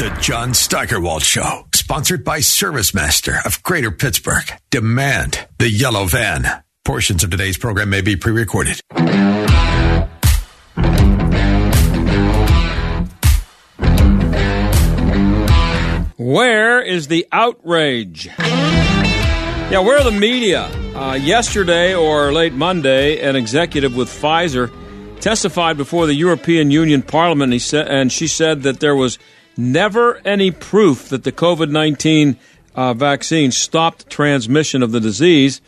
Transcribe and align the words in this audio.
The 0.00 0.08
John 0.22 0.54
Steigerwald 0.54 1.22
Show, 1.22 1.66
sponsored 1.74 2.24
by 2.24 2.38
ServiceMaster 2.38 3.44
of 3.44 3.62
Greater 3.62 3.90
Pittsburgh. 3.90 4.50
Demand 4.70 5.46
the 5.58 5.68
yellow 5.68 6.06
van. 6.06 6.46
Portions 6.86 7.22
of 7.22 7.28
today's 7.28 7.58
program 7.58 7.90
may 7.90 8.00
be 8.00 8.16
pre 8.16 8.32
recorded. 8.32 8.80
Where 16.16 16.80
is 16.80 17.08
the 17.08 17.26
outrage? 17.30 18.24
Yeah, 18.38 19.80
where 19.80 19.98
are 19.98 20.04
the 20.04 20.18
media? 20.18 20.62
Uh, 20.94 21.18
yesterday 21.20 21.94
or 21.94 22.32
late 22.32 22.54
Monday, 22.54 23.20
an 23.20 23.36
executive 23.36 23.94
with 23.94 24.08
Pfizer 24.08 24.72
testified 25.20 25.76
before 25.76 26.06
the 26.06 26.14
European 26.14 26.70
Union 26.70 27.02
Parliament, 27.02 27.52
and, 27.52 27.60
said, 27.60 27.86
and 27.88 28.10
she 28.10 28.28
said 28.28 28.62
that 28.62 28.80
there 28.80 28.96
was 28.96 29.18
never 29.56 30.16
any 30.24 30.50
proof 30.50 31.08
that 31.08 31.24
the 31.24 31.32
COVID 31.32 31.70
19 31.70 32.36
uh, 32.74 32.94
vaccine 32.94 33.50
stopped 33.50 34.08
transmission 34.08 34.82
of 34.82 34.92
the 34.92 35.00
disease. 35.00 35.60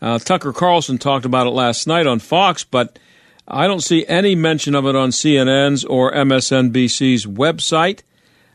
Uh, 0.00 0.18
Tucker 0.18 0.52
Carlson 0.52 0.98
talked 0.98 1.24
about 1.24 1.46
it 1.46 1.50
last 1.50 1.86
night 1.86 2.06
on 2.06 2.18
Fox, 2.18 2.64
but 2.64 2.98
I 3.46 3.66
don't 3.66 3.82
see 3.82 4.06
any 4.06 4.34
mention 4.34 4.74
of 4.74 4.86
it 4.86 4.96
on 4.96 5.10
CNN's 5.10 5.84
or 5.84 6.12
MSNBC's 6.12 7.26
website. 7.26 8.00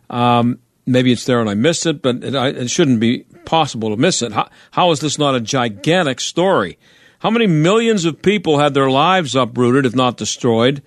Um, 0.10 0.60
maybe 0.86 1.12
it's 1.12 1.26
there 1.26 1.40
and 1.40 1.50
I 1.50 1.54
missed 1.54 1.86
it, 1.86 2.02
but 2.02 2.24
it, 2.24 2.36
it 2.36 2.70
shouldn't 2.70 3.00
be 3.00 3.20
possible 3.46 3.90
to 3.90 3.98
miss 3.98 4.22
it. 4.22 4.32
How, 4.32 4.50
how 4.72 4.92
is 4.92 5.00
this 5.00 5.18
not 5.18 5.36
a 5.36 5.42
gigantic 5.42 6.20
story? 6.20 6.78
How 7.20 7.30
many 7.30 7.48
millions 7.48 8.06
of 8.06 8.22
people 8.22 8.60
had 8.60 8.74
their 8.74 8.90
lives 8.90 9.36
uprooted, 9.36 9.86
if 9.86 9.96
not 9.96 10.18
destroyed, 10.18 10.84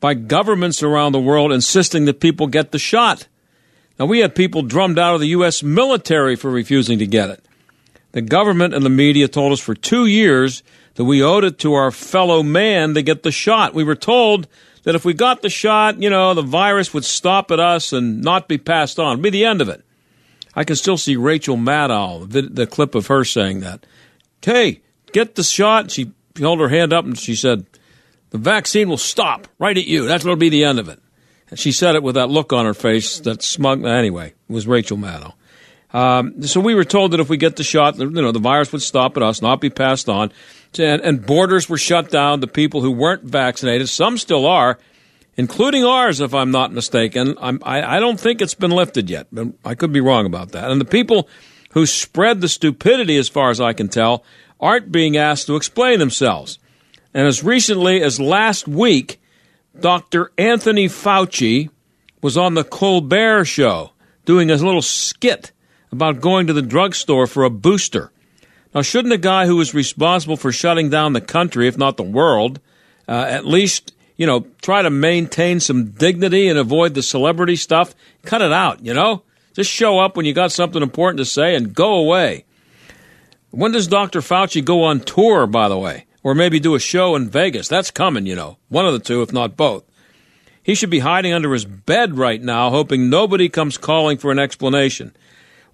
by 0.00 0.14
governments 0.14 0.82
around 0.82 1.12
the 1.12 1.20
world 1.20 1.52
insisting 1.52 2.04
that 2.04 2.20
people 2.20 2.46
get 2.46 2.72
the 2.72 2.78
shot? 2.78 3.28
Now, 3.98 4.06
we 4.06 4.20
had 4.20 4.34
people 4.34 4.62
drummed 4.62 4.98
out 4.98 5.14
of 5.14 5.20
the 5.20 5.28
U.S. 5.28 5.62
military 5.62 6.36
for 6.36 6.50
refusing 6.50 6.98
to 7.00 7.06
get 7.06 7.30
it. 7.30 7.44
The 8.12 8.22
government 8.22 8.74
and 8.74 8.84
the 8.84 8.90
media 8.90 9.28
told 9.28 9.52
us 9.52 9.60
for 9.60 9.74
two 9.74 10.06
years 10.06 10.62
that 10.94 11.04
we 11.04 11.22
owed 11.22 11.44
it 11.44 11.58
to 11.60 11.74
our 11.74 11.90
fellow 11.90 12.42
man 12.42 12.94
to 12.94 13.02
get 13.02 13.22
the 13.22 13.30
shot. 13.30 13.74
We 13.74 13.84
were 13.84 13.94
told 13.94 14.46
that 14.84 14.94
if 14.94 15.04
we 15.04 15.14
got 15.14 15.42
the 15.42 15.50
shot, 15.50 16.00
you 16.00 16.10
know, 16.10 16.34
the 16.34 16.42
virus 16.42 16.94
would 16.94 17.04
stop 17.04 17.50
at 17.50 17.60
us 17.60 17.92
and 17.92 18.22
not 18.22 18.48
be 18.48 18.58
passed 18.58 18.98
on. 18.98 19.12
It'd 19.12 19.22
be 19.22 19.30
the 19.30 19.44
end 19.44 19.60
of 19.60 19.68
it. 19.68 19.84
I 20.54 20.64
can 20.64 20.76
still 20.76 20.96
see 20.96 21.14
Rachel 21.14 21.56
Maddow, 21.56 22.28
the, 22.28 22.42
the 22.42 22.66
clip 22.66 22.94
of 22.94 23.08
her 23.08 23.24
saying 23.24 23.60
that. 23.60 23.84
Hey, 24.42 24.80
get 25.12 25.34
the 25.34 25.42
shot. 25.42 25.90
She 25.90 26.12
held 26.36 26.60
her 26.60 26.68
hand 26.68 26.92
up 26.92 27.04
and 27.04 27.18
she 27.18 27.34
said, 27.34 27.66
The 28.30 28.38
vaccine 28.38 28.88
will 28.88 28.98
stop 28.98 29.48
right 29.58 29.76
at 29.76 29.86
you. 29.86 30.06
That's 30.06 30.24
what'll 30.24 30.36
be 30.36 30.48
the 30.48 30.64
end 30.64 30.78
of 30.78 30.88
it. 30.88 31.00
And 31.50 31.58
she 31.58 31.72
said 31.72 31.94
it 31.94 32.02
with 32.02 32.16
that 32.16 32.28
look 32.28 32.52
on 32.52 32.66
her 32.66 32.74
face, 32.74 33.20
that 33.20 33.42
smug. 33.42 33.84
Anyway, 33.84 34.34
it 34.48 34.52
was 34.52 34.66
Rachel 34.66 34.98
Maddow. 34.98 35.32
Um, 35.92 36.42
so 36.42 36.60
we 36.60 36.74
were 36.74 36.84
told 36.84 37.12
that 37.12 37.20
if 37.20 37.30
we 37.30 37.38
get 37.38 37.56
the 37.56 37.64
shot, 37.64 37.98
you 37.98 38.10
know, 38.10 38.32
the 38.32 38.38
virus 38.38 38.72
would 38.72 38.82
stop 38.82 39.16
at 39.16 39.22
us, 39.22 39.40
not 39.40 39.60
be 39.60 39.70
passed 39.70 40.08
on. 40.08 40.30
And, 40.78 41.00
and 41.00 41.24
borders 41.24 41.68
were 41.68 41.78
shut 41.78 42.10
down 42.10 42.42
to 42.42 42.46
people 42.46 42.82
who 42.82 42.90
weren't 42.90 43.22
vaccinated. 43.22 43.88
Some 43.88 44.18
still 44.18 44.44
are, 44.44 44.78
including 45.38 45.84
ours, 45.84 46.20
if 46.20 46.34
I'm 46.34 46.50
not 46.50 46.72
mistaken. 46.72 47.36
I'm, 47.40 47.60
I, 47.62 47.96
I 47.96 48.00
don't 48.00 48.20
think 48.20 48.42
it's 48.42 48.54
been 48.54 48.70
lifted 48.70 49.08
yet, 49.08 49.28
but 49.32 49.48
I 49.64 49.74
could 49.74 49.92
be 49.92 50.02
wrong 50.02 50.26
about 50.26 50.52
that. 50.52 50.70
And 50.70 50.78
the 50.78 50.84
people 50.84 51.26
who 51.70 51.86
spread 51.86 52.42
the 52.42 52.48
stupidity, 52.48 53.16
as 53.16 53.30
far 53.30 53.48
as 53.48 53.60
I 53.60 53.72
can 53.72 53.88
tell, 53.88 54.24
aren't 54.60 54.92
being 54.92 55.16
asked 55.16 55.46
to 55.46 55.56
explain 55.56 56.00
themselves. 56.00 56.58
And 57.14 57.26
as 57.26 57.42
recently 57.42 58.02
as 58.02 58.20
last 58.20 58.68
week, 58.68 59.20
Dr. 59.78 60.32
Anthony 60.36 60.86
Fauci 60.86 61.70
was 62.22 62.36
on 62.36 62.54
the 62.54 62.64
Colbert 62.64 63.44
Show 63.44 63.92
doing 64.24 64.50
a 64.50 64.56
little 64.56 64.82
skit 64.82 65.52
about 65.90 66.20
going 66.20 66.46
to 66.46 66.52
the 66.52 66.62
drugstore 66.62 67.26
for 67.26 67.44
a 67.44 67.50
booster. 67.50 68.12
Now, 68.74 68.82
shouldn't 68.82 69.14
a 69.14 69.18
guy 69.18 69.46
who 69.46 69.56
was 69.56 69.72
responsible 69.72 70.36
for 70.36 70.52
shutting 70.52 70.90
down 70.90 71.12
the 71.14 71.20
country, 71.20 71.66
if 71.66 71.78
not 71.78 71.96
the 71.96 72.02
world, 72.02 72.60
uh, 73.08 73.26
at 73.28 73.46
least, 73.46 73.94
you 74.16 74.26
know, 74.26 74.46
try 74.60 74.82
to 74.82 74.90
maintain 74.90 75.60
some 75.60 75.92
dignity 75.92 76.48
and 76.48 76.58
avoid 76.58 76.94
the 76.94 77.02
celebrity 77.02 77.56
stuff? 77.56 77.94
Cut 78.24 78.42
it 78.42 78.52
out, 78.52 78.84
you 78.84 78.92
know? 78.92 79.22
Just 79.54 79.70
show 79.70 79.98
up 79.98 80.16
when 80.16 80.26
you 80.26 80.34
got 80.34 80.52
something 80.52 80.82
important 80.82 81.18
to 81.18 81.24
say 81.24 81.54
and 81.54 81.74
go 81.74 81.94
away. 81.94 82.44
When 83.50 83.72
does 83.72 83.88
Dr. 83.88 84.20
Fauci 84.20 84.62
go 84.62 84.84
on 84.84 85.00
tour, 85.00 85.46
by 85.46 85.68
the 85.68 85.78
way? 85.78 86.04
Or 86.22 86.34
maybe 86.34 86.60
do 86.60 86.74
a 86.74 86.80
show 86.80 87.14
in 87.14 87.28
Vegas? 87.28 87.68
That's 87.68 87.90
coming, 87.90 88.26
you 88.26 88.34
know. 88.34 88.58
One 88.68 88.86
of 88.86 88.92
the 88.92 88.98
two, 88.98 89.22
if 89.22 89.32
not 89.32 89.56
both. 89.56 89.84
He 90.62 90.74
should 90.74 90.90
be 90.90 90.98
hiding 90.98 91.32
under 91.32 91.52
his 91.52 91.64
bed 91.64 92.18
right 92.18 92.42
now, 92.42 92.70
hoping 92.70 93.08
nobody 93.08 93.48
comes 93.48 93.78
calling 93.78 94.18
for 94.18 94.30
an 94.30 94.38
explanation. 94.38 95.16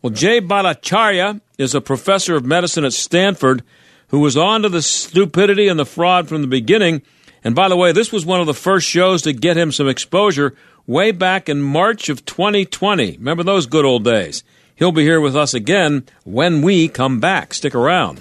Well, 0.03 0.13
Jay 0.13 0.41
Bhattacharya 0.41 1.41
is 1.59 1.75
a 1.75 1.81
professor 1.81 2.37
of 2.37 2.45
medicine 2.45 2.85
at 2.85 2.93
Stanford 2.93 3.63
who 4.09 4.21
was 4.21 4.37
on 4.37 4.63
to 4.63 4.69
the 4.69 4.83
stupidity 4.83 5.67
and 5.67 5.81
the 5.81 5.87
fraud 5.87 6.29
from 6.29 6.43
the 6.43 6.47
beginning. 6.47 7.03
And 7.43 7.55
by 7.55 7.69
the 7.69 7.77
way, 7.77 7.91
this 7.91 8.13
was 8.13 8.25
one 8.25 8.41
of 8.41 8.47
the 8.47 8.55
first 8.55 8.87
shows 8.87 9.23
to 9.23 9.33
get 9.33 9.57
him 9.57 9.73
some 9.73 9.89
exposure 9.89 10.55
way 10.87 11.11
back 11.11 11.49
in 11.49 11.63
March 11.63 12.09
of 12.09 12.25
2020. 12.25 13.17
Remember 13.17 13.43
those 13.43 13.67
good 13.67 13.85
old 13.85 14.05
days? 14.05 14.45
He'll 14.77 14.93
be 14.93 15.03
here 15.03 15.21
with 15.21 15.35
us 15.35 15.55
again 15.55 16.05
when 16.25 16.63
we 16.63 16.89
come 16.89 17.19
back. 17.19 17.55
Stick 17.55 17.75
around. 17.75 18.21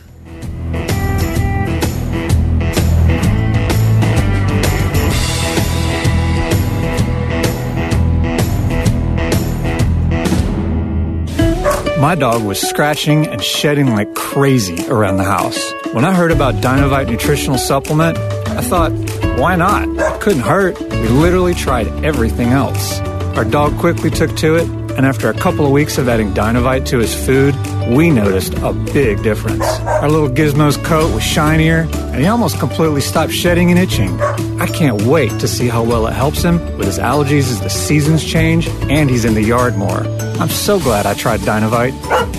My 12.04 12.16
dog 12.16 12.44
was 12.44 12.60
scratching 12.60 13.28
and 13.28 13.42
shedding 13.42 13.92
like 13.92 14.14
crazy 14.14 14.90
around 14.90 15.16
the 15.16 15.24
house. 15.24 15.72
When 15.94 16.04
I 16.04 16.14
heard 16.14 16.32
about 16.32 16.56
Dinovite 16.56 17.08
nutritional 17.08 17.58
supplement, 17.58 18.18
I 18.18 18.60
thought, 18.60 18.92
why 19.40 19.56
not? 19.56 19.88
It 19.88 20.20
Couldn't 20.20 20.42
hurt. 20.42 20.78
We 20.82 21.08
literally 21.08 21.54
tried 21.54 21.88
everything 22.04 22.50
else. 22.50 23.00
Our 23.38 23.46
dog 23.46 23.78
quickly 23.80 24.10
took 24.10 24.36
to 24.36 24.56
it, 24.56 24.68
and 24.98 25.06
after 25.06 25.30
a 25.30 25.34
couple 25.34 25.66
of 25.66 25.72
weeks 25.72 25.98
of 25.98 26.08
adding 26.08 26.34
Dinovite 26.34 26.86
to 26.88 27.00
his 27.00 27.14
food, 27.26 27.56
we 27.96 28.10
noticed 28.10 28.54
a 28.60 28.74
big 28.94 29.22
difference. 29.24 29.64
Our 29.64 30.10
little 30.10 30.30
Gizmo's 30.30 30.78
coat 30.78 31.14
was 31.14 31.24
shinier, 31.24 31.88
and 31.94 32.16
he 32.16 32.28
almost 32.28 32.60
completely 32.60 33.02
stopped 33.02 33.34
shedding 33.34 33.72
and 33.72 33.80
itching. 33.80 34.22
I 34.62 34.68
can't 34.68 35.02
wait 35.04 35.32
to 35.40 35.48
see 35.48 35.68
how 35.68 35.84
well 35.84 36.08
it 36.08 36.14
helps 36.14 36.42
him 36.42 36.60
with 36.78 36.88
his 36.88 37.00
allergies 37.00 37.52
as 37.52 37.60
the 37.60 37.70
seasons 37.70 38.24
change 38.24 38.68
and 38.90 39.10
he's 39.10 39.26
in 39.26 39.34
the 39.34 39.44
yard 39.44 39.76
more. 39.76 40.04
I'm 40.40 40.50
so 40.50 40.80
glad 40.80 41.06
I 41.06 41.14
tried 41.14 41.42
Dinovite. 41.42 41.94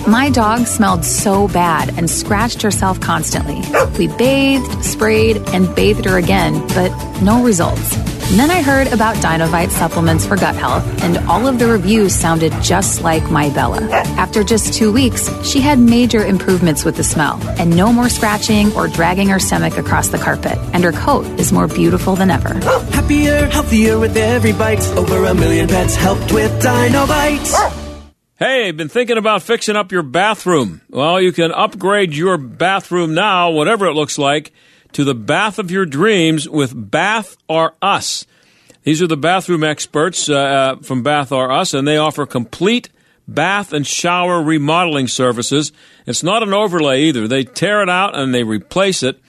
My 0.07 0.29
dog 0.29 0.65
smelled 0.65 1.05
so 1.05 1.47
bad 1.47 1.89
and 1.97 2.09
scratched 2.09 2.61
herself 2.61 2.99
constantly. 2.99 3.61
We 3.97 4.07
bathed, 4.07 4.83
sprayed, 4.83 5.37
and 5.49 5.73
bathed 5.75 6.05
her 6.05 6.17
again, 6.17 6.65
but 6.69 6.89
no 7.21 7.43
results. 7.43 8.14
And 8.27 8.39
then 8.39 8.49
I 8.49 8.63
heard 8.63 8.87
about 8.87 9.15
Dinovite 9.17 9.69
supplements 9.69 10.25
for 10.25 10.35
gut 10.35 10.55
health, 10.55 10.83
and 11.03 11.19
all 11.29 11.47
of 11.47 11.59
the 11.59 11.67
reviews 11.67 12.13
sounded 12.13 12.51
just 12.61 13.01
like 13.01 13.29
my 13.29 13.49
Bella. 13.51 13.79
After 14.17 14.43
just 14.43 14.73
two 14.73 14.91
weeks, 14.91 15.29
she 15.47 15.61
had 15.61 15.77
major 15.77 16.25
improvements 16.25 16.83
with 16.83 16.97
the 16.97 17.03
smell, 17.03 17.39
and 17.59 17.77
no 17.77 17.93
more 17.93 18.09
scratching 18.09 18.73
or 18.73 18.87
dragging 18.87 19.29
her 19.29 19.39
stomach 19.39 19.77
across 19.77 20.07
the 20.07 20.17
carpet. 20.17 20.57
And 20.73 20.83
her 20.83 20.91
coat 20.91 21.25
is 21.39 21.53
more 21.53 21.67
beautiful 21.67 22.15
than 22.15 22.31
ever. 22.31 22.53
Happier, 22.91 23.45
healthier 23.45 23.99
with 23.99 24.17
every 24.17 24.53
bite. 24.53 24.83
Over 24.97 25.25
a 25.25 25.35
million 25.35 25.67
pets 25.67 25.95
helped 25.95 26.33
with 26.33 26.51
Dinovite. 26.61 27.83
Hey, 28.37 28.71
been 28.71 28.89
thinking 28.89 29.17
about 29.17 29.43
fixing 29.43 29.75
up 29.75 29.91
your 29.91 30.03
bathroom? 30.03 30.81
Well, 30.89 31.21
you 31.21 31.31
can 31.31 31.51
upgrade 31.51 32.13
your 32.15 32.37
bathroom 32.37 33.13
now, 33.13 33.51
whatever 33.51 33.85
it 33.85 33.93
looks 33.93 34.17
like 34.17 34.51
to 34.95 35.03
the 35.03 35.13
bath 35.13 35.59
of 35.59 35.69
your 35.69 35.85
dreams 35.85 36.47
with 36.47 36.89
Bath 36.89 37.35
R 37.49 37.73
Us. 37.81 38.25
These 38.83 39.01
are 39.01 39.07
the 39.07 39.17
bathroom 39.17 39.61
experts 39.61 40.29
uh, 40.29 40.35
uh, 40.35 40.75
from 40.77 41.03
Bath 41.03 41.33
R 41.33 41.51
Us, 41.51 41.73
and 41.73 41.85
they 41.85 41.97
offer 41.97 42.25
complete 42.25 42.87
bath 43.27 43.73
and 43.73 43.85
shower 43.85 44.41
remodeling 44.41 45.09
services. 45.09 45.73
It's 46.05 46.23
not 46.23 46.43
an 46.43 46.53
overlay 46.53 47.01
either. 47.01 47.27
They 47.27 47.43
tear 47.43 47.81
it 47.81 47.89
out 47.89 48.17
and 48.17 48.33
they 48.33 48.45
replace 48.45 49.03
it. 49.03 49.19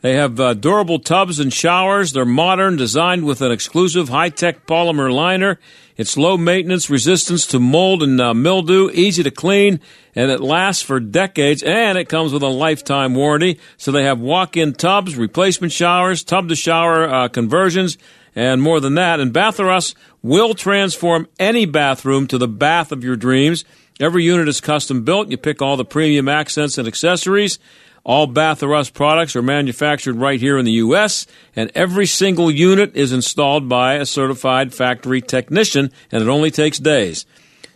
They 0.00 0.14
have 0.14 0.40
uh, 0.40 0.54
durable 0.54 0.98
tubs 0.98 1.38
and 1.38 1.52
showers. 1.52 2.12
They're 2.12 2.24
modern, 2.24 2.76
designed 2.76 3.26
with 3.26 3.42
an 3.42 3.52
exclusive 3.52 4.08
high 4.08 4.30
tech 4.30 4.66
polymer 4.66 5.12
liner. 5.12 5.60
It's 6.00 6.16
low 6.16 6.38
maintenance, 6.38 6.88
resistance 6.88 7.46
to 7.48 7.60
mold 7.60 8.02
and 8.02 8.18
uh, 8.18 8.32
mildew, 8.32 8.88
easy 8.94 9.22
to 9.22 9.30
clean, 9.30 9.80
and 10.14 10.30
it 10.30 10.40
lasts 10.40 10.82
for 10.82 10.98
decades. 10.98 11.62
And 11.62 11.98
it 11.98 12.08
comes 12.08 12.32
with 12.32 12.42
a 12.42 12.48
lifetime 12.48 13.14
warranty. 13.14 13.60
So 13.76 13.92
they 13.92 14.04
have 14.04 14.18
walk-in 14.18 14.72
tubs, 14.72 15.14
replacement 15.14 15.74
showers, 15.74 16.24
tub-to-shower 16.24 17.06
uh, 17.06 17.28
conversions, 17.28 17.98
and 18.34 18.62
more 18.62 18.80
than 18.80 18.94
that. 18.94 19.20
And 19.20 19.30
Bath 19.30 19.60
R 19.60 19.70
Us 19.70 19.94
will 20.22 20.54
transform 20.54 21.28
any 21.38 21.66
bathroom 21.66 22.26
to 22.28 22.38
the 22.38 22.48
bath 22.48 22.92
of 22.92 23.04
your 23.04 23.16
dreams. 23.16 23.66
Every 24.00 24.24
unit 24.24 24.48
is 24.48 24.62
custom 24.62 25.04
built. 25.04 25.30
You 25.30 25.36
pick 25.36 25.60
all 25.60 25.76
the 25.76 25.84
premium 25.84 26.30
accents 26.30 26.78
and 26.78 26.88
accessories. 26.88 27.58
All 28.04 28.26
Bath 28.26 28.62
R 28.62 28.84
products 28.92 29.36
are 29.36 29.42
manufactured 29.42 30.16
right 30.16 30.40
here 30.40 30.58
in 30.58 30.64
the 30.64 30.72
U.S., 30.72 31.26
and 31.54 31.70
every 31.74 32.06
single 32.06 32.50
unit 32.50 32.96
is 32.96 33.12
installed 33.12 33.68
by 33.68 33.94
a 33.94 34.06
certified 34.06 34.72
factory 34.72 35.20
technician, 35.20 35.92
and 36.10 36.22
it 36.22 36.28
only 36.28 36.50
takes 36.50 36.78
days. 36.78 37.26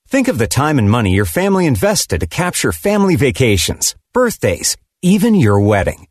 Think 0.08 0.28
of 0.28 0.38
the 0.38 0.46
time 0.46 0.78
and 0.78 0.90
money 0.90 1.12
your 1.14 1.24
family 1.24 1.66
invested 1.66 2.20
to 2.20 2.26
capture 2.26 2.72
family 2.72 3.16
vacations, 3.16 3.94
birthdays, 4.12 4.76
even 5.02 5.34
your 5.34 5.60
wedding. 5.60 6.06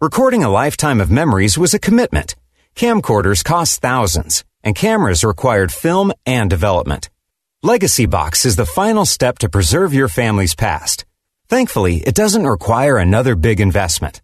Recording 0.00 0.44
a 0.44 0.50
lifetime 0.50 1.00
of 1.00 1.10
memories 1.10 1.56
was 1.56 1.72
a 1.72 1.78
commitment. 1.78 2.36
Camcorders 2.74 3.44
cost 3.44 3.80
thousands 3.80 4.44
and 4.64 4.74
cameras 4.74 5.22
required 5.22 5.70
film 5.70 6.12
and 6.26 6.50
development. 6.50 7.10
Legacy 7.62 8.06
Box 8.06 8.44
is 8.44 8.56
the 8.56 8.66
final 8.66 9.04
step 9.04 9.38
to 9.38 9.48
preserve 9.48 9.94
your 9.94 10.08
family's 10.08 10.56
past. 10.56 11.04
Thankfully, 11.48 11.98
it 11.98 12.14
doesn't 12.16 12.46
require 12.46 12.96
another 12.96 13.36
big 13.36 13.60
investment. 13.60 14.20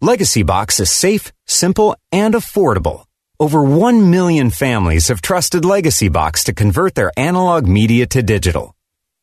Legacy 0.00 0.42
Box 0.42 0.80
is 0.80 0.90
safe, 0.90 1.32
simple, 1.46 1.96
and 2.10 2.34
affordable. 2.34 3.04
Over 3.38 3.62
1 3.62 4.10
million 4.10 4.50
families 4.50 5.08
have 5.08 5.22
trusted 5.22 5.64
Legacy 5.64 6.08
Box 6.08 6.44
to 6.44 6.52
convert 6.54 6.94
their 6.94 7.12
analog 7.16 7.66
media 7.66 8.06
to 8.06 8.22
digital. 8.22 8.74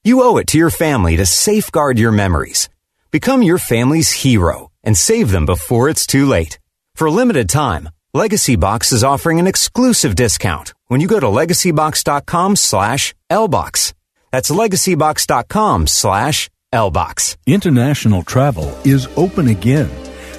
You 0.03 0.23
owe 0.23 0.37
it 0.37 0.47
to 0.47 0.57
your 0.57 0.69
family 0.69 1.17
to 1.17 1.25
safeguard 1.25 1.97
your 1.97 2.11
memories. 2.11 2.69
Become 3.11 3.43
your 3.43 3.57
family's 3.57 4.11
hero 4.11 4.71
and 4.83 4.97
save 4.97 5.31
them 5.31 5.45
before 5.45 5.89
it's 5.89 6.05
too 6.05 6.25
late. 6.25 6.59
For 6.95 7.07
a 7.07 7.11
limited 7.11 7.49
time, 7.49 7.89
Legacy 8.15 8.55
Box 8.55 8.91
is 8.91 9.03
offering 9.03 9.39
an 9.39 9.47
exclusive 9.47 10.13
discount 10.13 10.75
when 10.85 11.01
you 11.01 11.07
go 11.07 11.19
to 11.19 11.25
legacybox.com 11.25 12.55
slash 12.55 13.15
LBOX. 13.31 13.91
That's 14.31 14.51
legacybox.com 14.51 15.87
slash 15.87 16.47
LBOX. 16.71 17.37
International 17.47 18.21
travel 18.21 18.69
is 18.85 19.07
open 19.17 19.47
again. 19.47 19.89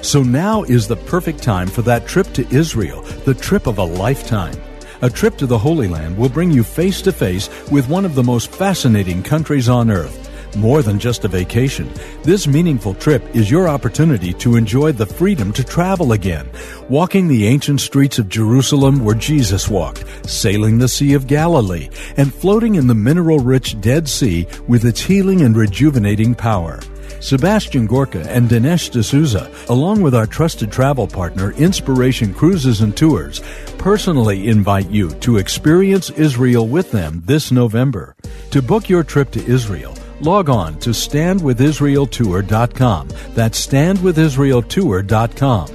So 0.01 0.23
now 0.23 0.63
is 0.63 0.87
the 0.87 0.95
perfect 0.95 1.43
time 1.43 1.67
for 1.67 1.81
that 1.81 2.07
trip 2.07 2.31
to 2.35 2.47
Israel, 2.47 3.01
the 3.25 3.33
trip 3.33 3.67
of 3.67 3.77
a 3.77 3.83
lifetime. 3.83 4.55
A 5.01 5.09
trip 5.09 5.35
to 5.39 5.45
the 5.45 5.57
Holy 5.57 5.89
Land 5.89 6.17
will 6.17 6.29
bring 6.29 6.51
you 6.51 6.63
face 6.63 7.01
to 7.01 7.11
face 7.11 7.49
with 7.71 7.89
one 7.89 8.05
of 8.05 8.15
the 8.15 8.23
most 8.23 8.53
fascinating 8.53 9.21
countries 9.21 9.67
on 9.67 9.91
earth 9.91 10.24
more 10.55 10.81
than 10.81 10.99
just 10.99 11.25
a 11.25 11.27
vacation. 11.27 11.91
This 12.23 12.47
meaningful 12.47 12.93
trip 12.93 13.23
is 13.35 13.51
your 13.51 13.67
opportunity 13.67 14.33
to 14.33 14.55
enjoy 14.55 14.91
the 14.91 15.05
freedom 15.05 15.51
to 15.53 15.63
travel 15.63 16.11
again, 16.11 16.49
walking 16.89 17.27
the 17.27 17.47
ancient 17.47 17.81
streets 17.81 18.19
of 18.19 18.29
Jerusalem 18.29 19.03
where 19.03 19.15
Jesus 19.15 19.69
walked, 19.69 20.05
sailing 20.29 20.77
the 20.77 20.87
Sea 20.87 21.13
of 21.13 21.27
Galilee, 21.27 21.89
and 22.17 22.33
floating 22.33 22.75
in 22.75 22.87
the 22.87 22.95
mineral 22.95 23.39
rich 23.39 23.79
Dead 23.81 24.07
Sea 24.07 24.47
with 24.67 24.85
its 24.85 25.01
healing 25.01 25.41
and 25.41 25.55
rejuvenating 25.55 26.35
power. 26.35 26.79
Sebastian 27.19 27.87
Gorka 27.87 28.21
and 28.29 28.49
Dinesh 28.49 28.91
D'Souza, 28.91 29.51
along 29.69 30.01
with 30.01 30.13
our 30.13 30.27
trusted 30.27 30.71
travel 30.71 31.07
partner 31.07 31.53
Inspiration 31.53 32.33
Cruises 32.33 32.81
and 32.81 32.95
Tours, 32.95 33.41
personally 33.77 34.47
invite 34.47 34.89
you 34.89 35.09
to 35.21 35.37
experience 35.37 36.09
Israel 36.11 36.67
with 36.67 36.91
them 36.91 37.23
this 37.25 37.51
November. 37.51 38.15
To 38.51 38.61
book 38.61 38.89
your 38.89 39.03
trip 39.03 39.31
to 39.31 39.45
Israel, 39.45 39.95
log 40.21 40.49
on 40.49 40.79
to 40.79 40.91
standwithisraeltour.com. 40.91 43.09
That's 43.33 43.65
standwithisraeltour.com. 43.65 45.67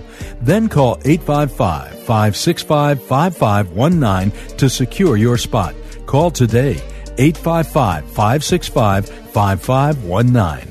Then 0.42 0.68
call 0.68 0.98
855 1.04 1.98
565 2.00 3.02
5519 3.02 4.56
to 4.56 4.68
secure 4.68 5.16
your 5.16 5.38
spot. 5.38 5.74
Call 6.06 6.30
today 6.30 6.80
855 7.18 8.04
565 8.06 9.08
5519. 9.08 10.68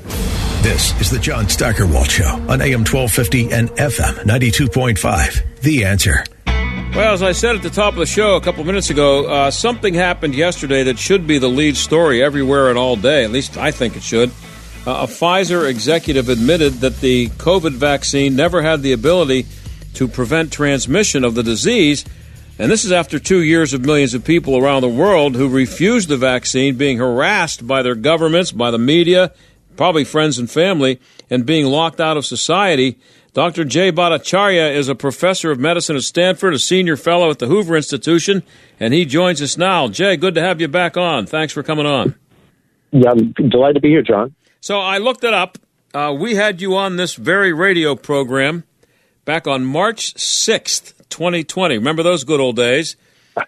This 0.62 0.98
is 1.00 1.10
the 1.10 1.18
John 1.18 1.48
Steigerwald 1.48 2.10
Show 2.10 2.34
on 2.50 2.60
AM 2.60 2.84
1250 2.84 3.50
and 3.52 3.70
FM 3.70 4.12
92.5. 4.24 5.60
The 5.62 5.86
answer. 5.86 6.22
Well, 6.94 7.14
as 7.14 7.22
I 7.22 7.32
said 7.32 7.54
at 7.54 7.62
the 7.62 7.70
top 7.70 7.92
of 7.92 8.00
the 8.00 8.06
show 8.06 8.34
a 8.34 8.40
couple 8.40 8.64
minutes 8.64 8.90
ago, 8.90 9.26
uh, 9.26 9.50
something 9.52 9.94
happened 9.94 10.34
yesterday 10.34 10.82
that 10.82 10.98
should 10.98 11.24
be 11.24 11.38
the 11.38 11.48
lead 11.48 11.76
story 11.76 12.20
everywhere 12.22 12.68
and 12.68 12.76
all 12.76 12.96
day. 12.96 13.22
At 13.24 13.30
least 13.30 13.56
I 13.56 13.70
think 13.70 13.96
it 13.96 14.02
should. 14.02 14.30
Uh, 14.84 15.02
a 15.02 15.06
Pfizer 15.06 15.68
executive 15.68 16.28
admitted 16.28 16.74
that 16.80 17.00
the 17.00 17.28
COVID 17.28 17.72
vaccine 17.74 18.34
never 18.34 18.60
had 18.60 18.82
the 18.82 18.92
ability 18.92 19.46
to 19.94 20.08
prevent 20.08 20.52
transmission 20.52 21.22
of 21.22 21.36
the 21.36 21.44
disease. 21.44 22.04
And 22.58 22.70
this 22.70 22.84
is 22.84 22.90
after 22.90 23.20
two 23.20 23.40
years 23.40 23.72
of 23.72 23.82
millions 23.82 24.12
of 24.12 24.24
people 24.24 24.56
around 24.56 24.82
the 24.82 24.88
world 24.88 25.36
who 25.36 25.48
refused 25.48 26.08
the 26.08 26.16
vaccine 26.16 26.76
being 26.76 26.98
harassed 26.98 27.66
by 27.66 27.82
their 27.82 27.94
governments, 27.94 28.50
by 28.50 28.72
the 28.72 28.78
media, 28.78 29.32
probably 29.76 30.04
friends 30.04 30.38
and 30.38 30.50
family, 30.50 31.00
and 31.30 31.46
being 31.46 31.66
locked 31.66 32.00
out 32.00 32.16
of 32.16 32.26
society 32.26 32.98
Dr. 33.32 33.64
Jay 33.64 33.92
Bhattacharya 33.92 34.74
is 34.74 34.88
a 34.88 34.94
professor 34.94 35.52
of 35.52 35.58
medicine 35.60 35.94
at 35.94 36.02
Stanford, 36.02 36.52
a 36.52 36.58
senior 36.58 36.96
fellow 36.96 37.30
at 37.30 37.38
the 37.38 37.46
Hoover 37.46 37.76
Institution, 37.76 38.42
and 38.80 38.92
he 38.92 39.04
joins 39.04 39.40
us 39.40 39.56
now. 39.56 39.86
Jay, 39.86 40.16
good 40.16 40.34
to 40.34 40.40
have 40.40 40.60
you 40.60 40.66
back 40.66 40.96
on. 40.96 41.26
Thanks 41.26 41.52
for 41.52 41.62
coming 41.62 41.86
on. 41.86 42.16
Yeah, 42.90 43.10
I'm 43.10 43.32
delighted 43.32 43.74
to 43.74 43.80
be 43.80 43.88
here, 43.88 44.02
John. 44.02 44.34
So 44.60 44.80
I 44.80 44.98
looked 44.98 45.22
it 45.22 45.32
up. 45.32 45.58
Uh, 45.94 46.14
we 46.18 46.34
had 46.34 46.60
you 46.60 46.76
on 46.76 46.96
this 46.96 47.14
very 47.14 47.52
radio 47.52 47.94
program 47.94 48.64
back 49.24 49.46
on 49.46 49.64
March 49.64 50.14
6th, 50.14 50.94
2020. 51.08 51.78
Remember 51.78 52.02
those 52.02 52.24
good 52.24 52.40
old 52.40 52.56
days? 52.56 52.96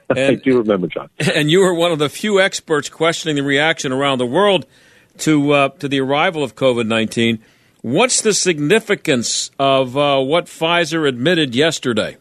And, 0.09 0.19
I 0.19 0.35
do 0.37 0.59
remember, 0.59 0.87
John. 0.87 1.11
And 1.35 1.51
you 1.51 1.61
were 1.61 1.75
one 1.75 1.91
of 1.91 1.99
the 1.99 2.09
few 2.09 2.41
experts 2.41 2.89
questioning 2.89 3.35
the 3.35 3.43
reaction 3.43 3.91
around 3.91 4.19
the 4.19 4.27
world 4.27 4.65
to 5.19 5.53
uh, 5.53 5.69
to 5.71 5.89
the 5.89 6.01
arrival 6.01 6.43
of 6.43 6.55
COVID 6.55 6.87
19. 6.87 7.43
What's 7.83 8.21
the 8.21 8.33
significance 8.33 9.51
of 9.59 9.97
uh, 9.97 10.21
what 10.21 10.47
Pfizer 10.47 11.09
admitted 11.09 11.57
yesterday? 11.57 12.17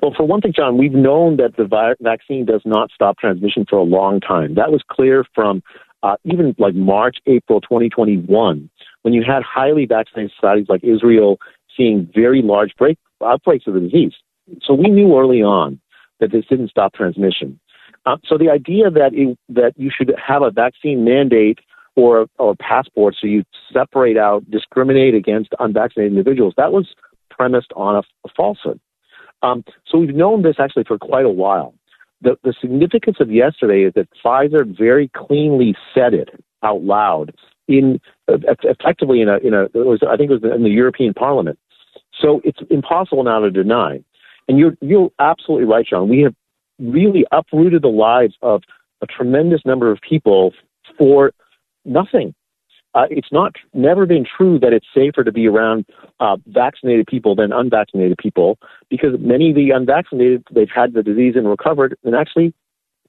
Well, 0.00 0.14
for 0.16 0.26
one 0.26 0.40
thing, 0.40 0.54
John, 0.56 0.78
we've 0.78 0.94
known 0.94 1.36
that 1.36 1.56
the 1.58 1.66
vi- 1.66 1.96
vaccine 2.00 2.46
does 2.46 2.62
not 2.64 2.90
stop 2.94 3.18
transmission 3.18 3.66
for 3.68 3.76
a 3.76 3.82
long 3.82 4.20
time. 4.20 4.54
That 4.54 4.72
was 4.72 4.82
clear 4.90 5.26
from 5.34 5.62
uh, 6.02 6.16
even 6.24 6.54
like 6.58 6.74
March, 6.74 7.18
April 7.26 7.60
2021, 7.60 8.70
when 9.02 9.14
you 9.14 9.22
had 9.22 9.42
highly 9.42 9.84
vaccinated 9.84 10.32
societies 10.34 10.66
like 10.70 10.82
Israel 10.82 11.36
seeing 11.76 12.08
very 12.14 12.40
large 12.40 12.72
break, 12.78 12.96
outbreaks 13.22 13.66
of 13.66 13.74
the 13.74 13.80
disease. 13.80 14.12
So 14.62 14.72
we 14.72 14.88
knew 14.88 15.18
early 15.18 15.42
on 15.42 15.78
that 16.20 16.32
this 16.32 16.46
didn't 16.46 16.70
stop 16.70 16.94
transmission. 16.94 17.60
Uh, 18.06 18.16
so 18.26 18.38
the 18.38 18.48
idea 18.48 18.90
that 18.90 19.10
it, 19.12 19.38
that 19.50 19.72
you 19.76 19.90
should 19.94 20.14
have 20.26 20.40
a 20.40 20.50
vaccine 20.50 21.04
mandate 21.04 21.58
or 21.96 22.26
or 22.38 22.54
passports, 22.56 23.18
so 23.20 23.26
you 23.26 23.44
separate 23.72 24.16
out, 24.16 24.48
discriminate 24.50 25.14
against 25.14 25.50
unvaccinated 25.58 26.12
individuals. 26.12 26.54
That 26.56 26.72
was 26.72 26.94
premised 27.30 27.72
on 27.76 27.96
a, 27.96 28.02
a 28.26 28.30
falsehood. 28.36 28.80
Um, 29.42 29.64
so 29.86 29.98
we've 29.98 30.14
known 30.14 30.42
this 30.42 30.56
actually 30.58 30.84
for 30.84 30.98
quite 30.98 31.24
a 31.24 31.30
while. 31.30 31.74
The, 32.22 32.36
the 32.42 32.54
significance 32.58 33.18
of 33.20 33.30
yesterday 33.30 33.82
is 33.82 33.92
that 33.94 34.08
Pfizer 34.24 34.64
very 34.66 35.10
cleanly 35.14 35.74
said 35.94 36.14
it 36.14 36.30
out 36.62 36.82
loud 36.82 37.34
in 37.68 38.00
uh, 38.28 38.38
effectively 38.62 39.20
in 39.20 39.28
a 39.28 39.36
in 39.38 39.54
a 39.54 39.68
was, 39.74 40.00
I 40.08 40.16
think 40.16 40.30
it 40.30 40.40
was 40.40 40.52
in 40.54 40.62
the 40.62 40.70
European 40.70 41.14
Parliament. 41.14 41.58
So 42.20 42.40
it's 42.44 42.60
impossible 42.70 43.24
now 43.24 43.40
to 43.40 43.50
deny. 43.50 44.02
And 44.48 44.58
you're 44.58 44.76
you're 44.80 45.10
absolutely 45.18 45.66
right, 45.66 45.86
John. 45.86 46.08
We 46.08 46.20
have 46.20 46.34
really 46.78 47.24
uprooted 47.32 47.82
the 47.82 47.88
lives 47.88 48.34
of 48.42 48.62
a 49.02 49.06
tremendous 49.06 49.60
number 49.64 49.90
of 49.90 49.98
people 50.00 50.52
for 50.98 51.32
nothing. 51.84 52.34
uh, 52.94 53.06
it's 53.10 53.32
not 53.32 53.56
never 53.72 54.06
been 54.06 54.24
true 54.24 54.58
that 54.60 54.72
it's 54.72 54.86
safer 54.94 55.24
to 55.24 55.32
be 55.32 55.48
around 55.48 55.84
uh, 56.20 56.36
vaccinated 56.46 57.06
people 57.06 57.34
than 57.34 57.52
unvaccinated 57.52 58.16
people 58.18 58.58
because 58.88 59.10
many 59.18 59.50
of 59.50 59.56
the 59.56 59.70
unvaccinated 59.70 60.44
they've 60.52 60.68
had 60.74 60.94
the 60.94 61.02
disease 61.02 61.34
and 61.36 61.48
recovered 61.48 61.96
and 62.04 62.14
actually 62.14 62.54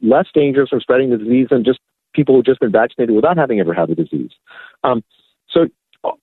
less 0.01 0.27
dangerous 0.34 0.70
from 0.70 0.79
spreading 0.79 1.10
the 1.12 1.17
disease 1.17 1.48
than 1.50 1.63
just 1.63 1.79
people 2.13 2.36
who've 2.36 2.46
just 2.46 2.60
been 2.60 2.72
vaccinated 2.72 3.15
without 3.15 3.38
having 3.38 3.60
ever 3.60 3.74
had 3.74 3.89
the 3.89 3.96
disease. 3.96 4.32
Um, 4.84 5.03
so 5.50 5.67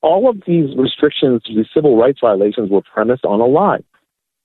all 0.00 0.28
of 0.28 0.42
these 0.47 0.76
restrictions, 0.76 1.42
these 1.47 1.66
civil 1.73 1.97
rights 1.97 2.18
violations, 2.21 2.71
were 2.71 2.82
premised 2.82 3.25
on 3.25 3.40
a 3.40 3.47
lie, 3.47 3.82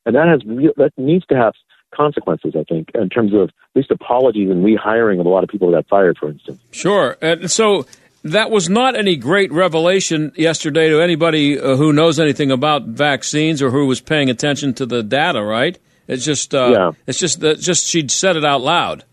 and 0.06 0.16
that 0.16 0.28
has 0.28 0.42
real, 0.46 0.72
that 0.78 0.92
needs 0.98 1.26
to 1.28 1.36
have 1.36 1.54
consequences. 1.94 2.54
I 2.58 2.64
think 2.64 2.92
in 2.96 3.10
terms 3.10 3.34
of 3.34 3.50
at 3.50 3.54
least 3.76 3.92
apologies 3.92 4.50
and 4.50 4.64
rehiring 4.66 5.20
of 5.20 5.26
a 5.26 5.30
lot 5.30 5.44
of 5.44 5.50
people 5.50 5.72
that 5.72 5.78
got 5.78 5.88
fired, 5.90 6.18
for 6.18 6.30
instance. 6.30 6.60
Sure, 6.72 7.18
and 7.22 7.50
so 7.50 7.86
that 8.24 8.52
was 8.52 8.70
not 8.70 8.96
any 8.98 9.16
great 9.16 9.52
revelation 9.52 10.32
yesterday 10.36 10.90
to 10.90 11.02
anybody 11.02 11.60
uh, 11.60 11.76
who 11.76 11.94
knows 11.94 12.20
anything 12.20 12.52
about 12.52 12.84
vaccines 12.84 13.62
or 13.62 13.72
who 13.72 13.86
was 13.86 14.02
paying 14.02 14.30
attention 14.30 14.74
to 14.76 14.86
the 14.86 15.02
data, 15.04 15.42
right? 15.42 15.78
It's 16.08 16.24
just, 16.26 16.56
uh, 16.56 16.70
yeah. 16.72 16.92
it's 17.06 17.20
just 17.20 17.42
that 17.42 17.60
just 17.60 17.88
she'd 17.88 18.12
said 18.12 18.36
it 18.38 18.46
out 18.46 18.62
loud. 18.62 19.04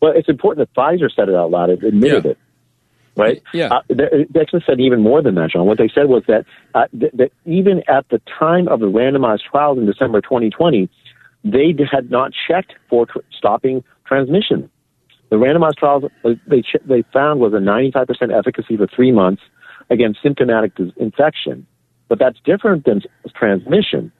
Well, 0.00 0.12
it's 0.14 0.28
important 0.28 0.68
that 0.68 0.80
Pfizer 0.80 1.08
said 1.14 1.28
it 1.28 1.34
out 1.34 1.50
loud. 1.50 1.70
It 1.70 1.82
admitted 1.82 2.24
Yeah. 2.24 2.30
it, 2.32 2.38
right? 3.16 3.42
Yeah. 3.52 3.68
Uh, 3.74 3.80
they, 3.88 4.26
they 4.28 4.40
actually 4.40 4.64
said 4.66 4.80
even 4.80 5.00
more 5.00 5.22
than 5.22 5.34
that, 5.36 5.50
John. 5.50 5.66
What 5.66 5.78
they 5.78 5.88
said 5.94 6.06
was 6.06 6.24
that 6.26 6.44
uh, 6.74 6.86
th- 6.98 7.12
that 7.14 7.32
even 7.46 7.82
at 7.88 8.08
the 8.10 8.20
time 8.38 8.68
of 8.68 8.80
the 8.80 8.86
randomized 8.86 9.42
trials 9.50 9.78
in 9.78 9.86
December 9.86 10.20
2020, 10.20 10.88
they 11.44 11.74
had 11.90 12.10
not 12.10 12.32
checked 12.48 12.74
for 12.88 13.06
tr- 13.06 13.18
stopping 13.36 13.84
transmission. 14.06 14.70
The 15.30 15.36
randomized 15.36 15.76
trials 15.76 16.04
uh, 16.24 16.30
they 16.46 16.62
ch- 16.62 16.82
they 16.86 17.02
found 17.12 17.40
was 17.40 17.52
a 17.52 17.56
95% 17.56 18.36
efficacy 18.36 18.76
for 18.76 18.86
three 18.86 19.12
months 19.12 19.42
against 19.90 20.22
symptomatic 20.22 20.74
dis- 20.74 20.92
infection, 20.96 21.66
but 22.08 22.18
that's 22.18 22.38
different 22.44 22.84
than 22.84 23.02
transmission. 23.36 24.10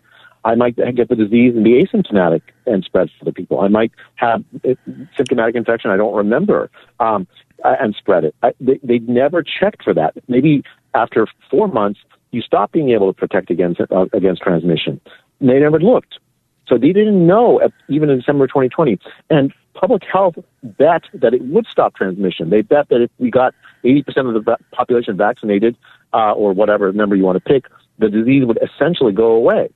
I 0.44 0.54
might 0.54 0.76
get 0.76 1.08
the 1.08 1.16
disease 1.16 1.54
and 1.54 1.64
be 1.64 1.82
asymptomatic 1.82 2.42
and 2.66 2.84
spread 2.84 3.08
to 3.08 3.14
other 3.22 3.32
people. 3.32 3.60
I 3.60 3.68
might 3.68 3.92
have 4.16 4.44
uh, 4.68 4.74
symptomatic 5.16 5.54
infection 5.54 5.90
I 5.90 5.96
don't 5.96 6.14
remember 6.14 6.70
um, 7.00 7.26
and 7.64 7.94
spread 7.94 8.24
it. 8.24 8.34
I, 8.42 8.52
they, 8.60 8.78
they 8.82 8.98
never 8.98 9.42
checked 9.42 9.82
for 9.82 9.94
that. 9.94 10.14
Maybe 10.28 10.62
after 10.94 11.26
four 11.50 11.68
months, 11.68 12.00
you 12.30 12.42
stop 12.42 12.72
being 12.72 12.90
able 12.90 13.12
to 13.12 13.18
protect 13.18 13.50
against 13.50 13.80
uh, 13.80 14.06
against 14.12 14.42
transmission. 14.42 15.00
They 15.40 15.60
never 15.60 15.80
looked. 15.80 16.18
So 16.66 16.78
they 16.78 16.92
didn't 16.92 17.26
know, 17.26 17.60
even 17.88 18.10
in 18.10 18.18
December 18.18 18.46
2020. 18.46 18.98
And 19.30 19.52
public 19.74 20.02
health 20.10 20.36
bet 20.62 21.02
that 21.12 21.34
it 21.34 21.42
would 21.42 21.66
stop 21.66 21.94
transmission. 21.94 22.50
They 22.50 22.62
bet 22.62 22.88
that 22.88 23.02
if 23.02 23.10
we 23.18 23.30
got 23.30 23.54
80% 23.84 24.34
of 24.34 24.44
the 24.44 24.56
population 24.72 25.16
vaccinated, 25.16 25.76
uh, 26.14 26.32
or 26.32 26.52
whatever 26.52 26.92
number 26.92 27.16
you 27.16 27.24
want 27.24 27.36
to 27.36 27.40
pick, 27.40 27.66
the 27.98 28.08
disease 28.08 28.44
would 28.46 28.58
essentially 28.62 29.12
go 29.12 29.32
away. 29.32 29.68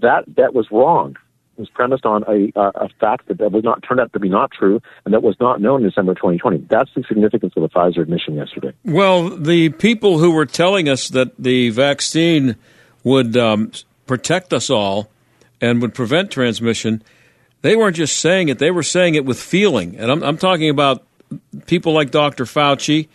That 0.00 0.32
bet 0.32 0.54
was 0.54 0.68
wrong. 0.70 1.16
It 1.56 1.60
was 1.60 1.68
premised 1.68 2.06
on 2.06 2.24
a, 2.24 2.52
uh, 2.58 2.72
a 2.74 2.88
fact 3.00 3.28
that, 3.28 3.38
that 3.38 3.52
was 3.52 3.62
not 3.62 3.82
turned 3.86 4.00
out 4.00 4.12
to 4.12 4.18
be 4.18 4.28
not 4.28 4.50
true 4.50 4.80
and 5.04 5.14
that 5.14 5.22
was 5.22 5.36
not 5.38 5.60
known 5.60 5.82
in 5.82 5.88
December 5.88 6.14
2020. 6.14 6.66
That's 6.70 6.90
the 6.94 7.04
significance 7.06 7.52
of 7.56 7.62
the 7.62 7.68
Pfizer 7.68 8.02
admission 8.02 8.34
yesterday. 8.34 8.72
Well, 8.84 9.36
the 9.36 9.68
people 9.70 10.18
who 10.18 10.32
were 10.32 10.46
telling 10.46 10.88
us 10.88 11.08
that 11.10 11.32
the 11.38 11.70
vaccine 11.70 12.56
would 13.04 13.36
um, 13.36 13.70
protect 14.06 14.52
us 14.52 14.70
all 14.70 15.10
and 15.60 15.80
would 15.82 15.94
prevent 15.94 16.30
transmission, 16.30 17.02
they 17.62 17.76
weren't 17.76 17.96
just 17.96 18.18
saying 18.18 18.48
it, 18.48 18.58
they 18.58 18.70
were 18.70 18.82
saying 18.82 19.14
it 19.14 19.24
with 19.24 19.40
feeling. 19.40 19.96
And 19.96 20.10
I'm, 20.10 20.22
I'm 20.22 20.36
talking 20.38 20.68
about 20.70 21.04
people 21.66 21.92
like 21.92 22.10
Dr. 22.10 22.44
Fauci 22.44 23.08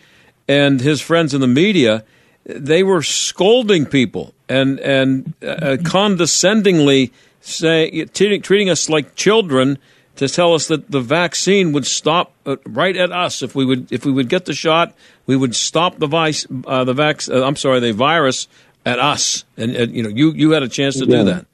and 0.48 0.80
his 0.80 1.00
friends 1.00 1.34
in 1.34 1.40
the 1.40 1.46
media. 1.46 2.04
They 2.44 2.82
were 2.82 3.02
scolding 3.02 3.86
people 3.86 4.34
and, 4.48 4.80
and 4.80 5.34
uh, 5.42 5.76
condescendingly 5.84 7.12
say, 7.40 8.04
treating, 8.06 8.42
treating 8.42 8.70
us 8.70 8.88
like 8.88 9.14
children 9.14 9.78
to 10.16 10.28
tell 10.28 10.54
us 10.54 10.66
that 10.68 10.90
the 10.90 11.00
vaccine 11.00 11.72
would 11.72 11.86
stop 11.86 12.32
uh, 12.44 12.56
right 12.66 12.96
at 12.96 13.12
us 13.12 13.42
if 13.42 13.54
we 13.54 13.64
would 13.64 13.90
if 13.90 14.04
we 14.04 14.12
would 14.12 14.28
get 14.28 14.44
the 14.44 14.52
shot, 14.52 14.94
we 15.26 15.34
would 15.36 15.54
stop 15.54 15.98
the 15.98 16.06
vice 16.06 16.46
uh, 16.66 16.84
the 16.84 16.92
vac- 16.92 17.28
uh, 17.28 17.42
I'm 17.42 17.56
sorry 17.56 17.80
the 17.80 17.92
virus 17.92 18.46
at 18.84 18.98
us, 18.98 19.44
and, 19.56 19.74
and 19.74 19.94
you 19.94 20.02
know 20.02 20.10
you 20.10 20.32
you 20.32 20.50
had 20.50 20.62
a 20.62 20.68
chance 20.68 20.98
to 20.98 21.06
Yeah. 21.06 21.16
do 21.18 21.24
that. 21.24 21.46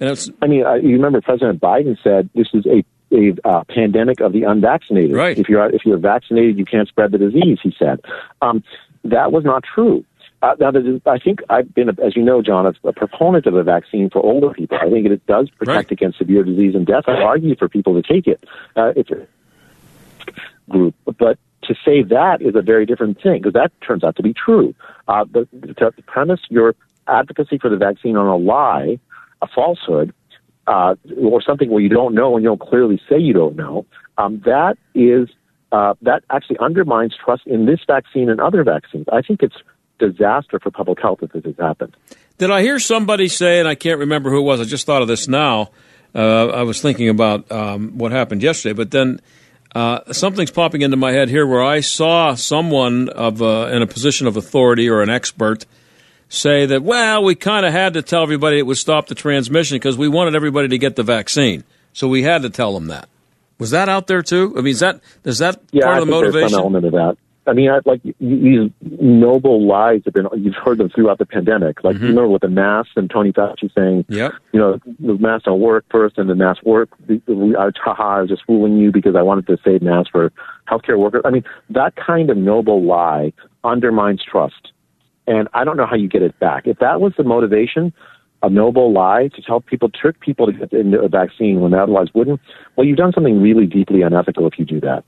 And 0.00 0.10
it's, 0.10 0.30
I 0.40 0.46
mean, 0.46 0.60
you 0.82 0.92
remember 0.92 1.20
President 1.20 1.60
Biden 1.60 1.96
said 2.02 2.30
this 2.34 2.48
is 2.54 2.66
a 2.66 2.84
a 3.10 3.34
uh, 3.44 3.64
pandemic 3.64 4.20
of 4.20 4.32
the 4.32 4.42
unvaccinated. 4.42 5.12
Right. 5.12 5.38
If 5.38 5.48
you're 5.48 5.66
if 5.74 5.84
you're 5.84 5.98
vaccinated, 5.98 6.58
you 6.58 6.64
can't 6.64 6.88
spread 6.88 7.12
the 7.12 7.18
disease. 7.18 7.58
He 7.62 7.74
said 7.78 8.00
um, 8.42 8.62
that 9.04 9.32
was 9.32 9.44
not 9.44 9.64
true. 9.64 10.04
Uh, 10.40 10.54
now, 10.60 10.70
I 11.06 11.18
think 11.18 11.40
I've 11.50 11.74
been, 11.74 11.88
as 11.88 12.14
you 12.14 12.22
know, 12.22 12.42
John, 12.42 12.66
a, 12.66 12.88
a 12.88 12.92
proponent 12.92 13.46
of 13.46 13.54
the 13.54 13.64
vaccine 13.64 14.08
for 14.08 14.20
older 14.24 14.50
people. 14.50 14.78
I 14.80 14.88
think 14.88 15.06
it 15.06 15.26
does 15.26 15.50
protect 15.50 15.90
against 15.90 16.18
severe 16.18 16.44
disease 16.44 16.76
and 16.76 16.86
death. 16.86 17.04
I 17.08 17.14
argue 17.14 17.56
for 17.56 17.68
people 17.68 18.00
to 18.00 18.06
take 18.06 18.28
it. 18.28 18.44
Uh, 18.76 18.92
it's 18.94 19.10
a 19.10 19.26
group, 20.70 20.94
but 21.18 21.38
to 21.62 21.74
say 21.84 22.02
that 22.02 22.40
is 22.40 22.54
a 22.54 22.62
very 22.62 22.86
different 22.86 23.20
thing 23.20 23.42
because 23.42 23.54
that 23.54 23.72
turns 23.80 24.04
out 24.04 24.14
to 24.16 24.22
be 24.22 24.32
true. 24.32 24.74
Uh, 25.08 25.24
the, 25.24 25.48
to 25.78 25.90
premise 26.06 26.40
your 26.50 26.76
advocacy 27.08 27.58
for 27.58 27.68
the 27.68 27.76
vaccine 27.76 28.16
on 28.16 28.26
a 28.26 28.36
lie, 28.36 29.00
a 29.42 29.46
falsehood, 29.46 30.12
uh, 30.66 30.94
or 31.16 31.40
something 31.42 31.70
where 31.70 31.82
you 31.82 31.88
don't 31.88 32.14
know 32.14 32.36
and 32.36 32.42
you 32.42 32.50
don't 32.50 32.60
clearly 32.60 33.00
say 33.08 33.18
you 33.18 33.32
don't 33.32 33.56
know, 33.56 33.86
um, 34.18 34.42
that 34.44 34.76
is 34.94 35.28
uh, 35.72 35.94
that 36.02 36.22
actually 36.30 36.58
undermines 36.58 37.14
trust 37.22 37.42
in 37.46 37.66
this 37.66 37.80
vaccine 37.86 38.30
and 38.30 38.40
other 38.40 38.64
vaccines. 38.64 39.06
I 39.12 39.22
think 39.22 39.42
it's 39.42 39.56
disaster 39.98 40.58
for 40.58 40.70
public 40.70 41.00
health 41.00 41.18
if 41.22 41.32
this 41.32 41.44
has 41.44 41.56
happened. 41.58 41.96
Did 42.38 42.50
I 42.50 42.62
hear 42.62 42.78
somebody 42.78 43.28
say, 43.28 43.58
and 43.58 43.68
I 43.68 43.74
can't 43.74 43.98
remember 43.98 44.30
who 44.30 44.38
it 44.38 44.42
was, 44.42 44.60
I 44.60 44.64
just 44.64 44.86
thought 44.86 45.02
of 45.02 45.08
this 45.08 45.28
now. 45.28 45.70
Uh, 46.14 46.48
I 46.48 46.62
was 46.62 46.80
thinking 46.80 47.08
about 47.08 47.50
um, 47.52 47.98
what 47.98 48.12
happened 48.12 48.42
yesterday, 48.42 48.72
but 48.72 48.90
then 48.90 49.20
uh, 49.74 50.12
something's 50.12 50.50
popping 50.50 50.82
into 50.82 50.96
my 50.96 51.12
head 51.12 51.28
here 51.28 51.46
where 51.46 51.62
I 51.62 51.80
saw 51.80 52.34
someone 52.34 53.08
of 53.10 53.42
uh, 53.42 53.68
in 53.70 53.82
a 53.82 53.86
position 53.86 54.26
of 54.26 54.36
authority 54.36 54.88
or 54.88 55.02
an 55.02 55.10
expert 55.10 55.66
say 56.28 56.66
that, 56.66 56.82
well, 56.82 57.22
we 57.24 57.34
kind 57.34 57.64
of 57.66 57.72
had 57.72 57.94
to 57.94 58.02
tell 58.02 58.22
everybody 58.22 58.58
it 58.58 58.66
would 58.66 58.76
stop 58.76 59.06
the 59.06 59.14
transmission 59.14 59.76
because 59.76 59.96
we 59.96 60.08
wanted 60.08 60.34
everybody 60.34 60.68
to 60.68 60.78
get 60.78 60.96
the 60.96 61.02
vaccine. 61.02 61.64
So 61.92 62.06
we 62.08 62.22
had 62.22 62.42
to 62.42 62.50
tell 62.50 62.74
them 62.74 62.88
that. 62.88 63.08
Was 63.58 63.70
that 63.70 63.88
out 63.88 64.06
there 64.06 64.22
too? 64.22 64.54
I 64.56 64.60
mean, 64.60 64.72
is 64.72 64.80
that 64.80 65.00
is 65.24 65.38
that 65.38 65.60
Yeah, 65.72 65.84
part 65.84 65.96
I 65.96 66.00
of 66.00 66.06
the 66.06 66.12
there's 66.12 66.22
motivation? 66.24 66.48
some 66.50 66.60
element 66.60 66.84
of 66.86 66.92
that. 66.92 67.16
I 67.46 67.54
mean, 67.54 67.70
I, 67.70 67.78
like 67.86 68.02
these 68.20 68.70
noble 68.82 69.66
lies 69.66 70.02
have 70.04 70.12
been 70.12 70.26
you've 70.36 70.54
heard 70.54 70.76
them 70.78 70.90
throughout 70.90 71.16
the 71.18 71.24
pandemic. 71.24 71.82
Like 71.82 71.94
you 71.94 72.02
remember 72.02 72.28
with 72.28 72.42
the 72.42 72.48
masks 72.48 72.92
and 72.94 73.08
Tony 73.10 73.32
Fauci 73.32 73.72
saying, 73.74 74.04
Mm-hmm. 74.04 74.12
Yep. 74.12 74.32
you 74.52 74.60
know, 74.60 74.78
the 75.00 75.14
masks 75.18 75.46
don't 75.46 75.58
work 75.60 75.86
first, 75.90 76.18
and 76.18 76.28
the 76.28 76.34
masks 76.34 76.62
work. 76.62 76.90
I, 77.08 77.70
haha, 77.82 78.18
I 78.18 78.20
was 78.20 78.28
just 78.28 78.44
fooling 78.46 78.76
you 78.76 78.92
because 78.92 79.16
I 79.16 79.22
wanted 79.22 79.46
to 79.46 79.56
save 79.64 79.80
masks 79.80 80.10
for 80.10 80.30
healthcare 80.70 80.98
workers. 80.98 81.22
I 81.24 81.30
mean, 81.30 81.42
that 81.70 81.96
kind 81.96 82.28
of 82.28 82.36
noble 82.36 82.84
lie 82.84 83.32
undermines 83.64 84.22
trust, 84.22 84.72
and 85.28 85.48
I 85.52 85.64
don't 85.64 85.76
know 85.76 85.86
how 85.86 85.96
you 85.96 86.08
get 86.08 86.22
it 86.22 86.38
back. 86.40 86.66
If 86.66 86.78
that 86.78 87.00
was 87.00 87.12
the 87.16 87.22
motivation, 87.22 87.92
a 88.42 88.48
noble 88.48 88.92
lie 88.92 89.28
to 89.34 89.42
tell 89.42 89.60
people, 89.60 89.90
trick 89.90 90.20
people 90.20 90.46
to 90.46 90.52
get 90.52 90.72
into 90.72 91.00
a 91.00 91.08
vaccine 91.08 91.60
when 91.60 91.72
they 91.72 91.78
otherwise 91.78 92.08
wouldn't, 92.14 92.40
well, 92.74 92.86
you've 92.86 92.96
done 92.96 93.12
something 93.12 93.42
really 93.42 93.66
deeply 93.66 94.02
unethical 94.02 94.46
if 94.46 94.58
you 94.58 94.64
do 94.64 94.80
that. 94.80 95.04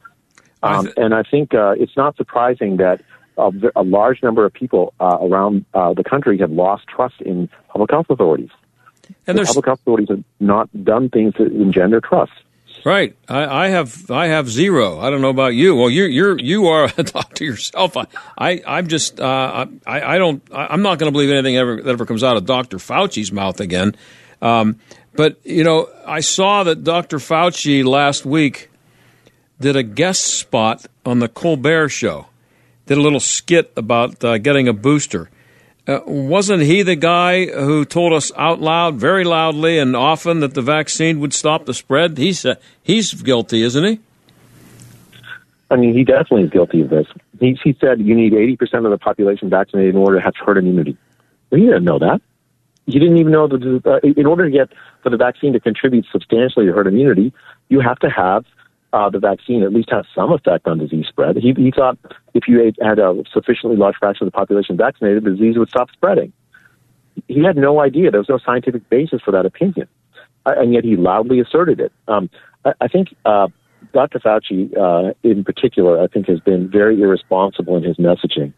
Um, 0.62 0.90
and 0.96 1.14
I 1.14 1.22
think 1.22 1.54
uh, 1.54 1.74
it's 1.78 1.96
not 1.96 2.16
surprising 2.16 2.76
that 2.76 3.00
a 3.38 3.82
large 3.82 4.22
number 4.22 4.44
of 4.44 4.52
people 4.52 4.92
uh, 5.00 5.16
around 5.22 5.64
uh, 5.72 5.94
the 5.94 6.04
country 6.04 6.36
have 6.38 6.50
lost 6.50 6.86
trust 6.86 7.20
in 7.22 7.48
public 7.68 7.90
health 7.90 8.06
authorities. 8.10 8.50
And 9.26 9.38
the 9.38 9.44
public 9.44 9.64
health 9.64 9.80
authorities 9.80 10.08
have 10.10 10.24
not 10.38 10.68
done 10.84 11.08
things 11.08 11.34
to 11.34 11.46
engender 11.46 12.00
trust. 12.02 12.32
Right. 12.84 13.16
I, 13.28 13.66
I 13.66 13.68
have 13.68 14.10
I 14.10 14.28
have 14.28 14.48
zero. 14.48 15.00
I 15.00 15.10
don't 15.10 15.20
know 15.20 15.30
about 15.30 15.54
you. 15.54 15.76
Well, 15.76 15.90
you're 15.90 16.08
you're 16.08 16.38
you 16.38 16.66
are 16.68 16.84
a 16.96 17.02
doctor 17.02 17.44
yourself. 17.44 17.96
I, 17.96 18.06
I 18.38 18.62
I'm 18.66 18.88
just 18.88 19.20
uh, 19.20 19.66
I 19.86 20.14
I 20.14 20.18
don't 20.18 20.42
I, 20.52 20.68
I'm 20.70 20.82
not 20.82 20.98
going 20.98 21.10
to 21.10 21.12
believe 21.12 21.30
anything 21.30 21.56
ever 21.56 21.82
that 21.82 21.90
ever 21.90 22.06
comes 22.06 22.24
out 22.24 22.36
of 22.36 22.46
Dr. 22.46 22.78
Fauci's 22.78 23.32
mouth 23.32 23.60
again. 23.60 23.94
Um, 24.40 24.78
but 25.14 25.38
you 25.44 25.64
know, 25.64 25.88
I 26.06 26.20
saw 26.20 26.64
that 26.64 26.84
Dr. 26.84 27.18
Fauci 27.18 27.84
last 27.84 28.24
week 28.24 28.70
did 29.60 29.76
a 29.76 29.82
guest 29.82 30.24
spot 30.38 30.86
on 31.04 31.18
the 31.18 31.28
Colbert 31.28 31.90
Show. 31.90 32.26
Did 32.86 32.98
a 32.98 33.02
little 33.02 33.20
skit 33.20 33.72
about 33.76 34.24
uh, 34.24 34.38
getting 34.38 34.66
a 34.66 34.72
booster. 34.72 35.30
Uh, 35.90 36.00
wasn't 36.06 36.62
he 36.62 36.82
the 36.82 36.94
guy 36.94 37.46
who 37.46 37.84
told 37.84 38.12
us 38.12 38.30
out 38.36 38.60
loud, 38.60 38.94
very 38.94 39.24
loudly 39.24 39.76
and 39.76 39.96
often, 39.96 40.38
that 40.38 40.54
the 40.54 40.62
vaccine 40.62 41.18
would 41.18 41.34
stop 41.34 41.66
the 41.66 41.74
spread? 41.74 42.16
He's 42.16 42.46
uh, 42.46 42.54
he's 42.80 43.12
guilty, 43.12 43.64
isn't 43.64 43.84
he? 43.84 43.98
I 45.68 45.74
mean, 45.74 45.92
he 45.92 46.04
definitely 46.04 46.44
is 46.44 46.50
guilty 46.50 46.82
of 46.82 46.90
this. 46.90 47.08
He, 47.40 47.58
he 47.64 47.76
said 47.80 48.00
you 48.00 48.14
need 48.14 48.32
80% 48.32 48.84
of 48.84 48.90
the 48.92 48.98
population 48.98 49.50
vaccinated 49.50 49.96
in 49.96 50.00
order 50.00 50.18
to 50.18 50.22
have 50.22 50.34
herd 50.36 50.58
immunity. 50.58 50.96
Well, 51.50 51.60
he 51.60 51.66
didn't 51.66 51.84
know 51.84 51.98
that. 51.98 52.20
He 52.86 53.00
didn't 53.00 53.18
even 53.18 53.32
know 53.32 53.48
that 53.48 53.82
uh, 53.84 53.98
in 54.06 54.26
order 54.26 54.44
to 54.44 54.50
get 54.50 54.68
for 55.02 55.10
the 55.10 55.16
vaccine 55.16 55.52
to 55.54 55.60
contribute 55.60 56.06
substantially 56.12 56.66
to 56.66 56.72
herd 56.72 56.86
immunity, 56.86 57.32
you 57.68 57.80
have 57.80 57.98
to 57.98 58.10
have 58.10 58.44
uh, 58.92 59.10
the 59.10 59.18
vaccine 59.18 59.62
at 59.62 59.72
least 59.72 59.90
has 59.90 60.04
some 60.14 60.32
effect 60.32 60.66
on 60.66 60.78
disease 60.78 61.06
spread. 61.08 61.36
He, 61.36 61.52
he 61.56 61.70
thought 61.70 61.98
if 62.34 62.48
you 62.48 62.72
had 62.80 62.98
a 62.98 63.22
sufficiently 63.32 63.76
large 63.76 63.96
fraction 63.96 64.26
of 64.26 64.32
the 64.32 64.36
population 64.36 64.76
vaccinated, 64.76 65.24
the 65.24 65.30
disease 65.30 65.56
would 65.58 65.68
stop 65.68 65.90
spreading. 65.92 66.32
He 67.28 67.42
had 67.42 67.56
no 67.56 67.80
idea. 67.80 68.10
There 68.10 68.20
was 68.20 68.28
no 68.28 68.38
scientific 68.38 68.88
basis 68.88 69.20
for 69.22 69.30
that 69.32 69.46
opinion, 69.46 69.88
uh, 70.46 70.54
and 70.56 70.72
yet 70.72 70.84
he 70.84 70.96
loudly 70.96 71.40
asserted 71.40 71.80
it. 71.80 71.92
Um, 72.08 72.30
I, 72.64 72.72
I 72.80 72.88
think 72.88 73.14
uh, 73.24 73.48
Dr. 73.92 74.18
Fauci, 74.20 74.76
uh, 74.76 75.12
in 75.22 75.44
particular, 75.44 76.02
I 76.02 76.06
think 76.06 76.26
has 76.28 76.40
been 76.40 76.68
very 76.68 77.00
irresponsible 77.00 77.76
in 77.76 77.82
his 77.82 77.96
messaging, 77.96 78.52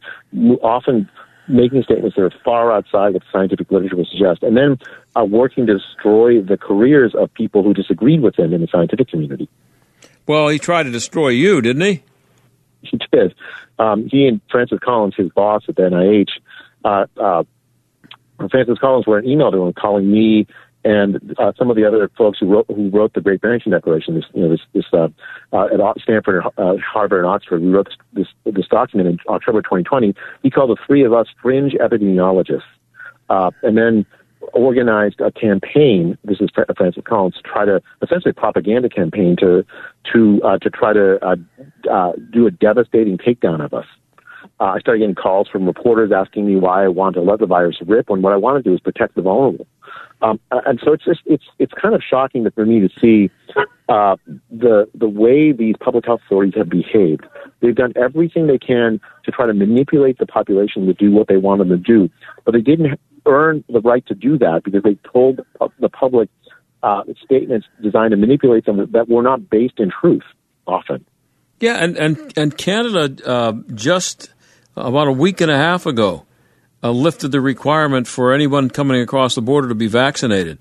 often 0.63 1.09
making 1.49 1.83
statements 1.83 2.17
that 2.17 2.23
are 2.23 2.33
far 2.45 2.73
outside 2.73 3.15
what 3.15 3.23
scientific 3.33 3.71
literature 3.71 3.97
would 3.97 4.07
suggest, 4.07 4.43
and 4.43 4.57
then 4.57 4.79
uh, 5.17 5.25
working 5.25 5.67
to 5.67 5.79
destroy 5.79 6.41
the 6.41 6.57
careers 6.57 7.15
of 7.15 7.33
people 7.35 7.63
who 7.63 7.75
disagreed 7.75 8.21
with 8.21 8.39
him 8.39 8.53
in 8.53 8.61
the 8.61 8.69
scientific 8.69 9.09
community. 9.09 9.49
Well, 10.27 10.49
he 10.49 10.59
tried 10.59 10.85
to 10.85 10.91
destroy 10.91 11.29
you, 11.29 11.61
didn't 11.61 11.83
he? 11.83 12.03
He 12.83 12.99
did. 13.13 13.35
Um, 13.79 14.09
he 14.09 14.27
and 14.27 14.41
Francis 14.51 14.79
Collins, 14.83 15.15
his 15.17 15.31
boss 15.31 15.63
at 15.69 15.77
the 15.77 15.83
NIH, 15.83 16.29
uh, 16.85 17.07
uh, 17.21 17.45
Francis 18.51 18.79
Collins 18.79 19.07
were 19.07 19.19
an 19.19 19.27
email 19.27 19.51
to 19.51 19.63
him 19.63 19.73
calling 19.73 20.11
me 20.11 20.47
and 20.85 21.35
uh, 21.39 21.53
some 21.57 21.71
of 21.71 21.77
the 21.77 21.87
other 21.87 22.11
folks 22.19 22.39
who 22.41 22.47
wrote 22.47 22.67
who 22.67 22.91
wrote 22.91 23.15
the 23.15 23.21
Great 23.21 23.41
Barrington 23.41 23.71
Declaration. 23.71 24.15
This, 24.15 24.25
you 24.35 24.43
know, 24.43 24.49
this, 24.49 24.61
this 24.75 24.85
uh, 24.93 25.09
uh, 25.53 25.67
at 25.67 26.01
Stanford, 26.03 26.45
uh, 26.59 26.75
Harvard, 26.79 27.21
and 27.21 27.29
Oxford. 27.29 27.63
We 27.63 27.69
wrote 27.69 27.89
this, 28.13 28.27
this, 28.45 28.55
this 28.55 28.67
document 28.67 29.09
in 29.09 29.19
October 29.29 29.63
2020. 29.63 30.15
He 30.43 30.51
called 30.51 30.71
the 30.71 30.83
three 30.85 31.05
of 31.05 31.13
us 31.13 31.29
fringe 31.41 31.75
epidemiologists, 31.75 32.63
uh, 33.31 33.53
and 33.63 33.77
then 33.77 34.07
organized 34.53 35.21
a 35.21 35.31
campaign. 35.33 36.19
This 36.25 36.41
is 36.41 36.51
Francis 36.77 37.03
Collins 37.05 37.37
to 37.37 37.43
try 37.43 37.65
to 37.65 37.81
essentially 38.03 38.33
propaganda 38.33 38.89
campaign 38.89 39.37
to 39.41 39.65
to 40.13 40.41
uh, 40.45 40.59
to 40.59 40.71
try 40.71 40.93
to 40.93 41.19
uh, 41.25 41.37
uh, 41.91 42.13
do 42.33 42.47
a 42.47 42.51
devastating 42.51 43.19
takedown 43.19 43.65
of 43.65 43.73
us. 43.73 43.87
Uh, 44.61 44.75
I 44.77 44.81
started 44.81 45.01
getting 45.01 45.15
calls 45.15 45.49
from 45.49 45.67
reporters 45.67 46.13
asking 46.15 46.47
me 46.47 46.57
why 46.57 46.85
I 46.85 46.89
want 46.89 47.15
to 47.15 47.23
let 47.23 47.41
the 47.41 47.47
virus 47.47 47.77
rip 47.87 48.11
when 48.11 48.23
what 48.23 48.33
I 48.33 48.37
want 48.37 48.63
to 48.63 48.69
do 48.69 48.75
is 48.75 48.81
protect 48.81 49.15
the 49.15 49.23
vulnerable. 49.23 49.67
Um, 50.21 50.39
and 50.51 50.81
so 50.85 50.93
it's 50.93 51.05
just 51.05 51.21
it's 51.27 51.45
it's 51.59 51.73
kind 51.81 51.95
of 51.95 52.03
shocking 52.09 52.49
for 52.55 52.65
me 52.65 52.81
to 52.81 52.89
see 53.01 53.31
uh, 53.89 54.17
the 54.51 54.89
the 54.95 55.09
way 55.09 55.53
these 55.53 55.75
public 55.81 56.07
health 56.07 56.21
authorities 56.27 56.55
have 56.57 56.69
behaved. 56.69 57.27
They've 57.61 57.75
done 57.75 57.93
everything 57.97 58.47
they 58.47 58.59
can 58.59 59.01
to 59.25 59.31
try 59.33 59.47
to 59.47 59.55
manipulate 59.55 60.19
the 60.19 60.27
population 60.27 60.87
to 60.87 60.95
do 60.95 61.11
what 61.11 61.27
they 61.27 61.37
want 61.37 61.59
them 61.59 61.69
to 61.71 61.77
do, 61.77 62.09
but 62.45 62.53
they 62.53 62.61
didn't 62.61 62.99
earn 63.27 63.65
the 63.69 63.81
right 63.81 64.05
to 64.07 64.15
do 64.15 64.39
that 64.39 64.63
because 64.65 64.83
they 64.83 64.97
told 65.13 65.41
the 65.79 65.89
public 65.89 66.29
uh, 66.83 67.03
statements 67.25 67.67
designed 67.83 68.11
to 68.11 68.17
manipulate 68.17 68.65
them 68.67 68.91
that 68.93 69.09
were 69.09 69.23
not 69.23 69.49
based 69.49 69.79
in 69.79 69.91
truth 69.91 70.25
often. 70.67 71.05
Yeah, 71.61 71.77
and 71.77 71.97
and 71.97 72.33
and 72.37 72.57
Canada 72.57 73.29
uh, 73.29 73.53
just 73.75 74.31
about 74.77 75.07
a 75.07 75.13
week 75.13 75.41
and 75.41 75.51
a 75.51 75.57
half 75.57 75.87
ago 75.87 76.27
uh, 76.83 76.91
lifted 76.91 77.29
the 77.29 77.41
requirement 77.41 78.09
for 78.09 78.33
anyone 78.33 78.69
coming 78.69 79.01
across 79.01 79.35
the 79.35 79.43
border 79.43 79.69
to 79.69 79.75
be 79.75 79.87
vaccinated, 79.87 80.59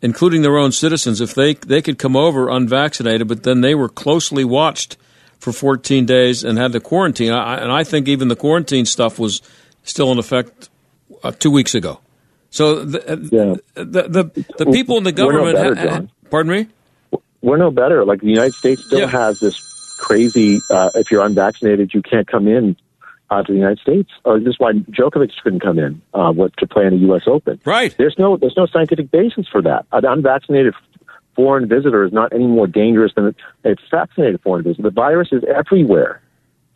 including 0.00 0.42
their 0.42 0.56
own 0.56 0.70
citizens. 0.70 1.20
If 1.20 1.34
they 1.34 1.54
they 1.54 1.82
could 1.82 1.98
come 1.98 2.14
over 2.14 2.48
unvaccinated, 2.48 3.26
but 3.26 3.42
then 3.42 3.60
they 3.60 3.74
were 3.74 3.88
closely 3.88 4.44
watched 4.44 4.96
for 5.38 5.52
14 5.52 6.06
days 6.06 6.44
and 6.44 6.58
had 6.58 6.72
to 6.72 6.80
quarantine. 6.80 7.32
I, 7.32 7.56
and 7.58 7.72
I 7.72 7.84
think 7.84 8.08
even 8.08 8.28
the 8.28 8.36
quarantine 8.36 8.86
stuff 8.86 9.18
was 9.18 9.42
still 9.82 10.12
in 10.12 10.18
effect 10.18 10.68
uh, 11.22 11.32
two 11.32 11.50
weeks 11.50 11.74
ago. 11.74 12.00
So 12.50 12.84
the, 12.84 13.12
uh, 13.12 13.16
yeah. 13.16 13.54
the, 13.74 14.02
the, 14.08 14.44
the, 14.64 14.72
people 14.72 14.96
in 14.96 15.04
the 15.04 15.12
government. 15.12 15.56
No 15.58 15.74
better, 15.74 15.90
ha, 15.90 16.02
pardon 16.30 16.52
me? 16.52 17.20
We're 17.42 17.58
no 17.58 17.70
better. 17.70 18.04
Like 18.04 18.20
the 18.20 18.28
United 18.28 18.54
States 18.54 18.84
still 18.84 19.00
yeah. 19.00 19.06
has 19.08 19.40
this 19.40 19.96
crazy 19.98 20.60
uh, 20.70 20.90
if 20.94 21.10
you're 21.10 21.24
unvaccinated, 21.24 21.92
you 21.94 22.02
can't 22.02 22.26
come 22.26 22.48
in 22.48 22.76
uh, 23.30 23.42
to 23.42 23.52
the 23.52 23.58
United 23.58 23.78
States. 23.78 24.10
Or 24.24 24.38
this 24.38 24.50
is 24.50 24.58
why 24.58 24.72
Djokovic 24.72 25.32
couldn't 25.42 25.60
come 25.60 25.78
in 25.78 26.00
uh, 26.14 26.32
what, 26.32 26.56
to 26.58 26.66
play 26.66 26.86
in 26.86 26.90
the 26.90 27.00
U.S. 27.08 27.22
Open. 27.26 27.60
Right. 27.64 27.94
There's 27.98 28.16
no 28.18 28.36
there's 28.36 28.56
no 28.56 28.66
scientific 28.66 29.10
basis 29.10 29.46
for 29.50 29.62
that. 29.62 29.86
An 29.92 30.04
unvaccinated 30.04 30.74
foreign 31.34 31.68
visitor 31.68 32.04
is 32.04 32.12
not 32.12 32.32
any 32.32 32.46
more 32.46 32.66
dangerous 32.66 33.12
than 33.14 33.34
a 33.64 33.76
vaccinated 33.90 34.40
foreign 34.42 34.64
visitor. 34.64 34.82
The 34.82 34.90
virus 34.90 35.28
is 35.32 35.42
everywhere. 35.44 36.22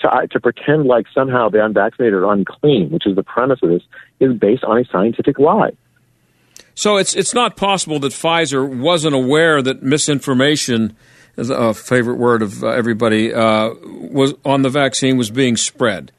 To, 0.01 0.27
to 0.31 0.41
pretend 0.41 0.87
like 0.87 1.07
somehow 1.15 1.51
the 1.51 1.65
unvaccinated 1.65 2.15
are 2.15 2.33
unclean, 2.33 2.91
which 2.91 3.07
is 3.07 3.17
the 3.17 3.23
premise 3.23 3.59
of 3.63 3.69
this, 3.69 3.83
is 4.19 4.33
based 4.35 4.65
on 4.65 4.79
a 4.79 4.85
scientific 4.87 5.39
lie. 5.39 5.73
So 6.75 6.97
it's 6.97 7.15
it's 7.15 7.35
not 7.35 7.57
possible 7.57 7.99
that 8.01 8.13
Pfizer 8.13 8.67
wasn't 8.67 9.15
aware 9.15 9.61
that 9.61 9.83
misinformation, 9.83 10.97
is 11.37 11.51
a 11.51 11.75
favorite 11.75 12.17
word 12.17 12.43
of 12.43 12.63
uh, 12.65 12.69
everybody, 12.69 13.35
uh, 13.35 13.71
was 13.85 14.35
on 14.45 14.63
the 14.63 14.71
vaccine 14.71 15.17
was 15.17 15.31
being 15.31 15.57
spread. 15.57 16.13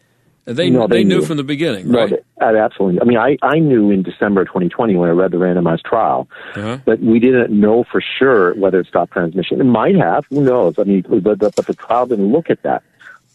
They 0.46 0.70
no, 0.70 0.88
they, 0.88 0.98
they 0.98 1.04
knew. 1.04 1.20
knew. 1.20 1.26
from 1.26 1.38
the 1.38 1.44
beginning, 1.44 1.92
right? 1.92 2.12
No, 2.42 2.56
absolutely. 2.58 3.00
I 3.00 3.04
mean, 3.06 3.18
I, 3.18 3.38
I 3.44 3.60
knew 3.60 3.92
in 3.92 4.02
December 4.02 4.44
2020 4.44 4.96
when 4.96 5.08
I 5.08 5.12
read 5.12 5.32
the 5.32 5.38
randomized 5.38 5.84
trial 5.84 6.28
uh-huh. 6.56 6.80
that 6.86 7.00
we 7.00 7.20
didn't 7.20 7.52
know 7.52 7.86
for 7.92 8.02
sure 8.02 8.56
whether 8.56 8.80
it 8.80 8.88
stopped 8.88 9.14
transmission. 9.14 9.62
It 9.62 9.66
might 9.66 9.96
have. 9.96 10.26
Who 10.32 10.42
knows? 10.44 10.76
I 10.80 10.84
mean, 10.84 11.06
but, 11.08 11.38
but 11.38 11.56
the 11.56 11.76
trial 11.76 12.08
didn't 12.08 12.32
look 12.32 12.50
at 12.50 12.64
that. 12.64 12.84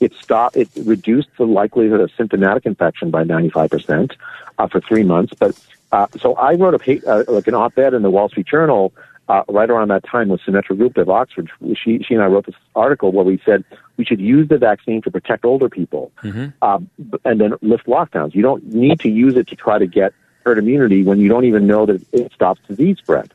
It 0.01 0.13
stopped. 0.15 0.57
It 0.57 0.69
reduced 0.85 1.29
the 1.39 1.47
likelihood 1.47 2.01
of 2.01 2.11
symptomatic 2.17 2.67
infection 2.67 3.11
by 3.11 3.25
95 3.25 3.71
percent 3.71 4.17
uh, 4.59 4.67
for 4.69 4.81
three 4.81 5.05
months. 5.05 5.33
But 5.39 5.59
uh, 5.93 6.07
so 6.19 6.35
I 6.35 6.55
wrote 6.55 6.75
a 6.75 7.11
uh, 7.11 7.25
like 7.29 7.47
an 7.47 7.55
op-ed 7.55 7.95
in 7.95 8.03
the 8.03 8.11
Wall 8.11 8.29
Street 8.29 8.47
Journal 8.47 8.93
uh, 9.29 9.43
right 9.49 9.71
around 9.71 9.89
that 9.89 10.05
time 10.05 10.29
with 10.29 10.41
Sunetra 10.43 10.77
Gupta 10.77 11.03
of 11.03 11.11
Oxford. 11.11 11.51
She, 11.75 12.03
she 12.03 12.15
and 12.15 12.23
I 12.23 12.27
wrote 12.27 12.47
this 12.47 12.55
article 12.75 13.13
where 13.13 13.25
we 13.25 13.41
said 13.45 13.65
we 13.97 14.05
should 14.05 14.21
use 14.21 14.49
the 14.49 14.59
vaccine 14.59 15.03
to 15.03 15.11
protect 15.11 15.45
older 15.45 15.69
people 15.69 16.13
mm-hmm. 16.23 16.49
um, 16.63 16.89
and 17.25 17.41
then 17.41 17.55
lift 17.63 17.87
lockdowns. 17.87 18.35
You 18.35 18.43
don't 18.43 18.65
need 18.67 19.01
to 19.01 19.09
use 19.09 19.37
it 19.37 19.49
to 19.49 19.57
try 19.57 19.79
to 19.79 19.87
get 19.87 20.13
herd 20.45 20.59
immunity 20.59 21.03
when 21.03 21.19
you 21.19 21.29
don't 21.29 21.45
even 21.45 21.67
know 21.67 21.87
that 21.87 22.07
it 22.13 22.33
stops 22.33 22.61
disease 22.69 22.99
spread. 22.99 23.33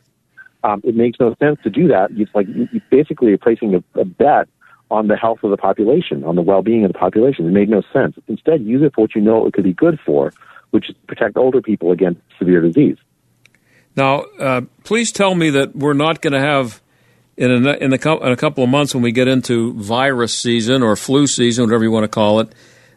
Um, 0.64 0.80
it 0.84 0.94
makes 0.94 1.18
no 1.18 1.34
sense 1.34 1.60
to 1.64 1.70
do 1.70 1.88
that. 1.88 2.12
It's 2.12 2.34
like 2.34 2.46
you, 2.48 2.68
you 2.72 2.80
basically 2.88 3.32
are 3.32 3.38
placing 3.38 3.74
a, 3.74 3.82
a 3.94 4.04
bet 4.04 4.48
on 4.92 5.08
the 5.08 5.16
health 5.16 5.38
of 5.42 5.50
the 5.50 5.56
population, 5.56 6.22
on 6.22 6.36
the 6.36 6.42
well-being 6.42 6.84
of 6.84 6.92
the 6.92 6.98
population. 6.98 7.46
It 7.46 7.52
made 7.52 7.70
no 7.70 7.82
sense. 7.92 8.14
Instead, 8.28 8.62
use 8.62 8.82
it 8.82 8.94
for 8.94 9.02
what 9.02 9.14
you 9.14 9.22
know 9.22 9.46
it 9.46 9.54
could 9.54 9.64
be 9.64 9.72
good 9.72 9.98
for, 10.04 10.32
which 10.70 10.90
is 10.90 10.96
protect 11.06 11.38
older 11.38 11.62
people 11.62 11.92
against 11.92 12.20
severe 12.38 12.60
disease. 12.60 12.98
Now, 13.96 14.20
uh, 14.38 14.60
please 14.84 15.10
tell 15.10 15.34
me 15.34 15.48
that 15.50 15.74
we're 15.74 15.94
not 15.94 16.20
going 16.20 16.34
to 16.34 16.40
have 16.40 16.82
in 17.38 17.50
a, 17.50 17.54
in, 17.54 17.64
a, 17.64 17.76
in 17.76 17.92
a 18.32 18.36
couple 18.36 18.62
of 18.62 18.68
months 18.68 18.94
when 18.94 19.02
we 19.02 19.12
get 19.12 19.28
into 19.28 19.72
virus 19.74 20.38
season 20.38 20.82
or 20.82 20.94
flu 20.94 21.26
season, 21.26 21.64
whatever 21.64 21.84
you 21.84 21.90
want 21.90 22.04
to 22.04 22.08
call 22.08 22.40
it, 22.40 22.54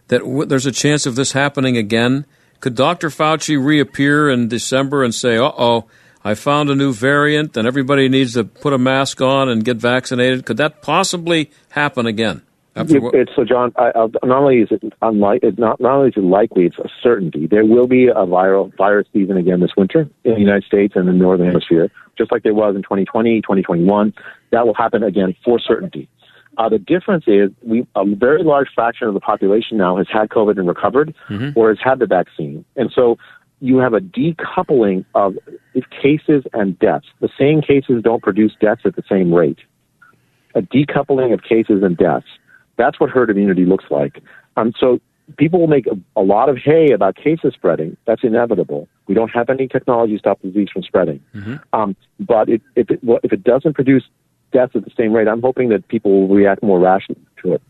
that 0.10 0.20
w- 0.20 0.46
there's 0.46 0.66
a 0.66 0.72
chance 0.72 1.06
of 1.06 1.16
this 1.16 1.32
happening 1.32 1.78
again. 1.78 2.26
Could 2.60 2.76
Dr. 2.76 3.10
Fauci 3.10 3.64
reappear 3.64 4.30
in 4.30 4.50
December 4.50 5.04
and 5.04 5.16
say, 5.16 5.38
"Uh 5.38 5.52
oh"? 5.58 5.86
I 6.26 6.34
found 6.34 6.72
a 6.72 6.76
new 6.76 6.92
variant 6.92 7.56
and 7.56 7.68
everybody 7.68 8.10
needs 8.10 8.34
to 8.34 8.44
put 8.44 8.74
a 8.74 8.80
mask 8.80 9.22
on 9.22 9.48
and 9.48 9.64
get 9.64 9.78
vaccinated. 9.78 10.44
Could 10.44 10.58
that 10.58 10.82
possibly 10.82 11.52
happen 11.70 12.08
again? 12.08 12.42
It's, 12.76 13.32
so, 13.36 13.46
John. 13.46 13.72
I, 13.78 13.92
I, 13.96 14.08
not 14.26 14.42
only 14.42 14.58
is 14.58 14.70
it 14.72 14.84
unlike, 15.04 15.44
it 15.44 15.60
not, 15.60 15.80
not 15.80 15.98
only 15.98 16.10
is 16.10 16.18
it 16.18 16.24
likely, 16.24 16.66
it's 16.66 16.80
a 16.80 16.90
certainty. 17.02 17.48
There 17.48 17.64
will 17.64 17.88
be 17.88 18.08
a 18.08 18.26
viral 18.26 18.76
virus 18.76 19.08
season 19.14 19.38
again 19.38 19.62
this 19.62 19.72
winter 19.78 20.10
in 20.26 20.34
the 20.34 20.40
United 20.40 20.66
States 20.66 20.94
and 20.96 21.08
the 21.08 21.14
northern 21.14 21.46
hemisphere, 21.46 21.90
just 22.18 22.34
like 22.34 22.44
there 22.44 22.56
was 22.56 22.76
in 22.76 22.82
2020, 22.82 23.42
2021. 23.42 24.14
That 24.52 24.66
will 24.66 24.74
happen 24.74 25.04
again 25.04 25.36
for 25.46 25.60
certainty. 25.60 26.10
Uh, 26.58 26.70
the 26.70 26.80
difference 26.80 27.26
is 27.28 27.52
we 27.64 27.86
a 27.96 28.04
very 28.06 28.44
large 28.44 28.68
fraction 28.74 29.08
of 29.08 29.14
the 29.14 29.20
population 29.20 29.78
now 29.78 29.98
has 29.98 30.08
had 30.12 30.30
COVID 30.30 30.58
and 30.58 30.68
recovered, 30.68 31.14
mm-hmm. 31.30 31.58
or 31.58 31.70
has 31.70 31.78
had 31.84 32.00
the 32.00 32.06
vaccine, 32.06 32.66
and 32.76 32.92
so 32.94 33.18
you 33.60 33.78
have 33.78 33.94
a 33.94 34.00
decoupling 34.00 35.06
of 35.16 35.36
cases 36.02 36.44
and 36.54 36.78
deaths. 36.80 37.08
The 37.20 37.30
same 37.40 37.62
cases 37.62 38.04
don't 38.04 38.22
produce 38.22 38.54
deaths 38.60 38.82
at 38.86 38.96
the 38.96 39.04
same 39.10 39.34
rate. 39.34 39.60
A 40.54 40.62
decoupling 40.62 41.34
of 41.34 41.44
cases 41.44 41.84
and 41.84 41.98
deaths. 41.98 42.28
That's 42.78 43.00
what 43.00 43.10
herd 43.10 43.30
immunity 43.30 43.66
looks 43.66 43.86
like. 43.90 44.22
Um, 44.58 44.74
so 44.80 45.00
people 45.38 45.60
will 45.60 45.68
make 45.68 45.88
a, 45.88 45.98
a, 46.20 46.22
lot 46.22 46.50
of 46.50 46.58
hay 46.58 46.92
about 46.92 47.16
cases 47.16 47.54
spreading. 47.54 47.98
That's 48.06 48.24
inevitable. 48.24 48.88
We 49.08 49.16
don't 49.16 49.30
have 49.30 49.50
any 49.50 49.68
technology 49.68 50.14
to 50.14 50.20
stop 50.20 50.42
the 50.42 50.50
disease 50.50 50.70
from 50.72 50.84
spreading. 50.84 51.22
Mm-hmm. 51.34 51.56
Um, 51.74 51.96
but 52.20 52.50
it, 52.50 52.62
if, 52.76 52.90
it, 52.90 53.00
if 53.24 53.34
it 53.34 53.44
doesn't 53.44 53.74
produce 53.74 54.04
deaths 54.52 54.74
at 54.76 54.86
the 54.86 54.92
same 54.98 55.14
rate, 55.14 55.28
I'm 55.28 55.42
hoping 55.42 55.70
that 55.70 55.88
people 55.88 56.12
will 56.28 56.36
react 56.36 56.64
more 56.64 56.80
rationally 56.80 57.22
to 57.44 57.54
it. 57.54 57.62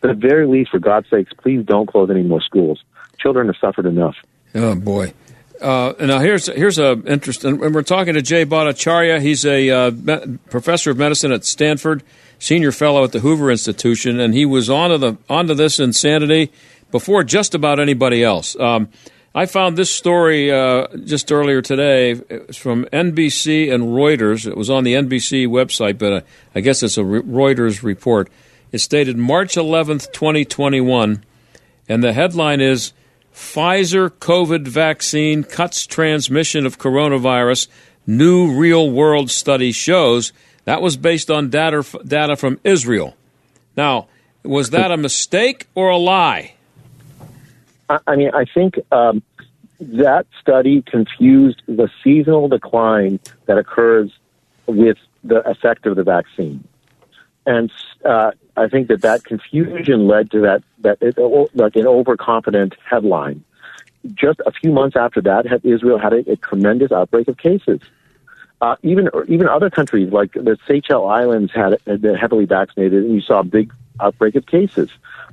But 0.00 0.10
at 0.10 0.20
the 0.20 0.28
very 0.28 0.46
least, 0.46 0.70
for 0.70 0.78
God's 0.78 1.08
sakes, 1.08 1.32
please 1.32 1.64
don't 1.64 1.86
close 1.86 2.10
any 2.10 2.22
more 2.22 2.40
schools. 2.40 2.82
Children 3.18 3.46
have 3.46 3.56
suffered 3.60 3.86
enough. 3.86 4.16
Oh 4.54 4.74
boy. 4.74 5.12
Uh, 5.60 5.92
now 6.00 6.18
here's 6.18 6.46
here's 6.46 6.78
a 6.78 7.00
interest, 7.06 7.44
and 7.44 7.60
we're 7.60 7.82
talking 7.82 8.14
to 8.14 8.22
Jay 8.22 8.44
Bhattacharya. 8.44 9.20
He's 9.20 9.44
a 9.46 9.70
uh, 9.70 9.90
me- 9.92 10.38
professor 10.50 10.90
of 10.90 10.98
medicine 10.98 11.32
at 11.32 11.44
Stanford 11.44 12.02
senior 12.38 12.72
fellow 12.72 13.04
at 13.04 13.12
the 13.12 13.20
Hoover 13.20 13.50
Institution, 13.50 14.20
and 14.20 14.34
he 14.34 14.44
was 14.44 14.68
onto 14.68 14.98
the 14.98 15.16
onto 15.28 15.54
this 15.54 15.80
insanity 15.80 16.52
before 16.90 17.24
just 17.24 17.54
about 17.54 17.80
anybody 17.80 18.22
else. 18.22 18.58
Um, 18.58 18.88
I 19.34 19.46
found 19.46 19.76
this 19.76 19.90
story 19.90 20.52
uh, 20.52 20.86
just 21.04 21.32
earlier 21.32 21.60
today. 21.60 22.12
It 22.12 22.48
was 22.48 22.56
from 22.56 22.84
NBC 22.86 23.72
and 23.72 23.84
Reuters. 23.84 24.46
It 24.46 24.56
was 24.56 24.70
on 24.70 24.84
the 24.84 24.94
NBC 24.94 25.48
website, 25.48 25.98
but 25.98 26.12
uh, 26.12 26.20
I 26.54 26.60
guess 26.60 26.82
it's 26.82 26.98
a 26.98 27.02
Reuters 27.02 27.82
report. 27.82 28.30
It 28.70 28.78
stated 28.78 29.16
March 29.16 29.54
11th, 29.54 30.12
2021, 30.12 31.24
and 31.88 32.02
the 32.02 32.12
headline 32.12 32.60
is 32.60 32.92
Pfizer 33.34 34.10
COVID 34.10 34.66
vaccine 34.68 35.42
cuts 35.42 35.86
transmission 35.86 36.64
of 36.66 36.78
coronavirus. 36.78 37.68
New 38.06 38.52
real 38.52 38.90
world 38.90 39.30
study 39.30 39.72
shows. 39.72 40.32
That 40.64 40.80
was 40.80 40.96
based 40.96 41.30
on 41.30 41.50
data, 41.50 41.84
data 42.06 42.36
from 42.36 42.60
Israel. 42.64 43.16
Now, 43.76 44.06
was 44.44 44.70
that 44.70 44.92
a 44.92 44.96
mistake 44.96 45.66
or 45.74 45.90
a 45.90 45.96
lie? 45.96 46.54
I 48.06 48.16
mean, 48.16 48.30
I 48.32 48.44
think 48.44 48.78
um, 48.92 49.22
that 49.80 50.26
study 50.40 50.82
confused 50.82 51.62
the 51.66 51.90
seasonal 52.02 52.48
decline 52.48 53.20
that 53.46 53.58
occurs 53.58 54.10
with 54.66 54.96
the 55.22 55.46
effect 55.48 55.86
of 55.86 55.96
the 55.96 56.02
vaccine, 56.02 56.64
and 57.46 57.70
uh, 58.04 58.30
I 58.56 58.68
think 58.68 58.88
that 58.88 59.02
that 59.02 59.24
confusion 59.24 60.06
led 60.06 60.30
to 60.30 60.40
that 60.40 60.62
that 60.80 61.50
like 61.54 61.76
an 61.76 61.86
overconfident 61.86 62.74
headline. 62.88 63.44
Just 64.14 64.40
a 64.46 64.52
few 64.52 64.70
months 64.70 64.96
after 64.96 65.20
that, 65.22 65.46
Israel 65.64 65.98
had 65.98 66.12
a, 66.12 66.30
a 66.30 66.36
tremendous 66.36 66.92
outbreak 66.92 67.26
of 67.28 67.38
cases. 67.38 67.80
Uh, 68.60 68.76
even 68.82 69.08
even 69.28 69.48
other 69.48 69.70
countries 69.70 70.12
like 70.12 70.32
the 70.32 70.56
Seychelles 70.66 71.10
Islands 71.10 71.52
had, 71.54 71.78
been 72.00 72.14
heavily 72.14 72.44
vaccinated, 72.44 73.04
and 73.04 73.14
you 73.14 73.20
saw 73.20 73.40
a 73.40 73.44
big 73.44 73.72
outbreak 74.00 74.34
of 74.36 74.46
cases. 74.46 74.90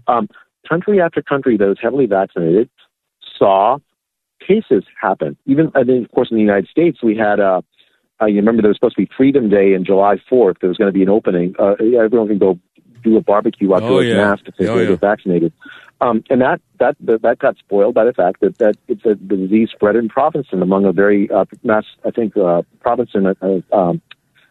Um, 0.07 0.29
country 0.67 1.01
after 1.01 1.21
country 1.21 1.57
that 1.57 1.67
was 1.67 1.79
heavily 1.81 2.05
vaccinated 2.05 2.69
saw 3.37 3.77
cases 4.45 4.83
happen. 4.99 5.37
Even, 5.45 5.71
I 5.75 5.83
mean, 5.83 6.03
of 6.03 6.11
course, 6.11 6.29
in 6.31 6.37
the 6.37 6.41
United 6.41 6.67
States, 6.67 7.01
we 7.01 7.15
had, 7.15 7.39
uh, 7.39 7.61
uh, 8.21 8.25
you 8.25 8.37
remember 8.37 8.61
there 8.61 8.69
was 8.69 8.77
supposed 8.77 8.95
to 8.95 9.01
be 9.01 9.09
Freedom 9.15 9.49
Day 9.49 9.73
in 9.73 9.83
July 9.83 10.15
4th. 10.29 10.59
There 10.59 10.69
was 10.69 10.77
going 10.77 10.89
to 10.89 10.93
be 10.93 11.03
an 11.03 11.09
opening. 11.09 11.55
Uh, 11.57 11.75
everyone 11.99 12.27
can 12.27 12.37
go 12.37 12.59
do 13.01 13.17
a 13.17 13.21
barbecue 13.21 13.73
after 13.73 13.85
oh, 13.85 13.99
yeah. 13.99 14.15
masked 14.15 14.47
if 14.47 14.55
they 14.57 14.67
oh, 14.67 14.77
yeah. 14.77 14.89
get 14.89 14.99
vaccinated. 14.99 15.53
Um, 16.01 16.23
and 16.29 16.41
that, 16.41 16.61
that, 16.79 16.95
that, 16.99 17.37
got 17.37 17.57
spoiled 17.57 17.93
by 17.93 18.05
the 18.05 18.13
fact 18.13 18.39
that, 18.41 18.57
that 18.57 18.75
it's 18.87 19.05
a, 19.05 19.15
the 19.15 19.37
disease 19.37 19.69
spread 19.71 19.95
in 19.95 20.09
Provincetown 20.09 20.63
among 20.63 20.85
a 20.85 20.91
very, 20.91 21.29
uh, 21.29 21.45
mass, 21.63 21.85
I 22.03 22.09
think, 22.09 22.35
uh, 22.35 22.63
Provincetown, 22.79 23.27
uh, 23.27 23.75
um, 23.75 24.01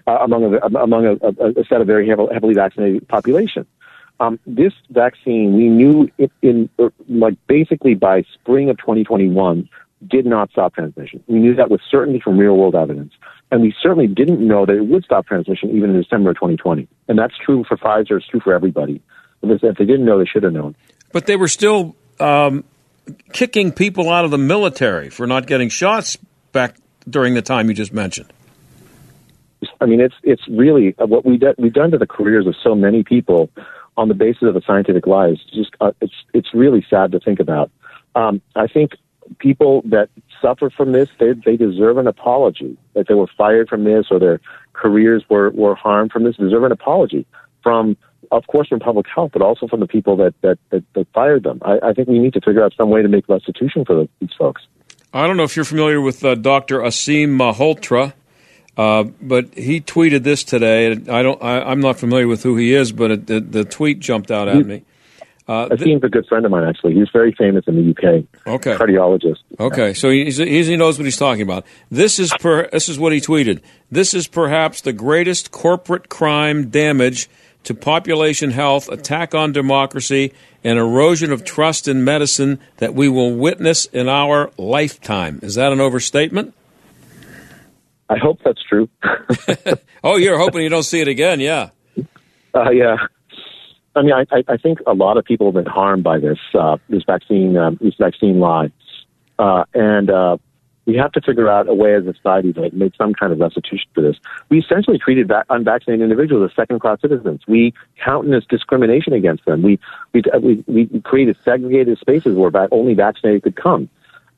uh, 0.07 0.19
among 0.23 0.55
a, 0.55 0.59
among 0.79 1.07
a, 1.07 1.13
a, 1.15 1.61
a 1.61 1.65
set 1.65 1.81
of 1.81 1.89
very 1.89 2.09
heavily, 2.09 2.33
heavily 2.33 2.55
vaccinated 2.55 3.07
population. 3.09 3.67
Um, 4.21 4.39
this 4.47 4.75
vaccine, 4.91 5.57
we 5.57 5.69
knew 5.69 6.09
it 6.19 6.31
in 6.43 6.69
er, 6.79 6.93
like 7.09 7.35
basically 7.47 7.95
by 7.95 8.23
spring 8.35 8.69
of 8.69 8.77
2021, 8.79 9.69
did 10.07 10.27
not 10.27 10.51
stop 10.51 10.75
transmission. 10.75 11.23
We 11.27 11.39
knew 11.39 11.55
that 11.57 11.71
with 11.71 11.81
certainty 11.91 12.21
from 12.21 12.39
real 12.39 12.57
world 12.57 12.75
evidence. 12.75 13.13
And 13.51 13.63
we 13.63 13.75
certainly 13.83 14.07
didn't 14.07 14.47
know 14.47 14.65
that 14.65 14.77
it 14.77 14.87
would 14.87 15.05
stop 15.05 15.27
transmission 15.27 15.71
even 15.71 15.91
in 15.91 16.01
December 16.01 16.31
of 16.31 16.37
2020. 16.37 16.89
And 17.09 17.19
that's 17.19 17.35
true 17.45 17.65
for 17.69 17.77
Pfizer, 17.77 18.19
it's 18.19 18.27
true 18.29 18.41
for 18.41 18.55
everybody. 18.55 19.03
If 19.43 19.61
they 19.79 19.85
didn't 19.85 20.05
know, 20.05 20.19
they 20.19 20.27
should 20.27 20.43
have 20.43 20.53
known. 20.53 20.77
But 21.13 21.27
they 21.27 21.37
were 21.37 21.49
still 21.49 21.97
um, 22.19 22.65
kicking 23.33 23.73
people 23.73 24.11
out 24.11 24.25
of 24.25 24.31
the 24.31 24.39
military 24.39 25.11
for 25.11 25.27
not 25.27 25.47
getting 25.47 25.69
shots 25.69 26.17
back 26.53 26.77
during 27.09 27.35
the 27.35 27.43
time 27.43 27.69
you 27.69 27.75
just 27.75 27.93
mentioned. 27.93 28.33
I 29.81 29.87
mean, 29.87 30.01
it's 30.01 30.15
it's 30.23 30.47
really 30.49 30.95
uh, 30.99 31.07
what 31.07 31.25
we 31.25 31.37
do, 31.37 31.53
we've 31.59 31.73
done 31.73 31.91
to 31.91 31.99
the 31.99 32.07
careers 32.07 32.47
of 32.47 32.55
so 32.63 32.75
many 32.75 33.03
people 33.03 33.51
on 33.97 34.09
the 34.09 34.15
basis 34.15 34.43
of 34.43 34.57
a 34.57 34.63
scientific 34.63 35.07
lie 35.07 35.29
is 35.29 35.41
just 35.53 35.71
uh, 35.81 35.93
it's 36.01 36.15
it's 36.33 36.55
really 36.55 36.85
sad 36.89 37.13
to 37.13 37.21
think 37.21 37.41
about. 37.41 37.71
Um, 38.15 38.41
I 38.57 38.67
think 38.67 38.93
people 39.39 39.83
that 39.87 40.09
suffer 40.43 40.71
from 40.71 40.93
this 40.93 41.09
they 41.19 41.33
they 41.45 41.57
deserve 41.57 41.99
an 41.99 42.07
apology. 42.07 42.77
That 42.95 43.07
they 43.09 43.15
were 43.15 43.29
fired 43.39 43.69
from 43.69 43.85
this 43.85 44.07
or 44.11 44.19
their 44.19 44.41
careers 44.73 45.25
were 45.29 45.51
were 45.51 45.75
harmed 45.75 46.13
from 46.13 46.25
this 46.25 46.37
deserve 46.37 46.65
an 46.65 46.73
apology 46.73 47.27
from 47.63 47.97
of 48.31 48.47
course 48.47 48.69
from 48.69 48.81
public 48.81 49.07
health, 49.13 49.31
but 49.33 49.43
also 49.43 49.67
from 49.67 49.81
the 49.81 49.87
people 49.87 50.17
that 50.17 50.35
that 50.43 50.59
that, 50.71 50.85
that 50.95 51.07
fired 51.13 51.43
them. 51.43 51.61
I, 51.63 51.79
I 51.83 51.93
think 51.93 52.09
we 52.09 52.19
need 52.19 52.35
to 52.35 52.41
figure 52.41 52.65
out 52.65 52.75
some 52.77 52.91
way 52.91 53.03
to 53.03 53.09
make 53.09 53.29
restitution 53.29 53.85
for 53.85 54.07
these 54.21 54.31
folks. 54.39 54.63
I 55.13 55.27
don't 55.27 55.37
know 55.37 55.43
if 55.43 55.57
you're 55.57 55.65
familiar 55.65 56.01
with 56.01 56.25
uh, 56.25 56.37
Dr. 56.37 56.81
Aseem 56.81 57.37
Malhotra. 57.37 58.15
Uh, 58.77 59.03
but 59.21 59.53
he 59.55 59.81
tweeted 59.81 60.23
this 60.23 60.45
today. 60.45 60.93
I 60.93 61.23
don't. 61.23 61.43
I, 61.43 61.73
am 61.73 61.81
not 61.81 61.99
familiar 61.99 62.29
with 62.29 62.45
who 62.45 62.57
he 62.57 62.73
is, 62.73 62.93
but 62.93 63.11
it, 63.11 63.27
the, 63.27 63.41
the, 63.41 63.65
tweet 63.65 63.99
jumped 63.99 64.31
out 64.31 64.49
at 64.49 64.65
me. 64.65 64.85
Uh, 65.51 65.69
Aseem's 65.71 66.05
a 66.05 66.09
good 66.09 66.25
friend 66.29 66.47
of 66.47 66.53
mine, 66.53 66.63
actually. 66.63 66.95
He's 66.95 67.09
very 67.13 67.33
famous 67.33 67.65
in 67.67 67.75
the 67.75 67.91
UK. 67.91 68.25
Okay, 68.47 68.77
cardiologist. 68.77 69.41
Okay, 69.59 69.95
so 69.95 70.09
he's, 70.09 70.37
he's, 70.37 70.69
he 70.69 70.77
knows 70.77 70.97
what 70.97 71.07
he's 71.07 71.17
talking 71.17 71.43
about. 71.43 71.67
This 71.91 72.21
is 72.21 72.33
per, 72.39 72.69
this 72.69 72.89
is 72.89 73.01
what 73.01 73.13
he 73.13 73.21
tweeted. 73.21 73.61
This 73.91 74.15
is 74.15 74.29
perhaps 74.29 74.81
the 74.81 74.93
greatest 74.93 75.51
corporate 75.51 76.09
crime 76.09 76.71
damage 76.71 77.29
to 77.65 77.75
population 77.75 78.53
health, 78.53 78.89
attack 78.89 79.35
on 79.35 79.51
democracy, 79.51 80.33
and 80.63 80.79
erosion 80.79 81.33
of 81.33 81.43
trust 81.43 81.89
in 81.89 82.05
medicine 82.05 82.61
that 82.77 82.95
we 82.95 83.09
will 83.09 83.35
witness 83.35 83.87
in 83.87 84.09
our 84.09 84.53
lifetime. 84.57 85.41
Is 85.43 85.57
that 85.57 85.73
an 85.73 85.81
overstatement? 85.81 86.55
I 88.09 88.19
hope 88.19 88.39
that's 88.45 88.63
true. 88.63 88.89
oh, 90.05 90.15
you're 90.15 90.39
hoping 90.39 90.63
you 90.63 90.69
don't 90.69 90.85
see 90.85 91.01
it 91.01 91.09
again, 91.09 91.41
yeah. 91.41 91.71
Uh, 92.55 92.71
yeah. 92.71 92.99
I 93.97 94.03
mean, 94.03 94.13
I, 94.13 94.25
I 94.47 94.57
think 94.57 94.79
a 94.87 94.95
lot 94.95 95.17
of 95.17 95.25
people 95.25 95.47
have 95.49 95.55
been 95.55 95.73
harmed 95.73 96.05
by 96.05 96.19
this 96.19 96.39
uh, 96.55 96.77
this 96.89 97.03
vaccine 97.05 97.57
um, 97.57 97.79
this 97.81 97.95
vaccine 97.95 98.39
lie, 98.39 98.71
uh, 99.39 99.65
and 99.75 100.11
uh, 100.11 100.37
we 100.87 100.97
have 100.97 101.13
to 101.13 101.21
figure 101.21 101.49
out 101.49 101.69
a 101.69 101.75
way 101.75 101.95
as 101.95 102.07
a 102.07 102.15
society 102.15 102.53
to 102.53 102.71
make 102.73 102.95
some 102.97 103.15
kind 103.15 103.33
of 103.33 103.41
restitution 103.41 103.89
for 103.95 104.03
this. 104.03 104.17
We 104.49 104.61
essentially 104.61 104.99
treated 104.99 105.29
va- 105.29 105.45
unvaccinated 105.51 106.03
individuals 106.03 106.51
as 106.51 106.57
second 106.57 106.81
class 106.81 107.01
citizens. 107.01 107.41
We 107.49 107.75
countenance 108.05 108.45
discrimination 108.49 109.13
against 109.13 109.45
them. 109.45 109.63
We 109.63 109.79
we 110.13 110.23
we, 110.41 110.65
we 110.69 111.01
created 111.01 111.37
segregated 111.45 111.99
spaces 111.99 112.37
where 112.37 112.51
only 112.71 112.95
vaccinated 112.95 113.43
could 113.43 113.57
come 113.57 113.89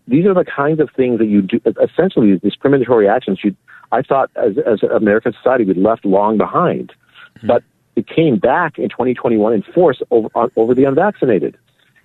these 0.09 0.27
are 0.27 0.35
the 0.35 0.45
kinds 0.45 0.81
of 0.81 0.91
things 0.97 1.19
that 1.19 1.27
you 1.27 1.43
do. 1.43 1.61
Essentially, 1.83 2.39
discriminatory 2.39 3.09
actions. 3.09 3.41
You, 3.43 3.55
I 3.93 4.03
thought, 4.03 4.31
as 4.37 4.59
as 4.59 4.83
American 4.83 5.33
society, 5.33 5.65
we 5.65 5.75
left 5.75 6.05
long 6.05 6.39
behind, 6.39 6.93
mm-hmm. 7.37 7.47
but 7.47 7.63
it 7.97 8.07
came 8.07 8.39
back 8.39 8.79
in 8.79 8.89
2021 8.89 9.53
in 9.53 9.63
force 9.63 10.03
over 10.11 10.29
over 10.57 10.75
the 10.75 10.85
unvaccinated. 10.85 11.57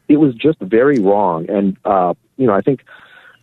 It 0.07 0.17
was 0.17 0.33
just 0.35 0.59
very 0.59 0.99
wrong, 0.99 1.49
and 1.49 1.77
uh, 1.85 2.13
you 2.37 2.47
know, 2.47 2.53
I 2.53 2.61
think 2.61 2.81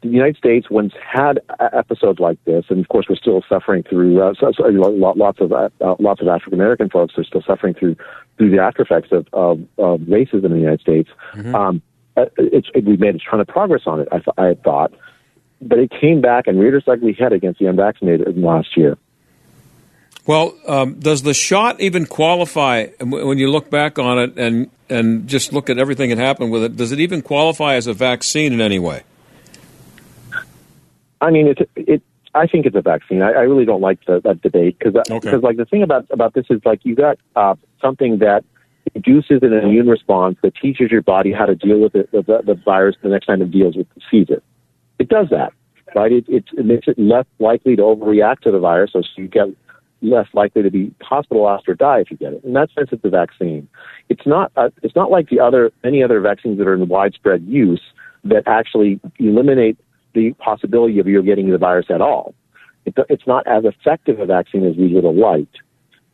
the 0.02 0.08
United 0.10 0.36
States 0.36 0.68
once 0.70 0.92
had 1.00 1.40
episodes 1.72 2.20
like 2.20 2.42
this, 2.44 2.66
and 2.68 2.80
of 2.80 2.88
course, 2.88 3.06
we're 3.08 3.16
still 3.16 3.42
suffering 3.48 3.82
through. 3.82 4.22
Uh, 4.22 4.34
so, 4.38 4.52
so, 4.52 4.64
lots 4.64 5.40
of 5.40 5.52
uh, 5.52 5.68
lots 5.98 6.20
of 6.20 6.28
African 6.28 6.54
American 6.54 6.90
folks 6.90 7.14
are 7.16 7.24
still 7.24 7.42
suffering 7.42 7.74
through 7.74 7.96
through 8.36 8.50
the 8.50 8.58
after 8.58 8.82
effects 8.82 9.08
of, 9.12 9.26
of, 9.32 9.60
of 9.78 10.00
racism 10.00 10.46
in 10.46 10.52
the 10.52 10.58
United 10.58 10.80
States. 10.80 11.08
Mm-hmm. 11.34 11.54
Um, 11.54 11.82
uh, 12.16 12.26
it's, 12.36 12.68
it, 12.74 12.84
we 12.84 12.96
made 12.96 13.14
a 13.14 13.18
ton 13.18 13.40
of 13.40 13.46
progress 13.46 13.82
on 13.86 14.00
it, 14.00 14.08
I, 14.12 14.18
th- 14.18 14.34
I 14.36 14.54
thought. 14.62 14.92
But 15.60 15.78
it 15.78 15.90
came 15.90 16.20
back 16.20 16.46
and 16.46 16.60
reared 16.60 16.74
its 16.74 16.86
ugly 16.88 17.12
head 17.12 17.32
against 17.32 17.60
the 17.60 17.66
unvaccinated 17.66 18.36
last 18.36 18.76
year. 18.76 18.98
Well, 20.26 20.54
um, 20.66 20.94
does 21.00 21.22
the 21.22 21.34
shot 21.34 21.80
even 21.80 22.06
qualify 22.06 22.86
when 23.00 23.38
you 23.38 23.50
look 23.50 23.70
back 23.70 23.98
on 23.98 24.18
it 24.18 24.38
and 24.38 24.70
and 24.88 25.28
just 25.28 25.52
look 25.52 25.68
at 25.68 25.78
everything 25.78 26.10
that 26.10 26.18
happened 26.18 26.50
with 26.50 26.62
it? 26.62 26.76
Does 26.76 26.92
it 26.92 27.00
even 27.00 27.20
qualify 27.20 27.74
as 27.74 27.86
a 27.86 27.92
vaccine 27.94 28.52
in 28.52 28.60
any 28.60 28.78
way? 28.78 29.02
I 31.20 31.30
mean, 31.30 31.48
it 31.48 31.70
it. 31.76 32.02
I 32.34 32.46
think 32.46 32.66
it's 32.66 32.74
a 32.74 32.82
vaccine. 32.82 33.22
I, 33.22 33.32
I 33.32 33.42
really 33.42 33.64
don't 33.64 33.80
like 33.80 34.04
the, 34.06 34.20
that 34.24 34.40
debate 34.40 34.78
because 34.78 34.94
because 34.94 35.26
okay. 35.26 35.36
like 35.36 35.56
the 35.56 35.66
thing 35.66 35.82
about 35.82 36.06
about 36.10 36.32
this 36.34 36.46
is 36.48 36.60
like 36.64 36.80
you 36.84 36.94
got 36.94 37.18
uh, 37.36 37.54
something 37.80 38.18
that 38.18 38.44
induces 38.94 39.42
an 39.42 39.52
immune 39.52 39.88
response 39.88 40.38
that 40.42 40.54
teaches 40.56 40.90
your 40.90 41.02
body 41.02 41.32
how 41.32 41.46
to 41.46 41.54
deal 41.54 41.78
with 41.80 41.94
it, 41.94 42.10
the, 42.12 42.22
the 42.22 42.54
virus 42.64 42.96
the 43.02 43.08
next 43.08 43.26
time 43.26 43.40
it 43.42 43.50
deals 43.50 43.76
with 43.76 43.86
sees 44.10 44.26
it. 44.28 44.42
It 44.98 45.08
does 45.08 45.28
that, 45.30 45.52
right? 45.94 46.12
It, 46.12 46.24
it, 46.28 46.44
it 46.56 46.66
makes 46.66 46.86
it 46.86 46.98
less 46.98 47.26
likely 47.38 47.76
to 47.76 47.82
overreact 47.82 48.40
to 48.40 48.50
the 48.50 48.58
virus, 48.58 48.92
so 48.92 49.02
you 49.16 49.28
get 49.28 49.48
less 50.04 50.28
likely 50.34 50.62
to 50.62 50.70
be 50.70 50.94
hospitalized 51.02 51.68
or 51.68 51.74
die 51.74 52.00
if 52.00 52.10
you 52.10 52.16
get 52.16 52.32
it. 52.32 52.44
In 52.44 52.52
that 52.52 52.70
sense, 52.72 52.90
it's 52.92 53.04
a 53.04 53.10
vaccine. 53.10 53.68
It's 54.08 54.26
not. 54.26 54.52
Uh, 54.56 54.70
it's 54.82 54.94
not 54.94 55.10
like 55.10 55.28
the 55.28 55.40
other 55.40 55.72
any 55.82 56.02
other 56.02 56.20
vaccines 56.20 56.58
that 56.58 56.66
are 56.66 56.74
in 56.74 56.86
widespread 56.88 57.44
use 57.44 57.82
that 58.24 58.44
actually 58.46 59.00
eliminate 59.18 59.78
the 60.14 60.32
possibility 60.34 60.98
of 60.98 61.06
you 61.06 61.22
getting 61.22 61.50
the 61.50 61.58
virus 61.58 61.86
at 61.90 62.00
all. 62.00 62.34
It, 62.84 62.94
it's 63.08 63.26
not 63.26 63.46
as 63.46 63.64
effective 63.64 64.20
a 64.20 64.26
vaccine 64.26 64.64
as 64.66 64.76
we 64.76 64.92
would 64.94 65.04
have 65.04 65.16
liked. 65.16 65.58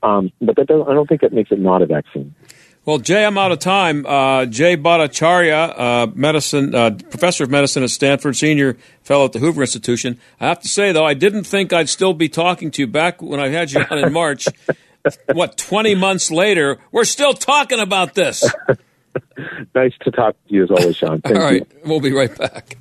Um, 0.03 0.33
but 0.40 0.57
that 0.57 0.70
I 0.70 0.94
don't 0.94 1.09
think 1.09 1.20
that 1.20 1.33
makes 1.33 1.53
it 1.53 1.61
not 1.61 1.83
a 1.83 1.87
vaccine. 1.87 2.35
Well, 2.86 2.98
Jay, 2.98 3.24
I'm 3.24 3.36
out 3.36 3.52
of 3.52 3.58
time. 3.58 4.06
Uh, 4.06 4.46
Jay 4.46 4.76
Bhattacharya, 4.76 5.78
uh, 5.78 6.06
medicine 6.14 6.74
uh, 6.74 6.90
professor 7.10 7.44
of 7.44 7.50
medicine 7.50 7.82
at 7.82 7.90
Stanford, 7.90 8.36
senior 8.36 8.78
fellow 9.02 9.26
at 9.26 9.32
the 9.32 9.38
Hoover 9.38 9.60
Institution. 9.60 10.18
I 10.40 10.48
have 10.48 10.60
to 10.60 10.68
say, 10.68 10.90
though, 10.90 11.04
I 11.04 11.14
didn't 11.14 11.44
think 11.44 11.72
I'd 11.72 11.90
still 11.90 12.14
be 12.14 12.28
talking 12.28 12.70
to 12.72 12.82
you 12.82 12.86
back 12.86 13.20
when 13.20 13.38
I 13.38 13.48
had 13.48 13.70
you 13.70 13.84
on 13.90 13.98
in 13.98 14.12
March. 14.14 14.46
what, 15.32 15.58
20 15.58 15.94
months 15.94 16.30
later, 16.30 16.78
we're 16.90 17.04
still 17.04 17.34
talking 17.34 17.80
about 17.80 18.14
this. 18.14 18.50
nice 19.74 19.92
to 20.02 20.10
talk 20.10 20.34
to 20.48 20.54
you 20.54 20.64
as 20.64 20.70
always, 20.70 20.96
Sean. 20.96 21.20
Thank 21.24 21.36
All 21.36 21.42
right, 21.42 21.60
you. 21.60 21.80
we'll 21.84 22.00
be 22.00 22.12
right 22.12 22.36
back. 22.36 22.76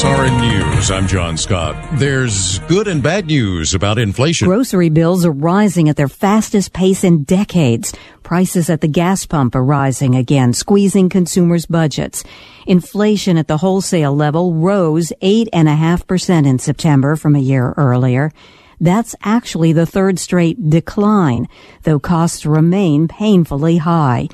SRN 0.00 0.40
News. 0.40 0.90
I'm 0.90 1.06
John 1.06 1.36
Scott. 1.36 1.76
There's 1.98 2.58
good 2.60 2.88
and 2.88 3.02
bad 3.02 3.26
news 3.26 3.74
about 3.74 3.98
inflation. 3.98 4.48
Grocery 4.48 4.88
bills 4.88 5.26
are 5.26 5.30
rising 5.30 5.90
at 5.90 5.96
their 5.96 6.08
fastest 6.08 6.72
pace 6.72 7.04
in 7.04 7.24
decades. 7.24 7.92
Prices 8.22 8.70
at 8.70 8.80
the 8.80 8.88
gas 8.88 9.26
pump 9.26 9.54
are 9.54 9.62
rising 9.62 10.14
again, 10.14 10.54
squeezing 10.54 11.10
consumers' 11.10 11.66
budgets. 11.66 12.24
Inflation 12.66 13.36
at 13.36 13.46
the 13.46 13.58
wholesale 13.58 14.16
level 14.16 14.54
rose 14.54 15.12
8.5% 15.20 16.46
in 16.46 16.58
September 16.58 17.14
from 17.14 17.36
a 17.36 17.38
year 17.38 17.74
earlier. 17.76 18.32
That's 18.80 19.14
actually 19.22 19.74
the 19.74 19.84
third 19.84 20.18
straight 20.18 20.70
decline, 20.70 21.46
though 21.82 22.00
costs 22.00 22.46
remain 22.46 23.06
painfully 23.06 23.76
high. 23.76 24.28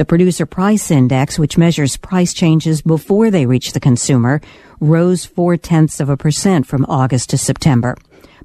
The 0.00 0.06
producer 0.06 0.46
price 0.46 0.90
index, 0.90 1.38
which 1.38 1.58
measures 1.58 1.98
price 1.98 2.32
changes 2.32 2.80
before 2.80 3.30
they 3.30 3.44
reach 3.44 3.74
the 3.74 3.80
consumer, 3.80 4.40
rose 4.80 5.26
four 5.26 5.58
tenths 5.58 6.00
of 6.00 6.08
a 6.08 6.16
percent 6.16 6.66
from 6.66 6.86
August 6.86 7.28
to 7.28 7.36
September. 7.36 7.98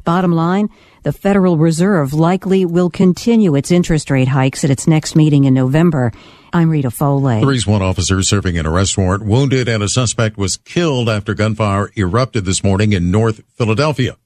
Bottom 0.03 0.33
line, 0.33 0.67
the 1.03 1.13
Federal 1.13 1.57
Reserve 1.57 2.11
likely 2.11 2.65
will 2.65 2.89
continue 2.89 3.55
its 3.55 3.71
interest 3.71 4.11
rate 4.11 4.27
hikes 4.27 4.65
at 4.65 4.69
its 4.69 4.85
next 4.85 5.15
meeting 5.15 5.45
in 5.45 5.53
November. 5.53 6.11
I'm 6.51 6.69
Rita 6.69 6.91
Foley. 6.91 7.39
Three 7.39 7.59
SWAT 7.59 7.81
officers 7.81 8.27
serving 8.27 8.57
an 8.57 8.65
arrest 8.65 8.97
warrant 8.97 9.23
wounded 9.23 9.69
and 9.69 9.81
a 9.81 9.87
suspect 9.87 10.37
was 10.37 10.57
killed 10.57 11.07
after 11.07 11.33
gunfire 11.33 11.89
erupted 11.95 12.43
this 12.43 12.65
morning 12.65 12.91
in 12.91 13.11
North 13.11 13.41
Philadelphia. 13.55 14.17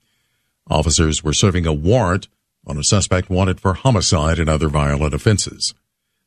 Officers 0.67 1.23
were 1.23 1.33
serving 1.33 1.67
a 1.67 1.73
warrant 1.73 2.27
on 2.65 2.79
a 2.79 2.83
suspect 2.83 3.29
wanted 3.29 3.59
for 3.59 3.75
homicide 3.75 4.39
and 4.39 4.49
other 4.49 4.67
violent 4.67 5.13
offenses. 5.13 5.75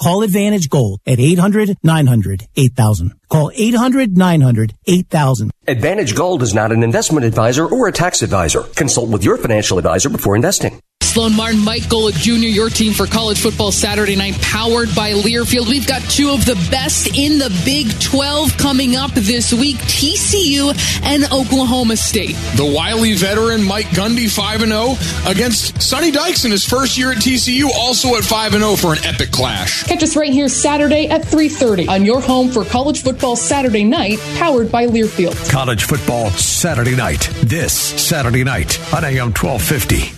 Call 0.00 0.22
Advantage 0.22 0.68
Gold 0.68 1.00
at 1.06 1.18
800-900-8000. 1.18 3.10
Call 3.28 3.50
800-900-8000. 3.50 5.50
Advantage 5.66 6.14
Gold 6.14 6.42
is 6.42 6.54
not 6.54 6.70
an 6.70 6.84
investment 6.84 7.26
advisor 7.26 7.66
or 7.66 7.88
a 7.88 7.92
tax 7.92 8.22
advisor. 8.22 8.62
Consult 8.62 9.10
with 9.10 9.24
your 9.24 9.36
financial 9.36 9.76
advisor 9.76 10.08
before 10.08 10.36
investing. 10.36 10.80
Sloan 11.08 11.34
Martin, 11.34 11.64
Mike 11.64 11.84
Golick 11.84 12.14
Jr., 12.14 12.48
your 12.48 12.68
team 12.68 12.92
for 12.92 13.06
college 13.06 13.40
football 13.40 13.72
Saturday 13.72 14.14
night, 14.14 14.38
powered 14.42 14.94
by 14.94 15.12
Learfield. 15.12 15.66
We've 15.66 15.86
got 15.86 16.02
two 16.02 16.30
of 16.30 16.44
the 16.44 16.54
best 16.70 17.08
in 17.16 17.38
the 17.38 17.48
Big 17.64 17.98
12 17.98 18.58
coming 18.58 18.94
up 18.94 19.12
this 19.12 19.52
week 19.52 19.76
TCU 19.78 20.74
and 21.02 21.24
Oklahoma 21.32 21.96
State. 21.96 22.36
The 22.56 22.70
wily 22.76 23.14
veteran 23.14 23.64
Mike 23.64 23.86
Gundy, 23.86 24.30
5 24.30 24.60
0, 24.60 24.96
against 25.26 25.80
Sonny 25.80 26.10
Dykes 26.10 26.44
in 26.44 26.50
his 26.50 26.64
first 26.64 26.98
year 26.98 27.12
at 27.12 27.18
TCU, 27.18 27.70
also 27.74 28.14
at 28.16 28.24
5 28.24 28.52
0 28.52 28.76
for 28.76 28.92
an 28.92 28.98
epic 29.04 29.30
clash. 29.30 29.84
Catch 29.84 30.02
us 30.02 30.14
right 30.14 30.32
here 30.32 30.48
Saturday 30.48 31.08
at 31.08 31.22
3.30 31.22 31.88
on 31.88 32.04
your 32.04 32.20
home 32.20 32.50
for 32.50 32.66
college 32.66 33.02
football 33.02 33.34
Saturday 33.34 33.84
night, 33.84 34.18
powered 34.36 34.70
by 34.70 34.86
Learfield. 34.86 35.50
College 35.50 35.84
football 35.84 36.28
Saturday 36.32 36.94
night. 36.94 37.30
This 37.42 37.72
Saturday 37.72 38.44
night 38.44 38.78
on 38.92 39.04
AM 39.04 39.32
1250. 39.32 40.17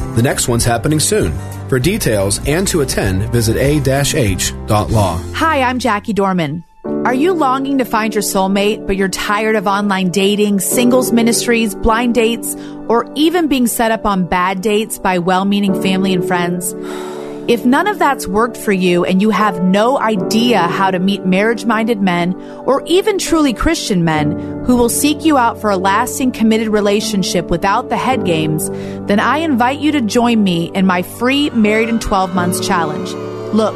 The 0.15 0.21
next 0.21 0.47
one's 0.47 0.65
happening 0.65 0.99
soon. 0.99 1.31
For 1.69 1.79
details 1.79 2.45
and 2.45 2.67
to 2.67 2.81
attend, 2.81 3.31
visit 3.31 3.55
a-h.law. 3.55 5.17
Hi, 5.35 5.61
I'm 5.61 5.79
Jackie 5.79 6.13
Dorman. 6.13 6.63
Are 6.83 7.13
you 7.13 7.33
longing 7.33 7.77
to 7.77 7.85
find 7.85 8.13
your 8.13 8.21
soulmate, 8.21 8.85
but 8.85 8.95
you're 8.95 9.07
tired 9.07 9.55
of 9.55 9.67
online 9.67 10.09
dating, 10.09 10.59
singles 10.59 11.11
ministries, 11.11 11.73
blind 11.75 12.13
dates, 12.13 12.55
or 12.89 13.11
even 13.15 13.47
being 13.47 13.67
set 13.67 13.91
up 13.91 14.05
on 14.05 14.27
bad 14.27 14.61
dates 14.61 14.99
by 14.99 15.17
well 15.17 15.45
meaning 15.45 15.81
family 15.81 16.13
and 16.13 16.27
friends? 16.27 16.73
If 17.51 17.65
none 17.65 17.85
of 17.85 17.99
that's 17.99 18.27
worked 18.27 18.55
for 18.55 18.71
you 18.71 19.03
and 19.03 19.21
you 19.21 19.29
have 19.29 19.61
no 19.61 19.99
idea 19.99 20.59
how 20.59 20.89
to 20.89 20.99
meet 20.99 21.25
marriage 21.25 21.65
minded 21.65 22.01
men 22.01 22.33
or 22.65 22.81
even 22.85 23.19
truly 23.19 23.51
Christian 23.51 24.05
men 24.05 24.63
who 24.63 24.77
will 24.77 24.87
seek 24.87 25.25
you 25.25 25.37
out 25.37 25.59
for 25.59 25.69
a 25.69 25.75
lasting 25.75 26.31
committed 26.31 26.69
relationship 26.69 27.49
without 27.49 27.89
the 27.89 27.97
head 27.97 28.23
games, 28.23 28.69
then 28.69 29.19
I 29.19 29.39
invite 29.39 29.81
you 29.81 29.91
to 29.91 29.99
join 29.99 30.41
me 30.41 30.71
in 30.73 30.85
my 30.85 31.01
free 31.01 31.49
Married 31.49 31.89
in 31.89 31.99
12 31.99 32.33
Months 32.33 32.65
challenge. 32.65 33.11
Look, 33.53 33.75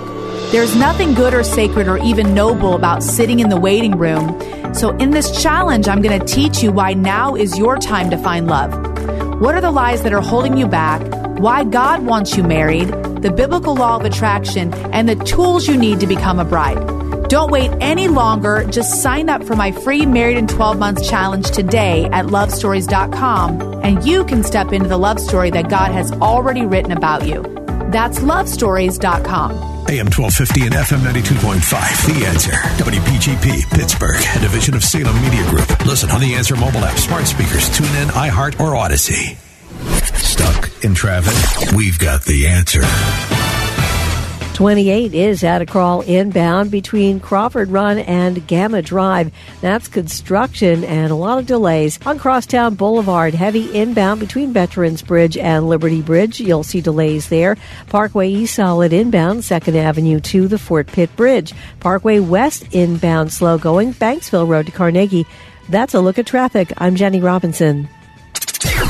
there's 0.53 0.73
nothing 0.77 1.13
good 1.13 1.33
or 1.33 1.43
sacred 1.43 1.89
or 1.89 1.97
even 1.97 2.33
noble 2.33 2.75
about 2.75 3.03
sitting 3.03 3.41
in 3.41 3.49
the 3.49 3.59
waiting 3.59 3.97
room. 3.97 4.73
So 4.73 4.95
in 4.99 5.09
this 5.09 5.43
challenge, 5.43 5.89
I'm 5.89 6.01
going 6.01 6.17
to 6.17 6.25
teach 6.25 6.63
you 6.63 6.71
why 6.71 6.93
now 6.93 7.35
is 7.35 7.57
your 7.57 7.77
time 7.77 8.09
to 8.11 8.17
find 8.17 8.47
love. 8.47 8.71
What 9.41 9.53
are 9.53 9.59
the 9.59 9.71
lies 9.71 10.01
that 10.03 10.13
are 10.13 10.21
holding 10.21 10.55
you 10.55 10.65
back? 10.65 11.01
Why 11.39 11.65
God 11.65 12.05
wants 12.05 12.37
you 12.37 12.43
married? 12.43 13.04
The 13.25 13.31
biblical 13.31 13.73
law 13.73 13.95
of 13.95 14.05
attraction, 14.05 14.71
and 14.93 15.09
the 15.09 15.15
tools 15.15 15.67
you 15.67 15.75
need 15.75 16.01
to 16.01 16.05
become 16.05 16.37
a 16.37 16.45
bride. 16.45 16.77
Don't 17.27 17.49
wait 17.49 17.71
any 17.81 18.07
longer. 18.07 18.63
Just 18.69 19.01
sign 19.01 19.29
up 19.29 19.43
for 19.43 19.55
my 19.55 19.71
free 19.71 20.05
Married 20.05 20.37
in 20.37 20.45
12 20.45 20.77
Months 20.77 21.09
challenge 21.09 21.49
today 21.49 22.05
at 22.11 22.25
lovestories.com, 22.27 23.81
and 23.81 24.05
you 24.05 24.25
can 24.25 24.43
step 24.43 24.71
into 24.71 24.87
the 24.87 24.99
love 24.99 25.19
story 25.19 25.49
that 25.49 25.71
God 25.71 25.91
has 25.91 26.11
already 26.11 26.67
written 26.67 26.91
about 26.91 27.25
you. 27.25 27.41
That's 27.89 28.19
lovestories.com. 28.19 29.53
AM 29.89 30.05
1250 30.05 30.65
and 30.67 30.75
FM 30.75 30.99
92.5. 30.99 32.19
The 32.19 32.25
Answer. 32.27 32.51
WPGP, 32.77 33.71
Pittsburgh, 33.71 34.21
a 34.35 34.39
division 34.39 34.75
of 34.75 34.83
Salem 34.83 35.19
Media 35.23 35.49
Group. 35.49 35.83
Listen 35.87 36.11
on 36.11 36.21
the 36.21 36.35
Answer 36.35 36.55
mobile 36.55 36.85
app, 36.85 36.99
smart 36.99 37.25
speakers, 37.25 37.75
tune 37.75 37.87
in, 37.87 38.09
iHeart, 38.09 38.59
or 38.59 38.75
Audacy. 38.75 39.35
Stuck 40.13 40.83
in 40.83 40.93
traffic? 40.93 41.73
We've 41.75 41.97
got 41.97 42.23
the 42.23 42.47
answer. 42.47 42.81
28 44.55 45.13
is 45.13 45.43
at 45.43 45.61
a 45.61 45.65
crawl 45.65 45.99
inbound 45.99 46.71
between 46.71 47.19
Crawford 47.19 47.69
Run 47.69 47.97
and 47.97 48.47
Gamma 48.47 48.81
Drive. 48.81 49.33
That's 49.59 49.89
construction 49.89 50.85
and 50.85 51.11
a 51.11 51.15
lot 51.15 51.39
of 51.39 51.45
delays. 51.45 51.99
On 52.05 52.17
Crosstown 52.17 52.75
Boulevard, 52.75 53.33
heavy 53.33 53.77
inbound 53.77 54.21
between 54.21 54.53
Veterans 54.53 55.01
Bridge 55.01 55.37
and 55.37 55.67
Liberty 55.67 56.01
Bridge. 56.01 56.39
You'll 56.39 56.63
see 56.63 56.79
delays 56.79 57.27
there. 57.27 57.57
Parkway 57.87 58.29
East 58.29 58.55
solid 58.55 58.93
inbound, 58.93 59.41
2nd 59.41 59.75
Avenue 59.75 60.21
to 60.21 60.47
the 60.47 60.57
Fort 60.57 60.87
Pitt 60.87 61.13
Bridge. 61.17 61.53
Parkway 61.81 62.19
West 62.19 62.73
inbound 62.73 63.33
slow 63.33 63.57
going, 63.57 63.93
Banksville 63.93 64.47
Road 64.47 64.67
to 64.67 64.71
Carnegie. 64.71 65.25
That's 65.67 65.95
a 65.95 65.99
look 65.99 66.17
at 66.17 66.27
traffic. 66.27 66.71
I'm 66.77 66.95
Jenny 66.95 67.19
Robinson. 67.19 67.89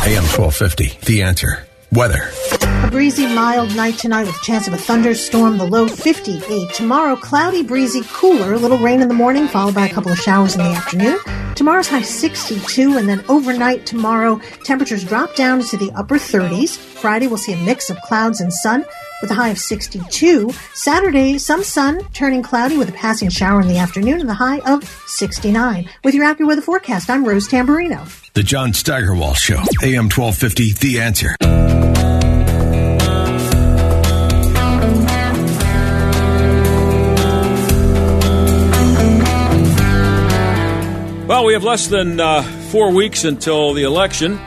AM 0.05 0.21
1250, 0.21 0.99
The 1.07 1.23
Answer. 1.23 1.65
Weather. 1.91 2.29
A 2.61 2.91
breezy, 2.91 3.25
mild 3.25 3.75
night 3.75 3.97
tonight 3.97 4.27
with 4.27 4.35
a 4.35 4.45
chance 4.45 4.67
of 4.67 4.73
a 4.75 4.77
thunderstorm, 4.77 5.57
the 5.57 5.65
low 5.65 5.87
58. 5.87 6.69
Tomorrow, 6.75 7.15
cloudy, 7.15 7.63
breezy, 7.63 8.01
cooler, 8.13 8.53
a 8.53 8.59
little 8.59 8.77
rain 8.77 9.01
in 9.01 9.07
the 9.07 9.15
morning, 9.15 9.47
followed 9.47 9.73
by 9.73 9.87
a 9.87 9.91
couple 9.91 10.11
of 10.11 10.19
showers 10.19 10.53
in 10.53 10.61
the 10.61 10.69
afternoon. 10.69 11.17
Tomorrow's 11.55 11.87
high 11.87 12.03
62, 12.03 12.97
and 12.97 13.09
then 13.09 13.25
overnight 13.27 13.87
tomorrow, 13.87 14.39
temperatures 14.63 15.03
drop 15.03 15.35
down 15.35 15.61
to 15.61 15.75
the 15.75 15.91
upper 15.93 16.17
30s. 16.17 16.77
Friday, 16.77 17.25
we'll 17.25 17.37
see 17.37 17.53
a 17.53 17.65
mix 17.65 17.89
of 17.89 17.99
clouds 18.01 18.41
and 18.41 18.53
sun 18.53 18.85
with 19.23 19.31
a 19.31 19.33
high 19.33 19.49
of 19.49 19.57
62. 19.57 20.51
Saturday, 20.75 21.39
some 21.39 21.63
sun 21.63 22.07
turning 22.13 22.43
cloudy 22.43 22.77
with 22.77 22.89
a 22.89 22.91
passing 22.91 23.31
shower 23.31 23.59
in 23.59 23.67
the 23.67 23.79
afternoon 23.79 24.19
and 24.19 24.29
the 24.29 24.35
high 24.35 24.59
of 24.71 24.83
69. 25.07 25.89
With 26.03 26.13
your 26.13 26.25
AccuWeather 26.25 26.61
forecast, 26.61 27.09
I'm 27.09 27.25
Rose 27.25 27.47
Tamburino. 27.47 28.24
The 28.35 28.43
John 28.43 28.73
Steigerwald 28.73 29.37
Show, 29.37 29.61
AM 29.81 30.09
1250, 30.09 30.73
The 30.73 30.99
Answer. 30.99 31.35
Well, 41.29 41.45
we 41.45 41.53
have 41.53 41.63
less 41.63 41.87
than 41.87 42.19
uh, 42.19 42.43
four 42.71 42.91
weeks 42.91 43.23
until 43.23 43.71
the 43.71 43.83
election. 43.83 44.37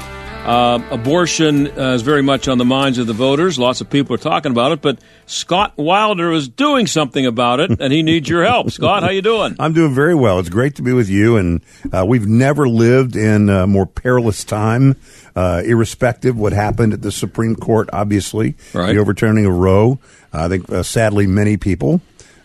Uh, 0.49 0.83
abortion 0.91 1.67
uh, 1.79 1.93
is 1.93 2.01
very 2.01 2.23
much 2.23 2.49
on 2.49 2.57
the 2.57 2.65
minds 2.65 2.97
of 2.97 3.07
the 3.07 3.13
voters. 3.13 3.59
Lots 3.59 3.83
of 3.83 3.91
people 3.91 4.15
are 4.15 4.19
talking 4.19 4.51
about 4.51 4.73
it, 4.73 4.81
but 4.81 4.99
Scott 5.27 5.75
Wilder 5.77 6.33
is 6.33 6.49
doing 6.49 6.87
something 6.87 7.27
about 7.27 7.61
it, 7.61 7.79
and 7.79 7.93
he 7.93 8.03
needs 8.03 8.27
your 8.31 8.47
help. 8.47 8.71
Scott, 8.71 9.03
how 9.03 9.11
you 9.11 9.21
doing? 9.21 9.57
I'm 9.59 9.75
doing 9.75 9.95
very 9.95 10.15
well. 10.15 10.39
It's 10.39 10.49
great 10.49 10.77
to 10.77 10.83
be 10.83 10.95
with 10.95 11.11
you, 11.11 11.37
and 11.37 11.61
uh, 11.93 12.07
we've 12.09 12.27
never 12.27 12.67
lived 12.67 13.15
in 13.15 13.51
a 13.51 13.67
more 13.67 13.85
perilous 13.85 14.43
time, 14.43 14.97
uh, 15.37 15.61
irrespective 15.67 16.39
what 16.39 16.55
happened 16.55 16.95
at 16.95 17.03
the 17.03 17.13
Supreme 17.13 17.55
Court. 17.55 17.91
Obviously, 17.93 18.55
Right. 18.73 18.95
the 18.95 18.99
overturning 19.01 19.45
of 19.45 19.53
Roe. 19.53 19.99
I 20.33 20.49
think, 20.49 20.71
uh, 20.73 20.83
sadly, 20.83 21.27
many 21.27 21.59
people. 21.59 22.01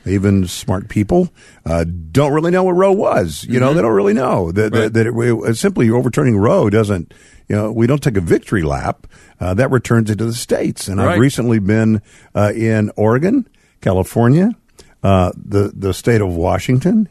Even 0.06 0.46
smart 0.50 0.90
people 0.90 1.30
uh, 1.66 1.86
don't 2.12 2.34
really 2.34 2.52
know 2.52 2.64
what 2.66 2.74
Roe 2.74 2.92
was. 2.92 3.46
You 3.48 3.62
know, 3.62 3.72
Mhm. 3.72 3.76
they 3.76 3.82
don't 3.84 3.94
really 3.94 4.14
know 4.14 4.52
that 4.52 4.74
that, 4.74 4.94
that 4.96 5.08
it, 5.08 5.14
it- 5.16 5.56
simply 5.56 5.90
overturning 5.90 6.36
Roe 6.36 6.70
doesn't. 6.70 7.14
You 7.50 7.56
know, 7.56 7.72
we 7.72 7.88
don't 7.88 8.02
take 8.02 8.18
a 8.18 8.22
victory 8.22 8.64
lap. 8.64 9.08
Uh, 9.40 9.54
that 9.54 9.72
returns 9.72 10.10
it 10.10 10.18
to 10.20 10.26
the 10.26 10.34
states. 10.34 10.88
And 10.88 11.02
I've 11.02 11.20
recently 11.20 11.60
been 11.60 12.02
uh, 12.34 12.52
in 12.56 12.92
Oregon, 12.96 13.48
California, 13.82 14.52
uh, 15.04 15.32
the 15.36 15.72
the 15.76 15.94
state 15.94 16.22
of 16.22 16.34
Washington, 16.34 17.10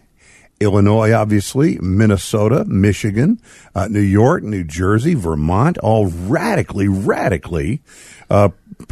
Illinois, 0.61 1.13
obviously, 1.13 1.79
Minnesota, 1.81 2.65
Michigan, 2.65 3.41
uh, 3.75 3.89
New 3.89 4.01
York, 4.01 4.43
New 4.43 4.65
Jersey, 4.65 5.15
Vermont, 5.15 5.77
all 5.79 6.07
radically, 6.07 6.89
radically, 6.89 7.83
uh, 8.31 8.49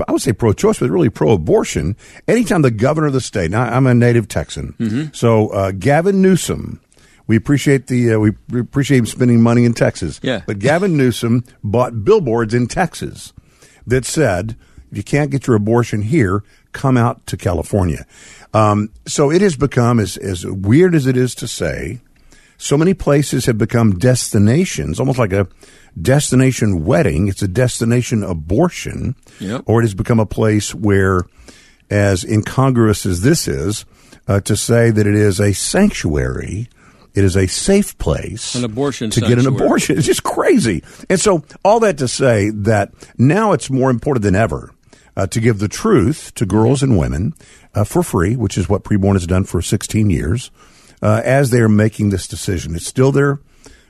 I 0.07 0.13
would 0.13 0.21
say 0.21 0.33
pro-choice, 0.33 0.79
but 0.81 0.91
really 0.91 1.09
pro-abortion. 1.09 1.97
Anytime 2.29 2.63
the 2.63 2.71
governor 2.71 3.07
of 3.07 3.13
the 3.13 3.21
state, 3.21 3.51
now 3.51 3.63
I'm 3.63 3.87
a 3.87 3.95
native 3.95 4.29
Texan, 4.29 5.11
so 5.15 5.49
uh, 5.49 5.71
Gavin 5.73 6.21
Newsom. 6.21 6.81
We 7.31 7.37
appreciate 7.37 7.87
the 7.87 8.15
uh, 8.15 8.19
we 8.19 8.33
appreciate 8.59 8.99
him 8.99 9.07
spending 9.07 9.41
money 9.41 9.65
in 9.65 9.73
Texas. 9.73 10.19
Yeah. 10.21 10.43
But 10.49 10.59
Gavin 10.59 10.97
Newsom 10.97 11.45
bought 11.63 12.05
billboards 12.05 12.55
in 12.55 12.67
Texas 12.67 13.33
that 13.87 14.05
said, 14.05 14.57
if 14.91 14.97
you 14.97 15.05
can't 15.05 15.31
get 15.31 15.47
your 15.47 15.55
abortion 15.55 16.03
here, 16.03 16.43
come 16.73 16.97
out 16.97 17.25
to 17.29 17.37
California. 17.37 18.05
Um, 18.53 18.91
so 19.07 19.31
it 19.31 19.43
has 19.43 19.55
become, 19.55 20.01
as, 20.01 20.17
as 20.17 20.45
weird 20.45 20.97
as 20.97 21.07
it 21.07 21.17
is 21.17 21.37
to 21.37 21.47
say, 21.47 22.01
so 22.59 22.77
many 22.77 22.95
places 22.95 23.47
have 23.47 23.59
become 23.59 23.97
destinations, 23.97 24.99
almost 24.99 25.21
like 25.21 25.33
a 25.33 25.47
destination 26.03 26.85
wedding. 26.85 27.29
It's 27.29 27.43
a 27.43 27.49
destination 27.49 28.25
abortion. 28.25 29.15
Yep. 29.39 29.63
Or 29.67 29.79
it 29.79 29.85
has 29.85 29.95
become 29.95 30.19
a 30.19 30.27
place 30.27 30.75
where, 30.75 31.27
as 31.89 32.25
incongruous 32.25 33.07
as 33.07 33.21
this 33.21 33.47
is, 33.47 33.85
uh, 34.27 34.41
to 34.41 34.57
say 34.57 34.91
that 34.91 35.07
it 35.07 35.15
is 35.15 35.39
a 35.39 35.53
sanctuary, 35.53 36.69
it 37.15 37.25
is 37.25 37.37
a 37.37 37.47
safe 37.47 37.99
place 37.99 38.55
An 38.55 38.65
abortion 38.65 39.11
to 39.11 39.21
get 39.21 39.39
an 39.39 39.47
abortion. 39.47 39.99
It's 39.99 40.07
just 40.07 40.23
crazy. 40.23 40.83
And 41.09 41.19
so, 41.19 41.45
all 41.65 41.81
that 41.81 41.99
to 41.99 42.09
say 42.09 42.51
that 42.51 42.93
now 43.19 43.53
it's 43.53 43.71
more 43.71 43.91
important 43.91 44.23
than 44.23 44.35
ever 44.35 44.73
uh, 45.17 45.27
to 45.29 45.41
give 45.41 45.59
the 45.59 45.69
truth 45.69 46.33
to 46.37 46.47
girls 46.47 46.83
and 46.83 46.99
women 46.99 47.35
uh, 47.75 47.85
for 47.85 48.03
free, 48.03 48.37
which 48.37 48.57
is 48.57 48.69
what 48.69 48.85
preborn 48.85 49.15
has 49.15 49.27
done 49.27 49.45
for 49.45 49.61
16 49.61 50.11
years, 50.11 50.51
uh, 51.03 51.21
as 51.25 51.51
they 51.51 51.61
are 51.61 51.69
making 51.69 52.11
this 52.11 52.27
decision. 52.27 52.75
It's 52.75 52.87
still 52.87 53.13
their 53.13 53.41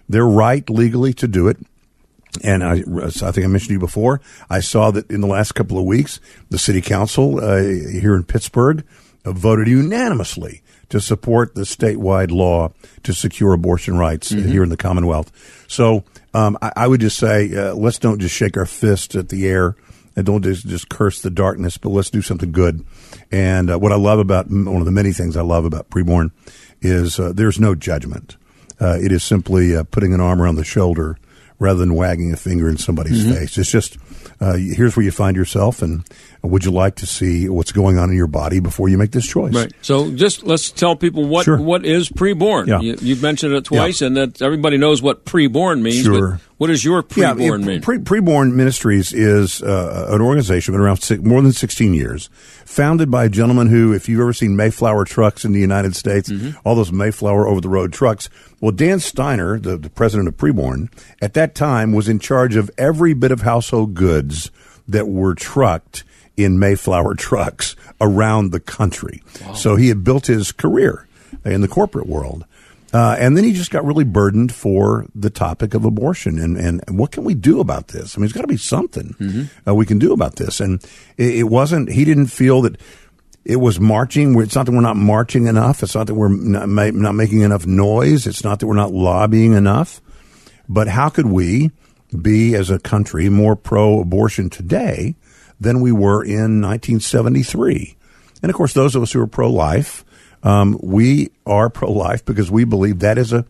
their 0.08 0.26
right 0.26 0.68
legally 0.68 1.12
to 1.14 1.28
do 1.28 1.46
it. 1.48 1.56
And 2.42 2.62
I, 2.62 2.72
I 2.72 3.10
think 3.10 3.44
I 3.44 3.46
mentioned 3.46 3.68
to 3.68 3.72
you 3.74 3.78
before. 3.78 4.20
I 4.48 4.60
saw 4.60 4.90
that 4.92 5.10
in 5.10 5.20
the 5.20 5.26
last 5.26 5.52
couple 5.52 5.78
of 5.78 5.84
weeks, 5.84 6.20
the 6.48 6.58
city 6.58 6.80
council 6.80 7.38
uh, 7.42 7.60
here 7.60 8.14
in 8.14 8.24
Pittsburgh 8.24 8.84
uh, 9.24 9.32
voted 9.32 9.68
unanimously 9.68 10.62
to 10.90 11.00
support 11.00 11.54
the 11.54 11.62
statewide 11.62 12.30
law 12.30 12.72
to 13.02 13.12
secure 13.14 13.52
abortion 13.54 13.96
rights 13.96 14.30
Mhm. 14.32 14.46
here 14.46 14.62
in 14.62 14.68
the 14.68 14.76
Commonwealth. 14.76 15.32
So 15.66 16.04
um, 16.34 16.56
I, 16.62 16.72
I 16.76 16.86
would 16.86 17.00
just 17.00 17.18
say, 17.18 17.54
uh, 17.56 17.74
let's 17.74 17.98
don't 17.98 18.20
just 18.20 18.34
shake 18.34 18.56
our 18.56 18.66
fists 18.66 19.14
at 19.16 19.30
the 19.30 19.48
air 19.48 19.74
and 20.16 20.26
don't 20.26 20.42
just, 20.42 20.66
just 20.66 20.88
curse 20.88 21.20
the 21.20 21.30
darkness, 21.30 21.78
but 21.78 21.90
let's 21.90 22.10
do 22.10 22.20
something 22.22 22.52
good. 22.52 22.84
And 23.32 23.70
uh, 23.70 23.78
what 23.78 23.92
I 23.92 23.96
love 23.96 24.18
about 24.18 24.50
one 24.50 24.76
of 24.76 24.84
the 24.84 24.90
many 24.90 25.12
things 25.12 25.36
I 25.36 25.42
love 25.42 25.64
about 25.64 25.88
preborn 25.90 26.30
is 26.82 27.18
uh, 27.18 27.32
there's 27.34 27.58
no 27.60 27.74
judgment. 27.74 28.36
Uh, 28.80 28.96
it 29.00 29.12
is 29.12 29.22
simply 29.22 29.76
uh, 29.76 29.84
putting 29.84 30.12
an 30.14 30.20
arm 30.20 30.40
around 30.42 30.56
the 30.56 30.64
shoulder 30.64 31.16
rather 31.60 31.78
than 31.78 31.94
wagging 31.94 32.32
a 32.32 32.36
finger 32.36 32.68
in 32.68 32.76
somebody's 32.78 33.24
Mhm. 33.24 33.34
face. 33.34 33.56
It's 33.58 33.70
just 33.70 33.96
uh, 34.40 34.54
here's 34.56 34.96
where 34.96 35.04
you 35.04 35.10
find 35.12 35.36
yourself, 35.36 35.82
and 35.82 36.02
would 36.42 36.64
you 36.64 36.70
like 36.70 36.96
to 36.96 37.06
see 37.06 37.46
what's 37.48 37.70
going 37.72 37.98
on 37.98 38.08
in 38.10 38.16
your 38.16 38.26
body 38.26 38.58
before 38.58 38.88
you 38.88 38.96
make 38.96 39.10
this 39.12 39.26
choice? 39.26 39.52
Right. 39.54 39.70
So 39.82 40.10
just 40.12 40.46
let's 40.46 40.70
tell 40.70 40.96
people 40.96 41.26
what 41.26 41.44
Sure. 41.44 41.58
what 41.60 41.84
is 41.84 42.08
preborn. 42.08 42.66
Yeah. 42.66 42.80
You, 42.80 42.96
you've 43.02 43.22
mentioned 43.22 43.52
it 43.54 43.64
twice, 43.64 44.00
and 44.00 44.16
that 44.16 44.40
everybody 44.42 44.78
knows 44.78 45.02
what 45.02 45.24
preborn 45.26 45.82
means. 45.82 46.08
but 46.08 46.16
Sure. 46.16 46.40
What 46.60 46.66
does 46.66 46.84
your 46.84 47.02
preborn 47.02 47.60
yeah, 47.60 47.66
mean? 47.66 47.80
Pre- 47.80 47.96
Preborn 47.96 48.52
Ministries 48.52 49.14
is 49.14 49.62
uh, 49.62 50.08
an 50.10 50.20
organization 50.20 50.74
been 50.74 50.82
around 50.82 50.98
six, 50.98 51.22
more 51.22 51.40
than 51.40 51.52
16 51.52 51.94
years, 51.94 52.28
founded 52.66 53.10
by 53.10 53.24
a 53.24 53.28
gentleman 53.30 53.68
who, 53.68 53.94
if 53.94 54.10
you've 54.10 54.20
ever 54.20 54.34
seen 54.34 54.56
Mayflower 54.56 55.06
trucks 55.06 55.46
in 55.46 55.52
the 55.52 55.58
United 55.58 55.96
States, 55.96 56.28
Mm-hmm. 56.28 56.58
all 56.62 56.74
those 56.74 56.92
Mayflower 56.92 57.46
over 57.46 57.62
the 57.62 57.70
road 57.70 57.94
trucks. 57.94 58.28
Well, 58.60 58.72
Dan 58.72 59.00
Steiner, 59.00 59.58
the, 59.58 59.78
the 59.78 59.88
president 59.88 60.28
of 60.28 60.36
Preborn, 60.36 60.92
at 61.22 61.32
that 61.32 61.54
time 61.54 61.92
was 61.92 62.10
in 62.10 62.18
charge 62.18 62.56
of 62.56 62.70
every 62.76 63.14
bit 63.14 63.32
of 63.32 63.40
household 63.40 63.94
goods 63.94 64.50
that 64.86 65.08
were 65.08 65.34
trucked 65.34 66.04
in 66.36 66.58
Mayflower 66.58 67.14
trucks 67.16 67.74
around 68.02 68.50
the 68.50 68.60
country. 68.60 69.22
So 69.54 69.76
he 69.76 69.88
had 69.88 70.04
built 70.04 70.26
his 70.26 70.52
career 70.52 71.06
in 71.42 71.62
the 71.62 71.68
corporate 71.68 72.06
world. 72.06 72.44
Uh, 72.92 73.16
and 73.18 73.36
then 73.36 73.44
he 73.44 73.52
just 73.52 73.70
got 73.70 73.84
really 73.84 74.04
burdened 74.04 74.52
for 74.52 75.06
the 75.14 75.30
topic 75.30 75.74
of 75.74 75.84
abortion 75.84 76.38
and, 76.40 76.56
and 76.56 76.98
what 76.98 77.12
can 77.12 77.22
we 77.22 77.34
do 77.34 77.60
about 77.60 77.88
this? 77.88 78.16
I 78.16 78.18
mean, 78.18 78.22
there's 78.22 78.32
got 78.32 78.40
to 78.40 78.48
be 78.48 78.56
something 78.56 79.48
uh, 79.66 79.74
we 79.74 79.86
can 79.86 79.98
do 80.00 80.12
about 80.12 80.36
this. 80.36 80.58
And 80.60 80.82
it, 81.16 81.36
it 81.36 81.42
wasn't, 81.44 81.92
he 81.92 82.04
didn't 82.04 82.26
feel 82.26 82.62
that 82.62 82.80
it 83.44 83.56
was 83.56 83.78
marching. 83.78 84.38
It's 84.40 84.56
not 84.56 84.66
that 84.66 84.72
we're 84.72 84.80
not 84.80 84.96
marching 84.96 85.46
enough. 85.46 85.82
It's 85.82 85.94
not 85.94 86.08
that 86.08 86.14
we're 86.14 86.28
not, 86.28 86.68
ma- 86.68 86.90
not 86.90 87.14
making 87.14 87.42
enough 87.42 87.64
noise. 87.64 88.26
It's 88.26 88.42
not 88.42 88.58
that 88.58 88.66
we're 88.66 88.74
not 88.74 88.92
lobbying 88.92 89.52
enough. 89.52 90.00
But 90.68 90.88
how 90.88 91.08
could 91.08 91.26
we 91.26 91.70
be, 92.20 92.54
as 92.54 92.70
a 92.70 92.78
country, 92.78 93.28
more 93.28 93.56
pro 93.56 94.00
abortion 94.00 94.50
today 94.50 95.14
than 95.60 95.80
we 95.80 95.92
were 95.92 96.24
in 96.24 96.60
1973? 96.60 97.96
And 98.42 98.50
of 98.50 98.56
course, 98.56 98.72
those 98.72 98.94
of 98.96 99.02
us 99.02 99.12
who 99.12 99.20
are 99.20 99.26
pro 99.26 99.50
life, 99.50 100.04
um, 100.42 100.78
we 100.82 101.30
are 101.46 101.70
pro 101.70 101.90
life 101.92 102.24
because 102.24 102.50
we 102.50 102.64
believe 102.64 103.00
that 103.00 103.18
is 103.18 103.32
a, 103.32 103.44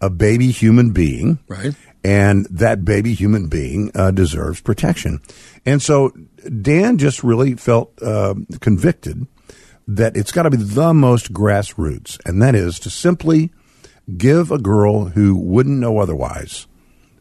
a 0.00 0.10
baby 0.10 0.50
human 0.50 0.92
being. 0.92 1.38
Right. 1.48 1.74
And 2.04 2.46
that 2.46 2.84
baby 2.84 3.12
human 3.14 3.48
being 3.48 3.90
uh, 3.94 4.12
deserves 4.12 4.60
protection. 4.60 5.20
And 5.66 5.82
so 5.82 6.12
Dan 6.62 6.96
just 6.96 7.24
really 7.24 7.54
felt 7.54 8.00
uh, 8.00 8.34
convicted 8.60 9.26
that 9.88 10.16
it's 10.16 10.30
got 10.30 10.44
to 10.44 10.50
be 10.50 10.58
the 10.58 10.94
most 10.94 11.32
grassroots, 11.32 12.18
and 12.26 12.40
that 12.42 12.54
is 12.54 12.78
to 12.80 12.90
simply 12.90 13.50
give 14.16 14.50
a 14.50 14.58
girl 14.58 15.06
who 15.06 15.34
wouldn't 15.34 15.78
know 15.78 15.98
otherwise 15.98 16.66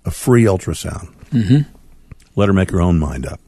a 0.06 0.12
free 0.12 0.44
ultrasound. 0.44 1.14
Mm-hmm. 1.32 1.70
Let 2.36 2.50
her 2.50 2.54
make 2.54 2.72
her 2.72 2.82
own 2.82 3.00
mind 3.00 3.26
up. 3.26 3.40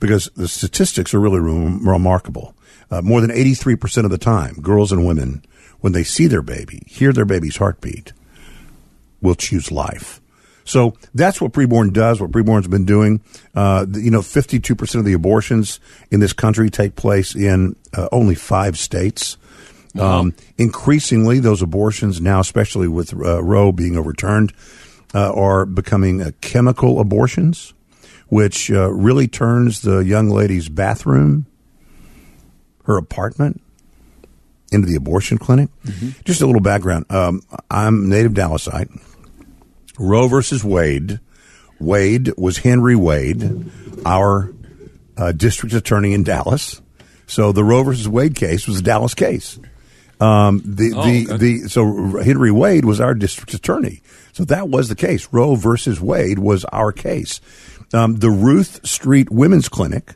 Because 0.00 0.28
the 0.34 0.48
statistics 0.48 1.14
are 1.14 1.20
really 1.20 1.40
rem- 1.40 1.88
remarkable. 1.88 2.54
Uh, 2.90 3.02
more 3.02 3.20
than 3.20 3.30
83% 3.30 4.04
of 4.04 4.10
the 4.10 4.18
time, 4.18 4.54
girls 4.60 4.92
and 4.92 5.06
women, 5.06 5.42
when 5.80 5.92
they 5.92 6.04
see 6.04 6.26
their 6.26 6.42
baby, 6.42 6.82
hear 6.86 7.12
their 7.12 7.24
baby's 7.24 7.56
heartbeat, 7.56 8.12
will 9.20 9.34
choose 9.34 9.72
life. 9.72 10.20
So 10.64 10.94
that's 11.12 11.40
what 11.40 11.52
preborn 11.52 11.92
does. 11.92 12.20
What 12.20 12.30
preborn's 12.30 12.68
been 12.68 12.86
doing. 12.86 13.20
Uh, 13.54 13.86
you 13.92 14.10
know, 14.10 14.22
fifty-two 14.22 14.74
percent 14.74 15.00
of 15.00 15.04
the 15.04 15.12
abortions 15.12 15.78
in 16.10 16.20
this 16.20 16.32
country 16.32 16.70
take 16.70 16.96
place 16.96 17.34
in 17.34 17.76
uh, 17.92 18.08
only 18.12 18.34
five 18.34 18.78
states. 18.78 19.36
Um, 19.98 20.34
increasingly, 20.58 21.38
those 21.38 21.62
abortions 21.62 22.20
now, 22.20 22.40
especially 22.40 22.88
with 22.88 23.14
uh, 23.14 23.42
Roe 23.42 23.70
being 23.70 23.96
overturned, 23.96 24.52
uh, 25.14 25.32
are 25.32 25.64
becoming 25.64 26.20
uh, 26.20 26.32
chemical 26.40 26.98
abortions, 26.98 27.74
which 28.26 28.72
uh, 28.72 28.90
really 28.90 29.28
turns 29.28 29.82
the 29.82 29.98
young 29.98 30.30
lady's 30.30 30.68
bathroom, 30.68 31.46
her 32.84 32.96
apartment, 32.96 33.60
into 34.72 34.86
the 34.86 34.96
abortion 34.96 35.38
clinic. 35.38 35.68
Just 36.24 36.40
a 36.42 36.46
little 36.46 36.60
background. 36.60 37.06
Um, 37.10 37.42
I'm 37.70 38.08
native 38.08 38.32
Dallasite. 38.32 38.90
Roe 39.98 40.26
versus 40.28 40.64
Wade. 40.64 41.20
Wade 41.80 42.32
was 42.36 42.58
Henry 42.58 42.96
Wade, 42.96 43.70
our 44.06 44.52
uh, 45.16 45.32
district 45.32 45.74
attorney 45.74 46.12
in 46.14 46.22
Dallas. 46.24 46.80
So 47.26 47.52
the 47.52 47.64
Roe 47.64 47.82
versus 47.84 48.08
Wade 48.08 48.34
case 48.34 48.66
was 48.66 48.80
a 48.80 48.82
Dallas 48.82 49.14
case. 49.14 49.58
Um, 50.20 50.62
the 50.64 50.92
Oh, 50.96 51.04
the 51.04 51.26
okay. 51.28 51.36
the 51.36 51.68
so 51.68 52.18
Henry 52.22 52.50
Wade 52.50 52.84
was 52.84 53.00
our 53.00 53.14
district 53.14 53.54
attorney. 53.54 54.02
So 54.32 54.44
that 54.46 54.68
was 54.68 54.88
the 54.88 54.94
case. 54.94 55.28
Roe 55.32 55.54
versus 55.56 56.00
Wade 56.00 56.38
was 56.38 56.64
our 56.66 56.92
case. 56.92 57.40
Um, 57.92 58.16
the 58.16 58.30
Ruth 58.30 58.86
Street 58.86 59.30
Women's 59.30 59.68
Clinic 59.68 60.14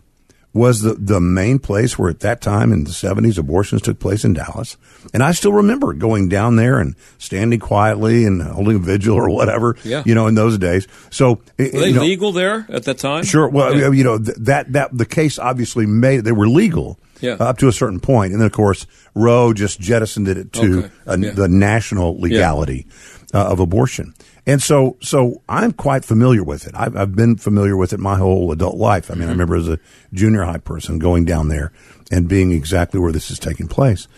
was 0.55 0.81
the, 0.81 0.95
the 0.95 1.21
main 1.21 1.59
place 1.59 1.99
where 1.99 2.09
at 2.11 2.21
that 2.21 2.41
time 2.41 2.73
in 2.73 2.85
the 2.85 2.91
70s 2.91 3.39
abortions 3.39 3.83
took 3.83 3.99
place 4.01 4.25
in 4.25 4.33
Dallas. 4.33 4.77
And 5.13 5.23
I 5.23 5.33
still 5.33 5.53
remember 5.53 5.93
going 5.93 6.29
down 6.29 6.57
there 6.57 6.79
and 6.79 6.97
standing 7.19 7.61
quietly 7.61 8.25
and 8.25 8.41
holding 8.43 8.77
a 8.77 8.81
vigil 8.81 9.15
or 9.17 9.29
whatever, 9.31 9.77
Yeah. 9.85 10.03
you 10.07 10.15
know, 10.15 10.27
in 10.27 10.35
those 10.35 10.57
days. 10.59 10.89
So, 11.11 11.41
Were 11.59 11.65
you 11.65 11.71
they 11.73 11.93
know, 11.93 12.01
legal 12.01 12.33
there 12.33 12.67
at 12.71 12.85
that 12.85 12.99
time? 12.99 13.25
Sure. 13.25 13.49
Well, 13.49 13.77
Yeah. 13.79 13.91
you 13.93 14.05
know 14.05 14.19
that 14.19 14.73
that 14.73 14.97
the 14.97 15.05
case 15.07 15.39
obviously 15.39 15.87
made 15.87 16.25
they 16.25 16.33
were 16.33 16.49
legal 16.49 16.99
Yeah. 17.21 17.35
up 17.35 17.59
to 17.59 17.69
a 17.69 17.73
certain 17.73 18.01
point, 18.01 18.33
and 18.33 18.41
then 18.41 18.47
of 18.47 18.53
course 18.53 18.87
Roe 19.15 19.53
just 19.53 19.79
jettisoned 19.81 20.29
it 20.29 20.53
to 20.55 20.79
Okay. 20.79 20.91
uh, 21.07 21.17
Yeah. 21.21 21.31
the 21.33 21.49
national 21.49 22.19
legality 22.21 22.87
uh, 23.35 23.47
of 23.47 23.61
abortion. 23.61 24.15
And 24.47 24.63
so, 24.63 24.97
so 25.01 25.43
I'm 25.49 25.73
quite 25.73 26.05
familiar 26.05 26.43
with 26.43 26.67
it. 26.67 26.75
I've, 26.75 26.97
I've 26.97 27.15
been 27.15 27.37
familiar 27.37 27.77
with 27.77 27.93
it 27.93 28.01
my 28.01 28.17
whole 28.17 28.51
adult 28.53 28.77
life. 28.77 29.11
I 29.11 29.15
mean, 29.15 29.29
I 29.29 29.33
remember 29.33 29.57
as 29.57 29.69
a 29.69 29.79
junior 30.13 30.45
high 30.45 30.59
person 30.59 30.99
going 30.99 31.25
down 31.25 31.49
there 31.49 31.73
and 32.11 32.29
being 32.29 32.53
exactly 32.53 32.99
where 32.99 33.13
this 33.13 33.31
is 33.31 33.39
taking 33.39 33.69
place. 33.69 34.09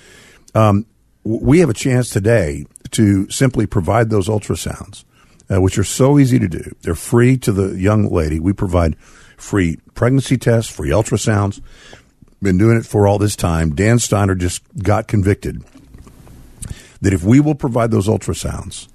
Um, 0.54 0.86
we 1.24 1.58
have 1.60 1.70
a 1.70 1.74
chance 1.74 2.10
today 2.10 2.66
to 2.92 3.28
simply 3.30 3.66
provide 3.66 4.10
those 4.10 4.28
ultrasounds, 4.28 5.04
uh, 5.52 5.60
which 5.60 5.78
are 5.78 5.84
so 5.84 6.18
easy 6.18 6.38
to 6.38 6.48
do. 6.48 6.74
They're 6.82 6.94
free 6.94 7.36
to 7.38 7.52
the 7.52 7.76
young 7.76 8.08
lady. 8.08 8.40
We 8.40 8.52
provide 8.52 8.96
free 9.36 9.78
pregnancy 9.94 10.36
tests, 10.36 10.72
free 10.72 10.90
ultrasounds. 10.90 11.60
Been 12.42 12.56
doing 12.56 12.78
it 12.78 12.86
for 12.86 13.06
all 13.06 13.18
this 13.18 13.36
time. 13.36 13.74
Dan 13.74 13.98
Steiner 13.98 14.34
just 14.34 14.62
got 14.82 15.08
convicted 15.08 15.62
that 17.00 17.12
if 17.12 17.22
we 17.22 17.40
will 17.40 17.54
provide 17.54 17.90
those 17.90 18.08
ultrasounds, 18.08 18.88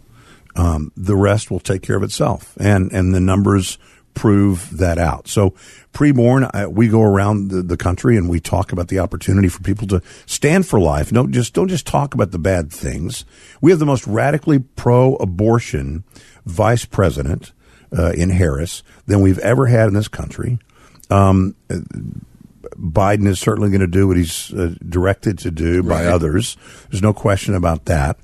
um, 0.55 0.91
the 0.95 1.15
rest 1.15 1.51
will 1.51 1.59
take 1.59 1.81
care 1.81 1.95
of 1.97 2.03
itself, 2.03 2.55
and 2.59 2.91
and 2.91 3.13
the 3.13 3.19
numbers 3.19 3.77
prove 4.13 4.77
that 4.77 4.97
out. 4.97 5.27
So, 5.27 5.49
preborn, 5.93 6.49
uh, 6.53 6.69
we 6.69 6.87
go 6.87 7.01
around 7.01 7.49
the, 7.51 7.61
the 7.61 7.75
country 7.75 8.15
and 8.15 8.29
we 8.29 8.39
talk 8.39 8.71
about 8.71 8.87
the 8.87 8.97
opportunity 8.99 9.49
for 9.49 9.61
people 9.61 9.87
to 9.87 10.01
stand 10.25 10.65
for 10.65 10.79
life. 10.79 11.11
Don't 11.11 11.33
just 11.33 11.53
don't 11.53 11.67
just 11.67 11.85
talk 11.85 12.13
about 12.13 12.31
the 12.31 12.39
bad 12.39 12.71
things. 12.71 13.25
We 13.59 13.71
have 13.71 13.79
the 13.79 13.85
most 13.85 14.07
radically 14.07 14.59
pro-abortion 14.59 16.05
vice 16.45 16.85
president 16.85 17.51
uh, 17.97 18.11
in 18.11 18.29
Harris 18.29 18.83
than 19.05 19.19
we've 19.19 19.39
ever 19.39 19.65
had 19.65 19.89
in 19.89 19.93
this 19.95 20.07
country. 20.07 20.59
Um, 21.09 21.55
Biden 22.77 23.27
is 23.27 23.39
certainly 23.39 23.69
going 23.69 23.81
to 23.81 23.87
do 23.87 24.07
what 24.07 24.17
he's 24.17 24.53
uh, 24.53 24.75
directed 24.87 25.37
to 25.39 25.51
do 25.51 25.83
by 25.83 26.03
Right. 26.03 26.13
others. 26.13 26.57
There's 26.89 27.01
no 27.03 27.13
question 27.13 27.53
about 27.53 27.85
that 27.85 28.17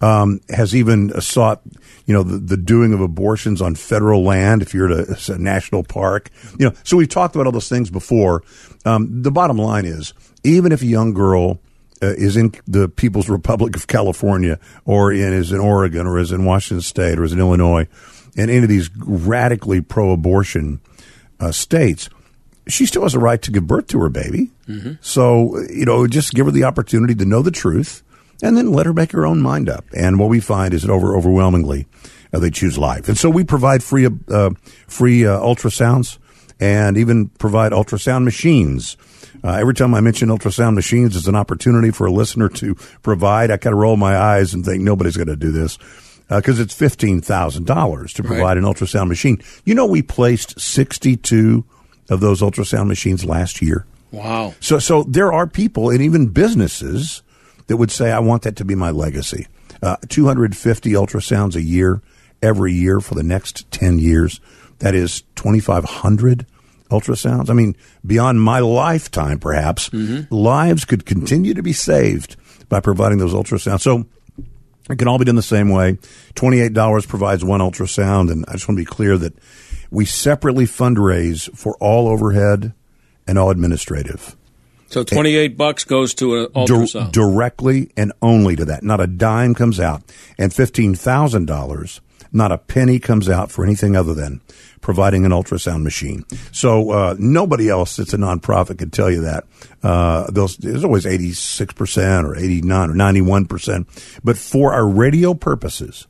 um, 0.00 0.40
has 0.50 0.74
even 0.74 1.20
sought, 1.20 1.62
you 2.04 2.14
know, 2.14 2.22
the, 2.22 2.38
the 2.38 2.56
doing 2.56 2.92
of 2.92 3.00
abortions 3.00 3.62
on 3.62 3.74
federal 3.74 4.22
land. 4.22 4.62
If 4.62 4.74
you're 4.74 4.90
at 4.92 5.08
a, 5.08 5.32
a 5.34 5.38
national 5.38 5.84
park, 5.84 6.30
you 6.58 6.66
know, 6.66 6.74
so 6.84 6.96
we've 6.96 7.08
talked 7.08 7.34
about 7.34 7.46
all 7.46 7.52
those 7.52 7.68
things 7.68 7.90
before. 7.90 8.42
Um, 8.84 9.22
the 9.22 9.30
bottom 9.30 9.56
line 9.56 9.84
is, 9.84 10.14
even 10.44 10.72
if 10.72 10.82
a 10.82 10.86
young 10.86 11.14
girl 11.14 11.60
uh, 12.02 12.08
is 12.08 12.36
in 12.36 12.52
the 12.66 12.88
People's 12.88 13.28
Republic 13.28 13.74
of 13.74 13.86
California, 13.86 14.58
or 14.84 15.12
in, 15.12 15.32
is 15.32 15.50
in 15.50 15.60
Oregon, 15.60 16.06
or 16.06 16.18
is 16.18 16.30
in 16.30 16.44
Washington 16.44 16.82
State, 16.82 17.18
or 17.18 17.24
is 17.24 17.32
in 17.32 17.38
Illinois, 17.38 17.88
in 18.36 18.50
any 18.50 18.62
of 18.62 18.68
these 18.68 18.90
radically 18.98 19.80
pro-abortion 19.80 20.80
uh, 21.40 21.50
states, 21.50 22.10
she 22.68 22.84
still 22.84 23.02
has 23.02 23.14
a 23.14 23.18
right 23.18 23.40
to 23.42 23.50
give 23.50 23.66
birth 23.66 23.86
to 23.86 24.00
her 24.00 24.10
baby. 24.10 24.50
So, 25.00 25.58
you 25.70 25.84
know, 25.84 26.06
just 26.06 26.34
give 26.34 26.46
her 26.46 26.52
the 26.52 26.64
opportunity 26.64 27.14
to 27.14 27.24
know 27.24 27.40
the 27.40 27.50
truth 27.50 28.02
and 28.42 28.56
then 28.56 28.72
let 28.72 28.86
her 28.86 28.92
make 28.92 29.12
her 29.12 29.26
own 29.26 29.40
mind 29.40 29.68
up. 29.68 29.84
And 29.96 30.18
what 30.18 30.28
we 30.28 30.40
find 30.40 30.74
is 30.74 30.82
that 30.82 30.90
over 30.90 31.16
overwhelmingly, 31.16 31.86
uh, 32.32 32.38
they 32.38 32.50
choose 32.50 32.76
life. 32.78 33.08
And 33.08 33.16
so 33.16 33.30
we 33.30 33.44
provide 33.44 33.82
free, 33.82 34.08
uh, 34.28 34.50
free 34.86 35.26
uh, 35.26 35.38
ultrasounds 35.40 36.18
and 36.58 36.96
even 36.96 37.28
provide 37.28 37.72
ultrasound 37.72 38.24
machines. 38.24 38.96
Uh, 39.44 39.52
every 39.52 39.74
time 39.74 39.94
I 39.94 40.00
mention 40.00 40.28
ultrasound 40.28 40.74
machines, 40.74 41.16
it's 41.16 41.28
an 41.28 41.36
opportunity 41.36 41.90
for 41.90 42.06
a 42.06 42.10
listener 42.10 42.48
to 42.48 42.74
provide. 43.02 43.50
I 43.50 43.58
kind 43.58 43.74
of 43.74 43.78
roll 43.78 43.96
my 43.96 44.16
eyes 44.16 44.54
and 44.54 44.64
think 44.64 44.82
nobody's 44.82 45.16
going 45.16 45.28
to 45.28 45.36
do 45.36 45.52
this 45.52 45.78
because 46.28 46.58
it's 46.58 46.74
fifteen 46.74 47.20
thousand 47.20 47.66
dollars 47.66 48.12
to 48.14 48.22
provide 48.22 48.56
an 48.56 48.64
ultrasound 48.64 49.08
machine. 49.08 49.40
You 49.64 49.74
know, 49.74 49.86
we 49.86 50.02
placed 50.02 50.58
sixty-two 50.58 51.64
of 52.10 52.20
those 52.20 52.40
ultrasound 52.40 52.88
machines 52.88 53.24
last 53.24 53.62
year. 53.62 53.86
Wow. 54.10 54.54
So, 54.60 54.78
so 54.78 55.02
there 55.02 55.32
are 55.32 55.46
people 55.46 55.90
and 55.90 56.00
even 56.00 56.28
businesses 56.28 57.22
that 57.66 57.76
would 57.76 57.90
say, 57.90 58.12
"I 58.12 58.18
want 58.18 58.42
that 58.42 58.56
to 58.56 58.64
be 58.64 58.74
my 58.74 58.90
legacy." 58.90 59.46
Uh, 59.82 59.96
250 60.08 60.92
ultrasounds 60.92 61.54
a 61.54 61.62
year, 61.62 62.00
every 62.42 62.72
year 62.72 63.00
for 63.00 63.14
the 63.14 63.22
next 63.22 63.70
10 63.70 63.98
years. 63.98 64.40
That 64.78 64.94
is 64.94 65.22
2,500 65.36 66.46
ultrasounds. 66.90 67.50
I 67.50 67.54
mean, 67.54 67.76
beyond 68.04 68.40
my 68.40 68.60
lifetime, 68.60 69.38
perhaps 69.38 69.90
lives 70.30 70.84
could 70.84 71.04
continue 71.06 71.54
to 71.54 71.62
be 71.62 71.72
saved 71.72 72.36
by 72.68 72.80
providing 72.80 73.18
those 73.18 73.34
ultrasounds. 73.34 73.80
So. 73.82 74.06
It 74.88 75.00
can 75.00 75.08
all 75.08 75.18
be 75.18 75.24
done 75.24 75.34
the 75.34 75.42
same 75.42 75.70
way. 75.70 75.98
$28 76.36 77.08
provides 77.08 77.44
one 77.44 77.58
ultrasound. 77.58 78.30
And 78.30 78.44
I 78.46 78.52
just 78.52 78.68
want 78.68 78.78
to 78.78 78.82
be 78.82 78.84
clear 78.84 79.18
that 79.18 79.34
we 79.90 80.04
separately 80.04 80.64
fundraise 80.64 81.52
for 81.56 81.76
all 81.80 82.06
overhead 82.06 82.72
and 83.26 83.36
all 83.36 83.50
administrative. 83.50 84.36
So 84.88 85.02
28 85.02 85.56
bucks 85.56 85.84
goes 85.84 86.14
to 86.14 86.36
an 86.36 86.46
ultrasound. 86.52 87.12
directly 87.12 87.90
and 87.96 88.12
only 88.22 88.56
to 88.56 88.64
that. 88.66 88.82
Not 88.82 89.00
a 89.00 89.06
dime 89.06 89.54
comes 89.54 89.80
out. 89.80 90.02
And 90.38 90.52
$15,000, 90.52 92.00
not 92.32 92.52
a 92.52 92.58
penny 92.58 92.98
comes 92.98 93.28
out 93.28 93.50
for 93.50 93.64
anything 93.64 93.96
other 93.96 94.14
than 94.14 94.40
providing 94.80 95.24
an 95.24 95.32
ultrasound 95.32 95.82
machine. 95.82 96.24
So 96.52 96.90
uh, 96.90 97.16
nobody 97.18 97.68
else 97.68 97.96
that's 97.96 98.12
a 98.14 98.16
nonprofit 98.16 98.78
could 98.78 98.92
tell 98.92 99.10
you 99.10 99.22
that. 99.22 99.44
Uh, 99.82 100.30
those, 100.30 100.56
there's 100.58 100.84
always 100.84 101.04
86% 101.04 102.24
or 102.24 102.36
89 102.36 102.90
or 102.90 102.94
91%. 102.94 104.20
But 104.22 104.38
for 104.38 104.72
our 104.72 104.86
radio 104.86 105.34
purposes, 105.34 106.06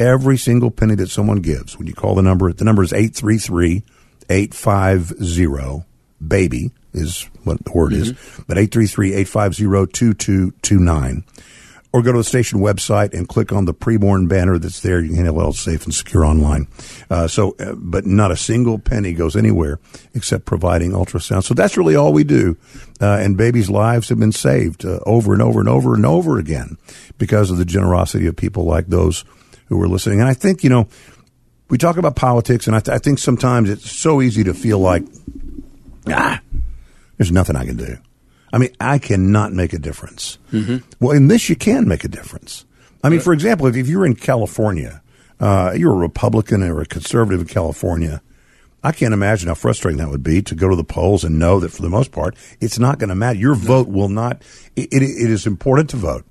every 0.00 0.38
single 0.38 0.70
penny 0.70 0.94
that 0.94 1.10
someone 1.10 1.42
gives, 1.42 1.76
when 1.76 1.86
you 1.86 1.94
call 1.94 2.14
the 2.14 2.22
number, 2.22 2.50
the 2.52 2.64
number 2.64 2.82
is 2.82 2.92
833 2.92 3.82
850 4.28 5.84
baby 6.26 6.70
is 6.96 7.28
what 7.44 7.62
the 7.64 7.72
word 7.72 7.92
is, 7.92 8.12
but 8.46 8.56
833-850-2229. 8.56 11.22
Or 11.92 12.02
go 12.02 12.10
to 12.12 12.18
the 12.18 12.24
station 12.24 12.60
website 12.60 13.14
and 13.14 13.26
click 13.26 13.52
on 13.52 13.64
the 13.64 13.72
preborn 13.72 14.28
banner 14.28 14.58
that's 14.58 14.80
there. 14.80 15.00
You 15.00 15.14
can 15.14 15.24
have 15.24 15.36
it 15.36 15.40
all 15.40 15.54
safe 15.54 15.84
and 15.84 15.94
secure 15.94 16.26
online. 16.26 16.68
Uh, 17.08 17.26
so, 17.26 17.56
uh, 17.58 17.72
but 17.74 18.04
not 18.04 18.30
a 18.30 18.36
single 18.36 18.78
penny 18.78 19.14
goes 19.14 19.34
anywhere 19.34 19.78
except 20.14 20.44
providing 20.44 20.90
ultrasound. 20.90 21.44
So 21.44 21.54
that's 21.54 21.78
really 21.78 21.96
all 21.96 22.12
we 22.12 22.24
do. 22.24 22.58
Uh, 23.00 23.16
and 23.20 23.38
babies' 23.38 23.70
lives 23.70 24.10
have 24.10 24.18
been 24.18 24.32
saved 24.32 24.84
uh, 24.84 24.98
over 25.06 25.32
and 25.32 25.40
over 25.40 25.60
and 25.60 25.70
over 25.70 25.94
and 25.94 26.04
over 26.04 26.38
again 26.38 26.76
because 27.16 27.50
of 27.50 27.56
the 27.56 27.64
generosity 27.64 28.26
of 28.26 28.36
people 28.36 28.64
like 28.64 28.88
those 28.88 29.24
who 29.68 29.80
are 29.80 29.88
listening. 29.88 30.20
And 30.20 30.28
I 30.28 30.34
think, 30.34 30.62
you 30.62 30.70
know, 30.70 30.88
we 31.68 31.78
talk 31.78 31.96
about 31.96 32.16
politics, 32.16 32.66
and 32.66 32.76
I, 32.76 32.80
th- 32.80 32.94
I 32.94 32.98
think 32.98 33.18
sometimes 33.18 33.70
it's 33.70 33.90
so 33.90 34.22
easy 34.22 34.44
to 34.44 34.54
feel 34.54 34.78
like, 34.78 35.04
ah, 36.08 36.40
there's 37.16 37.32
nothing 37.32 37.56
I 37.56 37.64
can 37.64 37.76
do. 37.76 37.98
I 38.52 38.58
mean, 38.58 38.70
I 38.80 38.98
cannot 38.98 39.52
make 39.52 39.72
a 39.72 39.78
difference. 39.78 40.38
Well, 41.00 41.16
in 41.16 41.28
this, 41.28 41.48
you 41.48 41.56
can 41.56 41.88
make 41.88 42.04
a 42.04 42.08
difference. 42.08 42.64
I 43.02 43.08
mean, 43.08 43.20
for 43.20 43.32
example, 43.32 43.66
if, 43.66 43.76
if 43.76 43.88
you're 43.88 44.06
in 44.06 44.14
California, 44.14 45.02
uh, 45.40 45.74
you're 45.76 45.92
a 45.92 45.96
Republican 45.96 46.62
or 46.62 46.80
a 46.80 46.86
conservative 46.86 47.40
in 47.40 47.46
California, 47.46 48.22
I 48.82 48.92
can't 48.92 49.12
imagine 49.14 49.48
how 49.48 49.54
frustrating 49.54 49.98
that 49.98 50.10
would 50.10 50.22
be 50.22 50.42
to 50.42 50.54
go 50.54 50.68
to 50.68 50.76
the 50.76 50.84
polls 50.84 51.24
and 51.24 51.38
know 51.38 51.58
that 51.60 51.70
for 51.70 51.82
the 51.82 51.90
most 51.90 52.12
part, 52.12 52.36
it's 52.60 52.78
not 52.78 52.98
going 52.98 53.08
to 53.08 53.14
matter. 53.16 53.38
Your 53.38 53.54
vote 53.56 53.88
will 53.88 54.08
not, 54.08 54.42
it, 54.76 54.88
it, 54.92 55.02
it 55.02 55.30
is 55.30 55.46
important 55.46 55.90
to 55.90 55.96
vote. 55.96 56.24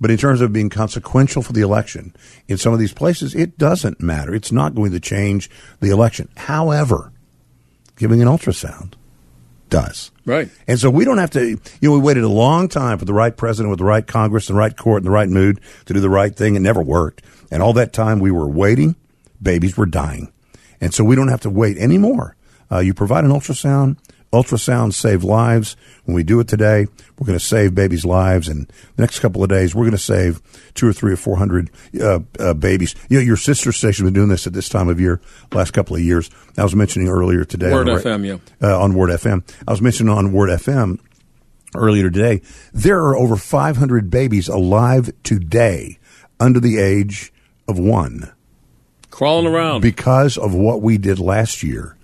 But 0.00 0.10
in 0.10 0.16
terms 0.16 0.40
of 0.40 0.50
being 0.50 0.70
consequential 0.70 1.42
for 1.42 1.52
the 1.52 1.60
election, 1.60 2.16
in 2.48 2.56
some 2.56 2.72
of 2.72 2.78
these 2.78 2.94
places, 2.94 3.34
it 3.34 3.58
doesn't 3.58 4.00
matter. 4.00 4.34
It's 4.34 4.50
not 4.50 4.74
going 4.74 4.92
to 4.92 5.00
change 5.00 5.50
the 5.80 5.90
election. 5.90 6.30
However, 6.38 7.12
giving 7.96 8.22
an 8.22 8.28
ultrasound 8.28 8.94
does. 9.68 10.10
Right. 10.28 10.50
And 10.66 10.78
so 10.78 10.90
we 10.90 11.06
don't 11.06 11.16
have 11.16 11.30
to, 11.30 11.48
you 11.48 11.58
know, 11.80 11.92
we 11.92 12.00
waited 12.00 12.22
a 12.22 12.28
long 12.28 12.68
time 12.68 12.98
for 12.98 13.06
the 13.06 13.14
right 13.14 13.34
president 13.34 13.70
with 13.70 13.78
the 13.78 13.86
right 13.86 14.06
Congress 14.06 14.50
and 14.50 14.56
the 14.56 14.58
right 14.58 14.76
court 14.76 14.98
and 14.98 15.06
the 15.06 15.10
right 15.10 15.28
mood 15.28 15.58
to 15.86 15.94
do 15.94 16.00
the 16.00 16.10
right 16.10 16.36
thing. 16.36 16.54
It 16.54 16.60
never 16.60 16.82
worked. 16.82 17.22
And 17.50 17.62
all 17.62 17.72
that 17.72 17.94
time 17.94 18.20
we 18.20 18.30
were 18.30 18.46
waiting, 18.46 18.94
babies 19.42 19.78
were 19.78 19.86
dying. 19.86 20.30
And 20.82 20.92
so 20.92 21.02
we 21.02 21.16
don't 21.16 21.28
have 21.28 21.40
to 21.40 21.50
wait 21.50 21.78
anymore. 21.78 22.36
Uh, 22.70 22.80
you 22.80 22.92
provide 22.92 23.24
an 23.24 23.30
ultrasound, 23.30 23.96
Ultrasounds 24.32 24.94
save 24.94 25.24
lives. 25.24 25.76
When 26.04 26.14
we 26.14 26.22
do 26.22 26.38
it 26.40 26.48
today, 26.48 26.86
we're 27.18 27.26
going 27.26 27.38
to 27.38 27.44
save 27.44 27.74
babies' 27.74 28.04
lives. 28.04 28.48
And 28.48 28.66
the 28.96 29.02
next 29.02 29.20
couple 29.20 29.42
of 29.42 29.48
days, 29.48 29.74
we're 29.74 29.84
going 29.84 29.92
to 29.92 29.98
save 29.98 30.42
two 30.74 30.86
or 30.86 30.92
three 30.92 31.12
or 31.12 31.16
four 31.16 31.36
hundred 31.36 31.70
uh, 32.00 32.20
uh, 32.38 32.54
babies. 32.54 32.94
You 33.08 33.18
know, 33.18 33.24
your 33.24 33.36
sister 33.36 33.72
station's 33.72 34.06
been 34.06 34.14
doing 34.14 34.28
this 34.28 34.46
at 34.46 34.52
this 34.52 34.68
time 34.68 34.88
of 34.88 35.00
year, 35.00 35.20
last 35.52 35.72
couple 35.72 35.96
of 35.96 36.02
years. 36.02 36.30
I 36.58 36.62
was 36.62 36.74
mentioning 36.74 37.08
earlier 37.08 37.44
today. 37.44 37.72
Word 37.72 37.88
on, 37.88 38.00
FM, 38.00 38.26
yeah. 38.26 38.68
Uh, 38.68 38.78
on 38.78 38.94
Word 38.94 39.10
FM. 39.10 39.42
I 39.66 39.70
was 39.70 39.80
mentioning 39.80 40.12
on 40.12 40.32
Word 40.32 40.50
FM 40.50 40.98
earlier 41.74 42.10
today. 42.10 42.42
There 42.72 42.98
are 42.98 43.16
over 43.16 43.36
500 43.36 44.10
babies 44.10 44.48
alive 44.48 45.10
today 45.22 45.98
under 46.40 46.60
the 46.60 46.78
age 46.78 47.32
of 47.66 47.78
one 47.78 48.32
Crawling 49.10 49.46
around. 49.46 49.80
because 49.80 50.38
of 50.38 50.54
what 50.54 50.82
we 50.82 50.98
did 50.98 51.18
last 51.18 51.62
year 51.62 51.96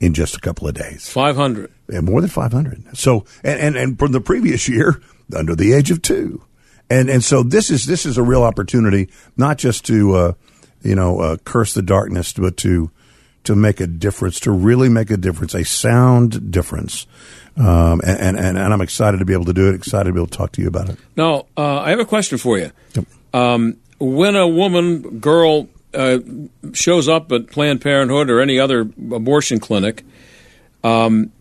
in 0.00 0.14
just 0.14 0.36
a 0.36 0.40
couple 0.40 0.68
of 0.68 0.74
days. 0.74 1.08
500. 1.08 1.72
Yeah, 1.90 2.00
more 2.00 2.20
than 2.20 2.30
500. 2.30 2.96
So, 2.96 3.24
and, 3.42 3.60
and, 3.60 3.76
and 3.76 3.98
from 3.98 4.12
the 4.12 4.20
previous 4.20 4.68
year, 4.68 5.00
under 5.34 5.54
the 5.54 5.72
age 5.72 5.90
of 5.90 6.02
two. 6.02 6.42
And, 6.88 7.08
and 7.08 7.24
so 7.24 7.42
this 7.42 7.70
is, 7.70 7.86
this 7.86 8.06
is 8.06 8.16
a 8.16 8.22
real 8.22 8.42
opportunity, 8.42 9.08
not 9.36 9.58
just 9.58 9.84
to, 9.86 10.14
uh, 10.14 10.32
you 10.82 10.94
know, 10.94 11.20
uh, 11.20 11.36
curse 11.44 11.74
the 11.74 11.82
darkness, 11.82 12.32
but 12.32 12.56
to, 12.58 12.90
to 13.44 13.56
make 13.56 13.80
a 13.80 13.86
difference, 13.86 14.38
to 14.40 14.52
really 14.52 14.88
make 14.88 15.10
a 15.10 15.16
difference, 15.16 15.54
a 15.54 15.64
sound 15.64 16.50
difference. 16.50 17.06
Um, 17.56 18.00
and, 18.04 18.36
and, 18.38 18.58
and 18.58 18.72
I'm 18.72 18.80
excited 18.80 19.18
to 19.18 19.24
be 19.24 19.32
able 19.32 19.46
to 19.46 19.52
do 19.52 19.68
it, 19.68 19.74
excited 19.74 20.10
to 20.10 20.12
be 20.12 20.20
able 20.20 20.28
to 20.28 20.36
talk 20.36 20.52
to 20.52 20.62
you 20.62 20.68
about 20.68 20.90
it. 20.90 20.98
Now, 21.16 21.46
uh, 21.56 21.80
I 21.80 21.90
have 21.90 22.00
a 22.00 22.04
question 22.04 22.38
for 22.38 22.58
you. 22.58 22.70
Um, 23.32 23.78
when 23.98 24.36
a 24.36 24.46
woman, 24.46 25.20
girl, 25.20 25.68
uh, 25.96 26.18
shows 26.72 27.08
up 27.08 27.32
at 27.32 27.48
Planned 27.48 27.80
Parenthood 27.80 28.30
or 28.30 28.40
any 28.40 28.58
other 28.58 28.80
abortion 28.80 29.58
clinic, 29.58 30.04
um, 30.84 31.32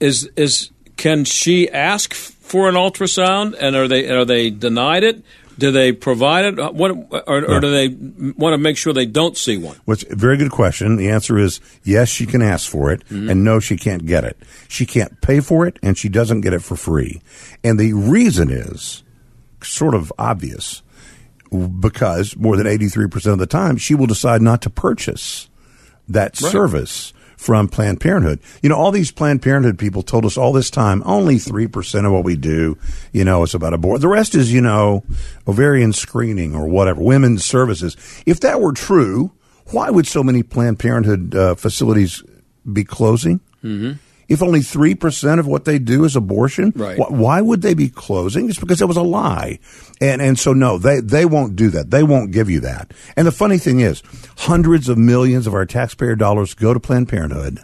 is 0.00 0.30
is 0.36 0.70
can 0.96 1.24
she 1.24 1.68
ask 1.70 2.14
for 2.14 2.68
an 2.68 2.74
ultrasound, 2.74 3.56
and 3.58 3.74
are 3.74 3.88
they 3.88 4.08
are 4.08 4.24
they 4.24 4.50
denied 4.50 5.04
it? 5.04 5.24
Do 5.56 5.70
they 5.70 5.92
provide 5.92 6.44
it? 6.46 6.74
What, 6.74 6.90
or, 7.28 7.44
or 7.44 7.60
do 7.60 7.70
they 7.70 7.88
want 8.36 8.54
to 8.54 8.58
make 8.58 8.76
sure 8.76 8.92
they 8.92 9.06
don't 9.06 9.36
see 9.36 9.56
one? 9.56 9.76
Which 9.84 10.02
a 10.04 10.16
very 10.16 10.36
good 10.36 10.50
question. 10.50 10.96
The 10.96 11.10
answer 11.10 11.38
is 11.38 11.60
yes, 11.84 12.08
she 12.08 12.26
can 12.26 12.42
ask 12.42 12.68
for 12.68 12.90
it, 12.90 13.02
and 13.08 13.44
no, 13.44 13.60
she 13.60 13.76
can't 13.76 14.04
get 14.04 14.24
it. 14.24 14.36
She 14.68 14.84
can't 14.84 15.20
pay 15.20 15.38
for 15.38 15.64
it, 15.66 15.78
and 15.80 15.96
she 15.96 16.08
doesn't 16.08 16.40
get 16.40 16.52
it 16.52 16.62
for 16.62 16.74
free. 16.74 17.22
And 17.62 17.78
the 17.78 17.92
reason 17.92 18.50
is 18.50 19.04
sort 19.62 19.94
of 19.94 20.12
obvious 20.18 20.82
because 21.54 22.36
more 22.36 22.56
than 22.56 22.66
83% 22.66 23.32
of 23.32 23.38
the 23.38 23.46
time 23.46 23.76
she 23.76 23.94
will 23.94 24.06
decide 24.06 24.42
not 24.42 24.62
to 24.62 24.70
purchase 24.70 25.48
that 26.08 26.40
Right. 26.40 26.52
service 26.52 27.12
from 27.36 27.68
Planned 27.68 28.00
Parenthood. 28.00 28.38
You 28.62 28.68
know, 28.70 28.76
all 28.76 28.90
these 28.90 29.10
Planned 29.10 29.42
Parenthood 29.42 29.78
people 29.78 30.02
told 30.02 30.24
us 30.24 30.36
all 30.38 30.52
this 30.52 30.70
time 30.70 31.02
only 31.04 31.36
3% 31.36 32.06
of 32.06 32.12
what 32.12 32.24
we 32.24 32.36
do, 32.36 32.76
you 33.12 33.24
know, 33.24 33.42
is 33.42 33.54
about 33.54 33.74
abortion. 33.74 34.00
The 34.00 34.08
rest 34.08 34.34
is, 34.34 34.52
you 34.52 34.60
know, 34.60 35.02
ovarian 35.46 35.92
screening 35.92 36.54
or 36.54 36.66
whatever, 36.66 37.02
women's 37.02 37.44
services. 37.44 37.96
If 38.24 38.40
that 38.40 38.60
were 38.60 38.72
true, 38.72 39.32
why 39.72 39.90
would 39.90 40.06
so 40.06 40.22
many 40.22 40.42
Planned 40.42 40.78
Parenthood 40.78 41.34
uh, 41.34 41.54
facilities 41.54 42.22
be 42.72 42.84
closing? 42.84 43.40
Mm-hmm. 43.62 43.92
If 44.28 44.42
only 44.42 44.60
3% 44.60 45.38
of 45.38 45.46
what 45.46 45.64
they 45.66 45.78
do 45.78 46.04
is 46.04 46.16
abortion, 46.16 46.72
Right. 46.74 46.96
wh- 46.98 47.12
why 47.12 47.40
would 47.40 47.60
they 47.62 47.74
be 47.74 47.88
closing? 47.88 48.48
It's 48.48 48.58
because 48.58 48.80
it 48.80 48.88
was 48.88 48.96
a 48.96 49.02
lie. 49.02 49.58
And, 50.00 50.22
and 50.22 50.38
so, 50.38 50.52
no, 50.52 50.78
they, 50.78 51.00
they 51.00 51.24
won't 51.26 51.56
do 51.56 51.68
that. 51.70 51.90
They 51.90 52.02
won't 52.02 52.30
give 52.32 52.48
you 52.48 52.60
that. 52.60 52.92
And 53.16 53.26
the 53.26 53.32
funny 53.32 53.58
thing 53.58 53.80
is, 53.80 54.02
hundreds 54.38 54.88
of 54.88 54.96
millions 54.98 55.46
of 55.46 55.54
our 55.54 55.66
taxpayer 55.66 56.16
dollars 56.16 56.54
go 56.54 56.72
to 56.72 56.80
Planned 56.80 57.08
Parenthood, 57.08 57.60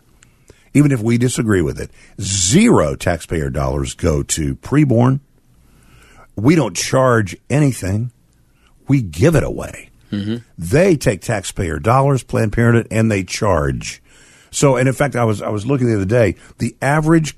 even 0.75 0.93
if 0.93 1.01
we 1.01 1.17
disagree 1.19 1.63
with 1.63 1.81
it. 1.81 1.91
Zero 2.21 2.95
taxpayer 2.95 3.49
dollars 3.51 3.95
go 3.95 4.23
to 4.23 4.55
preborn. 4.57 5.21
We 6.37 6.55
don't 6.57 6.77
charge 6.77 7.37
anything, 7.49 8.13
we 8.89 9.03
give 9.03 9.35
it 9.35 9.43
away. 9.45 9.91
Mm-hmm. 10.13 10.37
They 10.59 10.97
take 10.97 11.21
taxpayer 11.23 11.79
dollars, 11.79 12.23
Planned 12.23 12.53
Parenthood, 12.53 12.89
and 12.91 13.11
they 13.11 13.23
charge. 13.25 14.03
So, 14.51 14.77
and 14.77 14.89
in 14.89 14.95
fact, 14.95 15.17
I 15.17 15.25
was 15.25 15.43
I 15.43 15.49
was 15.49 15.67
looking 15.67 15.87
the 15.87 15.97
other 15.97 16.05
day. 16.05 16.37
The 16.59 16.77
average 16.83 17.37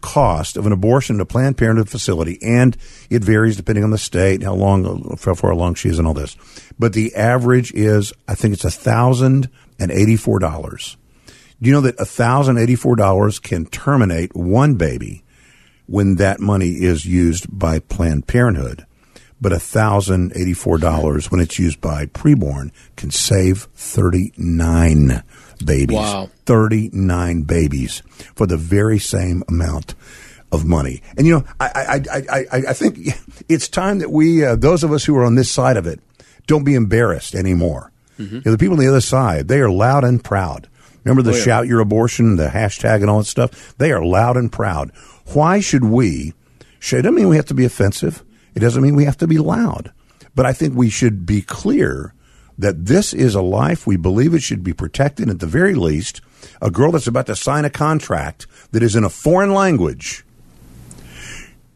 cost 0.00 0.56
of 0.56 0.66
an 0.66 0.72
abortion 0.72 1.16
in 1.16 1.20
a 1.20 1.24
Planned 1.24 1.56
Parenthood 1.56 1.88
facility, 1.88 2.38
and 2.42 2.76
it 3.08 3.22
varies 3.22 3.56
depending 3.56 3.84
on 3.84 3.90
the 3.90 3.98
state, 3.98 4.42
how 4.42 4.54
long, 4.54 5.16
how 5.24 5.52
long 5.52 5.74
she 5.74 5.88
is, 5.88 5.98
and 5.98 6.08
all 6.08 6.14
this. 6.14 6.36
But 6.78 6.92
the 6.92 7.14
average 7.14 7.72
is, 7.72 8.12
I 8.26 8.34
think 8.34 8.52
it's 8.54 8.64
a 8.64 8.70
thousand 8.70 9.48
and 9.78 9.90
eighty-four 9.90 10.40
dollars. 10.40 10.96
Do 11.60 11.68
you 11.68 11.72
know 11.72 11.80
that 11.82 12.00
a 12.00 12.04
thousand 12.04 12.58
eighty-four 12.58 12.96
dollars 12.96 13.38
can 13.38 13.66
terminate 13.66 14.34
one 14.34 14.74
baby 14.74 15.22
when 15.86 16.16
that 16.16 16.40
money 16.40 16.70
is 16.70 17.06
used 17.06 17.46
by 17.56 17.78
Planned 17.78 18.26
Parenthood? 18.26 18.84
But 19.42 19.52
a 19.52 19.58
thousand 19.58 20.32
eighty-four 20.36 20.78
dollars 20.78 21.30
when 21.30 21.40
it's 21.40 21.58
used 21.58 21.80
by 21.80 22.06
preborn 22.06 22.70
can 22.96 23.10
save 23.10 23.66
thirty-nine 23.74 25.22
babies. 25.64 25.96
Wow. 25.96 26.30
39 26.46 27.42
babies 27.42 28.02
for 28.34 28.46
the 28.46 28.56
very 28.56 28.98
same 28.98 29.42
amount 29.48 29.94
of 30.50 30.64
money. 30.64 31.02
And 31.16 31.26
you 31.26 31.34
know, 31.38 31.44
I, 31.60 31.66
I, 32.10 32.16
I, 32.18 32.22
I, 32.52 32.62
I 32.68 32.72
think 32.72 32.98
it's 33.48 33.68
time 33.68 33.98
that 34.00 34.10
we, 34.10 34.44
uh, 34.44 34.56
those 34.56 34.82
of 34.84 34.92
us 34.92 35.04
who 35.04 35.16
are 35.16 35.24
on 35.24 35.34
this 35.36 35.50
side 35.50 35.76
of 35.76 35.86
it, 35.86 36.00
don't 36.46 36.64
be 36.64 36.74
embarrassed 36.74 37.34
anymore. 37.34 37.92
Mm-hmm. 38.18 38.34
You 38.36 38.42
know, 38.44 38.50
the 38.52 38.58
people 38.58 38.74
on 38.74 38.80
the 38.80 38.88
other 38.88 39.00
side, 39.00 39.46
they 39.48 39.60
are 39.60 39.70
loud 39.70 40.04
and 40.04 40.22
proud. 40.22 40.68
Remember 41.04 41.22
the 41.22 41.32
Oh, 41.32 41.36
yeah. 41.36 41.44
shout 41.44 41.66
your 41.68 41.80
abortion, 41.80 42.36
the 42.36 42.48
hashtag 42.48 42.96
and 43.02 43.08
all 43.10 43.18
that 43.18 43.24
stuff? 43.26 43.74
They 43.78 43.92
are 43.92 44.04
loud 44.04 44.36
and 44.36 44.50
proud. 44.52 44.90
Why 45.32 45.60
should 45.60 45.84
we? 45.84 46.34
Should, 46.80 47.02
doesn't 47.02 47.14
mean 47.14 47.28
we 47.28 47.36
have 47.36 47.46
to 47.46 47.54
be 47.54 47.64
offensive. 47.64 48.22
It 48.54 48.60
doesn't 48.60 48.82
mean 48.82 48.96
we 48.96 49.04
have 49.04 49.18
to 49.18 49.26
be 49.26 49.38
loud. 49.38 49.92
But 50.34 50.46
I 50.46 50.52
think 50.52 50.74
we 50.74 50.90
should 50.90 51.26
be 51.26 51.42
clear 51.42 52.14
that 52.58 52.86
this 52.86 53.12
is 53.12 53.34
a 53.34 53.42
life 53.42 53.86
we 53.86 53.96
believe 53.96 54.34
it 54.34 54.42
should 54.42 54.62
be 54.62 54.72
protected 54.72 55.28
at 55.28 55.40
the 55.40 55.46
very 55.46 55.74
least. 55.74 56.20
A 56.60 56.70
girl 56.70 56.92
that's 56.92 57.06
about 57.06 57.26
to 57.26 57.36
sign 57.36 57.64
a 57.64 57.70
contract 57.70 58.46
that 58.72 58.82
is 58.82 58.96
in 58.96 59.04
a 59.04 59.10
foreign 59.10 59.52
language 59.52 60.24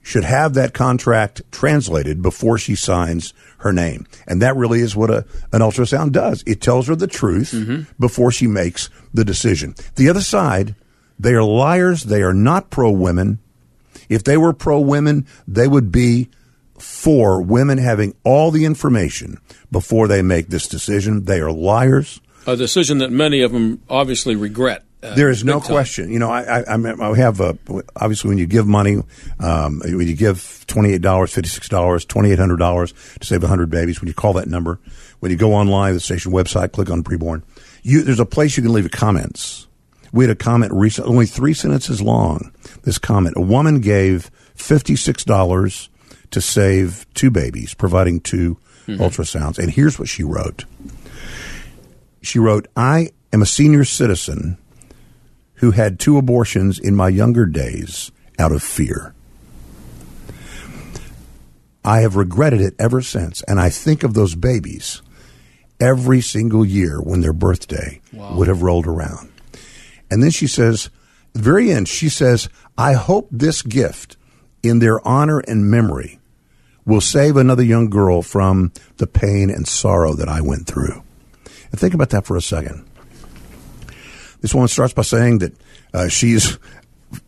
should 0.02 0.24
have 0.24 0.54
that 0.54 0.72
contract 0.72 1.42
translated 1.50 2.22
before 2.22 2.56
she 2.56 2.76
signs 2.76 3.34
her 3.58 3.72
name. 3.72 4.06
And 4.26 4.40
that 4.40 4.54
really 4.54 4.80
is 4.80 4.94
what 4.94 5.10
a, 5.10 5.24
an 5.52 5.60
ultrasound 5.60 6.12
does. 6.12 6.44
It 6.46 6.60
tells 6.60 6.86
her 6.86 6.94
the 6.94 7.08
truth 7.08 7.50
mm-hmm. 7.50 7.90
before 7.98 8.30
she 8.30 8.46
makes 8.46 8.88
the 9.12 9.24
decision. 9.24 9.74
The 9.96 10.08
other 10.08 10.20
side, 10.20 10.76
they 11.18 11.34
are 11.34 11.42
liars. 11.42 12.04
They 12.04 12.22
are 12.22 12.34
not 12.34 12.70
pro 12.70 12.90
women. 12.92 13.40
If 14.08 14.22
they 14.22 14.36
were 14.36 14.52
pro 14.52 14.78
women, 14.78 15.26
they 15.48 15.66
would 15.66 15.90
be 15.90 16.28
for 16.78 17.40
women 17.42 17.78
having 17.78 18.14
all 18.24 18.50
the 18.50 18.64
information 18.64 19.38
before 19.70 20.08
they 20.08 20.22
make 20.22 20.48
this 20.48 20.66
decision. 20.68 21.24
They 21.24 21.40
are 21.40 21.50
liars. 21.52 22.20
A 22.46 22.56
decision 22.56 22.98
that 22.98 23.10
many 23.10 23.42
of 23.42 23.52
them 23.52 23.82
obviously 23.88 24.36
regret. 24.36 24.84
uh, 25.02 25.14
There 25.14 25.30
is 25.30 25.42
no 25.44 25.60
question. 25.60 26.12
You 26.12 26.18
know, 26.20 26.30
I, 26.30 26.60
I, 26.60 26.74
I 26.76 27.10
I 27.10 27.16
have 27.16 27.40
a, 27.40 27.58
obviously 27.96 28.28
when 28.28 28.38
you 28.38 28.46
give 28.46 28.66
money, 28.66 29.02
um, 29.40 29.80
when 29.84 30.06
you 30.06 30.14
give 30.14 30.64
twenty 30.68 30.92
eight 30.92 31.02
dollars, 31.02 31.32
fifty 31.32 31.48
six 31.48 31.68
dollars, 31.68 32.04
twenty 32.04 32.30
eight 32.30 32.38
hundred 32.38 32.58
dollars 32.58 32.94
to 33.20 33.26
save 33.26 33.42
hundred 33.42 33.68
babies, 33.70 34.00
when 34.00 34.06
you 34.08 34.14
call 34.14 34.32
that 34.34 34.46
number, 34.48 34.78
when 35.20 35.32
you 35.32 35.36
go 35.36 35.54
online, 35.54 35.94
the 35.94 36.00
station 36.00 36.30
website, 36.32 36.72
click 36.72 36.88
on 36.88 37.02
preborn, 37.02 37.42
you 37.82 38.02
there's 38.02 38.20
a 38.20 38.26
place 38.26 38.56
you 38.56 38.62
can 38.62 38.72
leave 38.72 38.88
comments. 38.90 39.66
We 40.12 40.22
had 40.24 40.30
a 40.30 40.36
comment 40.36 40.72
recently, 40.72 41.10
only 41.10 41.26
three 41.26 41.52
sentences 41.52 42.00
long. 42.00 42.52
This 42.82 42.96
comment: 42.98 43.36
a 43.36 43.40
woman 43.40 43.80
gave 43.80 44.30
fifty 44.54 44.94
six 44.94 45.24
dollars 45.24 45.88
to 46.30 46.40
save 46.40 47.06
two 47.14 47.30
babies, 47.30 47.74
providing 47.74 48.20
2 48.20 48.56
mm-hmm. 48.86 49.02
ultrasounds, 49.02 49.58
and 49.58 49.70
here's 49.70 49.98
what 49.98 50.08
she 50.08 50.22
wrote. 50.22 50.64
She 52.22 52.38
wrote, 52.38 52.68
"I 52.76 53.10
am 53.32 53.42
a 53.42 53.46
senior 53.46 53.84
citizen." 53.84 54.58
who 55.56 55.70
had 55.70 55.98
two 55.98 56.18
abortions 56.18 56.78
in 56.78 56.94
my 56.94 57.08
younger 57.08 57.46
days 57.46 58.10
out 58.38 58.52
of 58.52 58.62
fear. 58.62 59.14
I 61.84 62.00
have 62.00 62.16
regretted 62.16 62.60
it 62.60 62.74
ever 62.78 63.00
since, 63.00 63.42
and 63.42 63.60
I 63.60 63.70
think 63.70 64.02
of 64.02 64.14
those 64.14 64.34
babies 64.34 65.02
every 65.80 66.20
single 66.20 66.64
year 66.64 67.00
when 67.00 67.20
their 67.20 67.32
birthday 67.32 68.00
would 68.12 68.48
have 68.48 68.62
rolled 68.62 68.86
around. 68.86 69.30
And 70.10 70.22
then 70.22 70.30
she 70.30 70.46
says, 70.46 70.90
the 71.32 71.42
very 71.42 71.70
end, 71.70 71.88
she 71.88 72.08
says, 72.08 72.48
I 72.76 72.94
hope 72.94 73.28
this 73.30 73.62
gift 73.62 74.16
in 74.68 74.78
their 74.78 75.06
honor 75.06 75.40
and 75.40 75.70
memory 75.70 76.18
will 76.84 77.00
save 77.00 77.36
another 77.36 77.62
young 77.62 77.90
girl 77.90 78.22
from 78.22 78.72
the 78.96 79.06
pain 79.06 79.50
and 79.50 79.66
sorrow 79.66 80.14
that 80.14 80.28
I 80.28 80.40
went 80.40 80.66
through. 80.66 81.02
And 81.70 81.80
think 81.80 81.94
about 81.94 82.10
that 82.10 82.24
for 82.24 82.36
a 82.36 82.42
second. 82.42 82.86
This 84.40 84.54
woman 84.54 84.68
starts 84.68 84.94
by 84.94 85.02
saying 85.02 85.38
that 85.38 85.52
uh, 85.92 86.08
she's, 86.08 86.58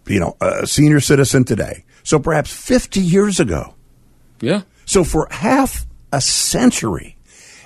you 0.07 0.20
know, 0.20 0.36
a 0.41 0.66
senior 0.66 1.01
citizen 1.01 1.45
today. 1.45 1.84
So 2.05 2.18
perhaps 2.18 2.53
50 2.53 3.01
years 3.01 3.41
ago. 3.41 3.74
Yeah. 4.41 4.62
So 4.84 5.05
for 5.05 5.26
half 5.30 5.86
a 6.12 6.20
century, 6.20 7.16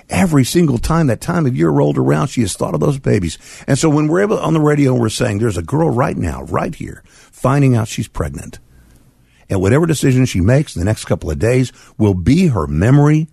every 0.09 0.43
single 0.43 0.77
time 0.77 1.07
that 1.07 1.21
time 1.21 1.45
of 1.45 1.55
year 1.55 1.69
rolled 1.69 1.97
around, 1.97 2.27
she 2.27 2.41
has 2.41 2.55
thought 2.55 2.73
of 2.73 2.79
those 2.79 2.99
babies. 2.99 3.37
And 3.67 3.77
so 3.77 3.89
when 3.89 4.07
we're 4.07 4.21
able 4.21 4.39
on 4.39 4.53
the 4.53 4.59
radio, 4.59 4.93
we're 4.93 5.09
saying 5.09 5.39
there's 5.39 5.57
a 5.57 5.63
girl 5.63 5.89
right 5.89 6.17
now, 6.17 6.43
right 6.43 6.73
here, 6.73 7.03
finding 7.05 7.75
out 7.75 7.87
she's 7.87 8.07
pregnant. 8.07 8.59
And 9.53 9.61
whatever 9.61 9.85
decision 9.85 10.25
she 10.25 10.41
makes 10.41 10.75
in 10.75 10.79
the 10.79 10.85
next 10.85 11.05
couple 11.05 11.29
of 11.29 11.37
days 11.37 11.71
will 11.99 12.15
be 12.15 12.47
her 12.47 12.65
memory 12.65 13.27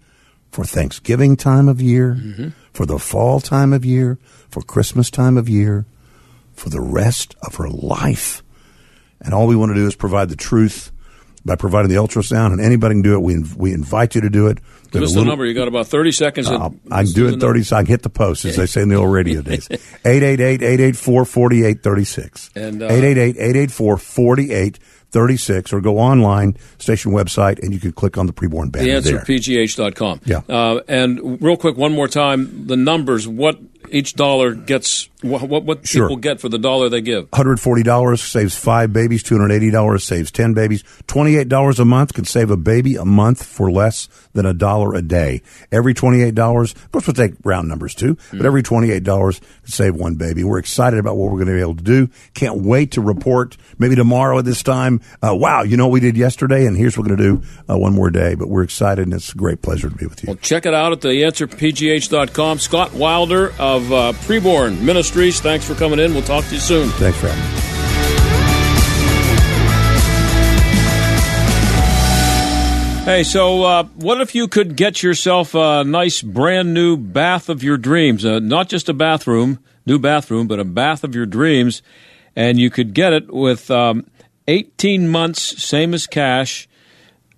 for 0.50 0.66
Thanksgiving 0.66 1.34
time 1.34 1.66
of 1.66 1.80
year, 1.80 2.18
mm-hmm. 2.20 2.48
for 2.74 2.84
the 2.84 2.98
fall 2.98 3.40
time 3.40 3.72
of 3.72 3.86
year, 3.86 4.18
for 4.50 4.60
Christmas 4.60 5.10
time 5.10 5.38
of 5.38 5.48
year, 5.48 5.86
for 6.52 6.68
the 6.68 6.82
rest 6.82 7.36
of 7.42 7.54
her 7.54 7.70
life. 7.70 8.42
And 9.22 9.32
all 9.32 9.46
we 9.46 9.56
want 9.56 9.70
to 9.70 9.74
do 9.74 9.86
is 9.86 9.96
provide 9.96 10.28
the 10.28 10.36
truth 10.36 10.92
by 11.42 11.56
providing 11.56 11.88
the 11.88 11.96
ultrasound, 11.96 12.52
and 12.52 12.60
anybody 12.60 12.96
can 12.96 13.02
do 13.02 13.14
it. 13.14 13.22
We 13.22 13.42
we 13.56 13.72
invite 13.72 14.14
you 14.14 14.20
to 14.20 14.28
do 14.28 14.48
it. 14.48 14.58
Give 14.90 15.02
us 15.02 15.14
the 15.14 15.24
number. 15.24 15.46
You 15.46 15.54
got 15.54 15.68
about 15.68 15.86
30 15.86 16.12
seconds. 16.12 16.50
Uh, 16.50 16.68
I 16.90 17.04
can 17.04 17.12
do 17.12 17.28
it 17.28 17.34
in 17.34 17.40
30 17.40 17.62
seconds. 17.62 17.72
I 17.72 17.82
can 17.84 17.92
hit 17.92 18.02
the 18.02 18.10
post, 18.10 18.44
as 18.44 18.56
they 18.56 18.66
say 18.66 18.82
in 18.82 18.90
the 18.90 18.96
old 18.96 19.10
radio 19.10 19.40
days. 19.40 19.68
888-884-4836. 19.68 22.50
And, 22.56 22.82
uh, 22.82 22.90
888-884-4836. 22.90 24.78
Or 25.14 25.80
go 25.80 25.98
online, 25.98 26.56
station 26.78 27.12
website, 27.12 27.62
and 27.62 27.72
you 27.72 27.80
can 27.80 27.92
click 27.92 28.16
on 28.18 28.26
the 28.26 28.32
preborn 28.32 28.70
banner 28.72 28.84
The 28.84 28.92
answer, 28.92 29.16
there. 29.16 29.24
pgh.com. 29.24 30.20
Yeah. 30.24 30.42
Uh, 30.48 30.80
and 30.88 31.40
real 31.42 31.56
quick, 31.56 31.76
one 31.76 31.92
more 31.92 32.08
time, 32.08 32.66
the 32.66 32.76
numbers. 32.76 33.26
What 33.28 33.58
each 33.90 34.14
dollar 34.14 34.54
gets 34.54 35.08
what 35.22 35.42
what, 35.48 35.64
what 35.64 35.86
Sure. 35.86 36.08
people 36.08 36.16
get 36.16 36.40
for 36.40 36.48
the 36.48 36.58
dollar 36.58 36.88
they 36.88 37.00
give. 37.02 37.30
$140 37.30 38.18
saves 38.18 38.54
five 38.56 38.92
babies. 38.92 39.22
$280 39.22 40.00
saves 40.00 40.30
10 40.30 40.54
babies. 40.54 40.82
$28 41.06 41.78
a 41.78 41.84
month 41.84 42.14
can 42.14 42.24
save 42.24 42.50
a 42.50 42.56
baby 42.56 42.96
a 42.96 43.04
month 43.04 43.44
for 43.44 43.70
less 43.70 44.08
than 44.32 44.46
a 44.46 44.54
dollar 44.54 44.94
a 44.94 45.02
day. 45.02 45.42
Every 45.72 45.92
$28, 45.92 46.74
of 46.74 46.92
course, 46.92 47.06
we'll 47.06 47.14
take 47.14 47.34
round 47.44 47.68
numbers 47.68 47.94
too, 47.94 48.16
but 48.32 48.46
every 48.46 48.62
$28 48.62 49.04
can 49.40 49.70
save 49.70 49.94
one 49.94 50.14
baby. 50.14 50.42
We're 50.44 50.58
excited 50.58 50.98
about 50.98 51.16
what 51.16 51.26
we're 51.30 51.38
going 51.44 51.48
to 51.48 51.54
be 51.54 51.60
able 51.60 51.76
to 51.76 51.82
do. 51.84 52.08
Can't 52.34 52.62
wait 52.62 52.92
to 52.92 53.00
report 53.00 53.56
maybe 53.78 53.96
tomorrow 53.96 54.38
at 54.38 54.44
this 54.44 54.62
time. 54.62 55.00
Uh, 55.22 55.34
wow, 55.34 55.62
you 55.62 55.76
know 55.76 55.86
what 55.88 55.92
we 55.94 56.00
did 56.00 56.16
yesterday, 56.16 56.64
and 56.66 56.76
here's 56.76 56.96
what 56.96 57.08
we're 57.08 57.16
going 57.16 57.40
to 57.40 57.40
do 57.42 57.46
uh, 57.74 57.76
one 57.78 57.92
more 57.94 58.10
day. 58.10 58.34
But 58.36 58.48
we're 58.48 58.62
excited, 58.62 59.02
and 59.04 59.12
it's 59.14 59.32
a 59.32 59.36
great 59.36 59.60
pleasure 59.62 59.90
to 59.90 59.94
be 59.96 60.06
with 60.06 60.22
you. 60.22 60.28
Well, 60.28 60.36
check 60.36 60.64
it 60.64 60.72
out 60.74 60.92
at 60.92 61.00
theanswerpgh.com. 61.00 62.58
Scott 62.60 62.92
Wilder 62.94 63.52
of 63.58 63.79
uh, 63.92 64.12
Preborn 64.24 64.80
Ministries, 64.80 65.40
thanks 65.40 65.64
for 65.64 65.74
coming 65.74 65.98
in. 65.98 66.12
We'll 66.12 66.22
talk 66.22 66.44
to 66.46 66.54
you 66.54 66.60
soon. 66.60 66.88
Thanks 66.90 67.18
for 67.18 67.28
having 67.28 67.54
me. 67.54 67.60
Hey, 73.04 73.24
so 73.24 73.62
uh, 73.64 73.84
what 73.96 74.20
if 74.20 74.34
you 74.34 74.46
could 74.46 74.76
get 74.76 75.02
yourself 75.02 75.54
a 75.54 75.82
nice 75.84 76.22
brand 76.22 76.74
new 76.74 76.96
bath 76.96 77.48
of 77.48 77.62
your 77.62 77.76
dreams? 77.76 78.24
Uh, 78.24 78.38
not 78.38 78.68
just 78.68 78.88
a 78.88 78.94
bathroom, 78.94 79.58
new 79.84 79.98
bathroom, 79.98 80.46
but 80.46 80.60
a 80.60 80.64
bath 80.64 81.02
of 81.02 81.14
your 81.14 81.26
dreams. 81.26 81.82
And 82.36 82.60
you 82.60 82.70
could 82.70 82.94
get 82.94 83.12
it 83.12 83.32
with 83.32 83.70
um, 83.70 84.06
18 84.46 85.08
months, 85.08 85.60
same 85.60 85.92
as 85.94 86.06
cash. 86.06 86.68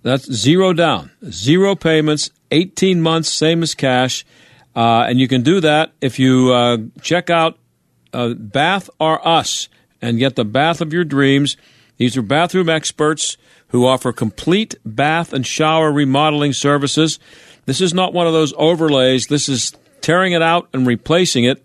That's 0.03 0.31
zero 0.31 0.73
down, 0.73 1.11
zero 1.29 1.75
payments, 1.75 2.29
18 2.51 3.01
months, 3.01 3.29
same 3.29 3.63
as 3.63 3.73
cash. 3.73 4.25
Uh, 4.75 5.05
and 5.07 5.19
you 5.19 5.27
can 5.27 5.43
do 5.43 5.59
that 5.61 5.91
if 6.01 6.19
you 6.19 6.51
uh, 6.51 6.77
check 7.01 7.29
out 7.29 7.57
uh, 8.11 8.33
Bath 8.33 8.89
R 8.99 9.21
Us 9.25 9.69
and 10.01 10.19
get 10.19 10.35
the 10.35 10.45
bath 10.45 10.81
of 10.81 10.91
your 10.91 11.03
dreams. 11.03 11.57
These 11.97 12.17
are 12.17 12.21
bathroom 12.21 12.69
experts 12.69 13.37
who 13.67 13.85
offer 13.85 14.11
complete 14.11 14.75
bath 14.85 15.31
and 15.33 15.45
shower 15.45 15.91
remodeling 15.91 16.53
services. 16.53 17.19
This 17.65 17.81
is 17.81 17.93
not 17.93 18.13
one 18.13 18.27
of 18.27 18.33
those 18.33 18.53
overlays. 18.57 19.27
This 19.27 19.47
is 19.47 19.73
tearing 20.01 20.33
it 20.33 20.41
out 20.41 20.69
and 20.73 20.85
replacing 20.85 21.45
it. 21.45 21.63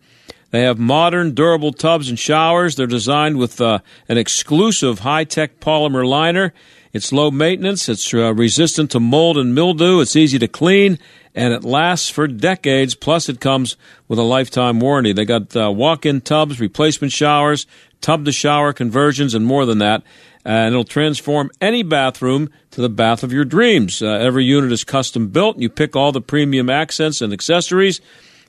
They 0.50 0.62
have 0.62 0.78
modern, 0.78 1.34
durable 1.34 1.72
tubs 1.72 2.08
and 2.08 2.18
showers. 2.18 2.76
They're 2.76 2.86
designed 2.86 3.36
with 3.36 3.60
uh, 3.60 3.80
an 4.08 4.16
exclusive 4.16 5.00
high 5.00 5.24
tech 5.24 5.60
polymer 5.60 6.06
liner. 6.06 6.54
It's 6.92 7.12
low 7.12 7.30
maintenance, 7.30 7.86
it's 7.88 8.14
uh, 8.14 8.32
resistant 8.32 8.90
to 8.92 9.00
mold 9.00 9.36
and 9.36 9.54
mildew, 9.54 10.00
it's 10.00 10.16
easy 10.16 10.38
to 10.38 10.48
clean, 10.48 10.98
and 11.34 11.52
it 11.52 11.64
lasts 11.64 12.08
for 12.08 12.26
decades. 12.26 12.94
Plus, 12.94 13.28
it 13.28 13.40
comes 13.40 13.76
with 14.06 14.18
a 14.18 14.22
lifetime 14.22 14.80
warranty. 14.80 15.12
They 15.12 15.24
got 15.24 15.54
uh, 15.56 15.70
walk 15.70 16.06
in 16.06 16.20
tubs, 16.20 16.60
replacement 16.60 17.12
showers, 17.12 17.66
tub 18.00 18.24
to 18.24 18.32
shower 18.32 18.72
conversions, 18.72 19.34
and 19.34 19.46
more 19.46 19.66
than 19.66 19.78
that. 19.78 20.02
And 20.44 20.72
it'll 20.72 20.84
transform 20.84 21.50
any 21.60 21.82
bathroom 21.82 22.50
to 22.70 22.80
the 22.80 22.88
bath 22.88 23.22
of 23.22 23.32
your 23.32 23.44
dreams. 23.44 24.00
Uh, 24.00 24.06
every 24.06 24.44
unit 24.44 24.72
is 24.72 24.84
custom 24.84 25.28
built. 25.28 25.58
You 25.58 25.68
pick 25.68 25.94
all 25.94 26.12
the 26.12 26.20
premium 26.20 26.70
accents 26.70 27.20
and 27.20 27.32
accessories. 27.32 28.00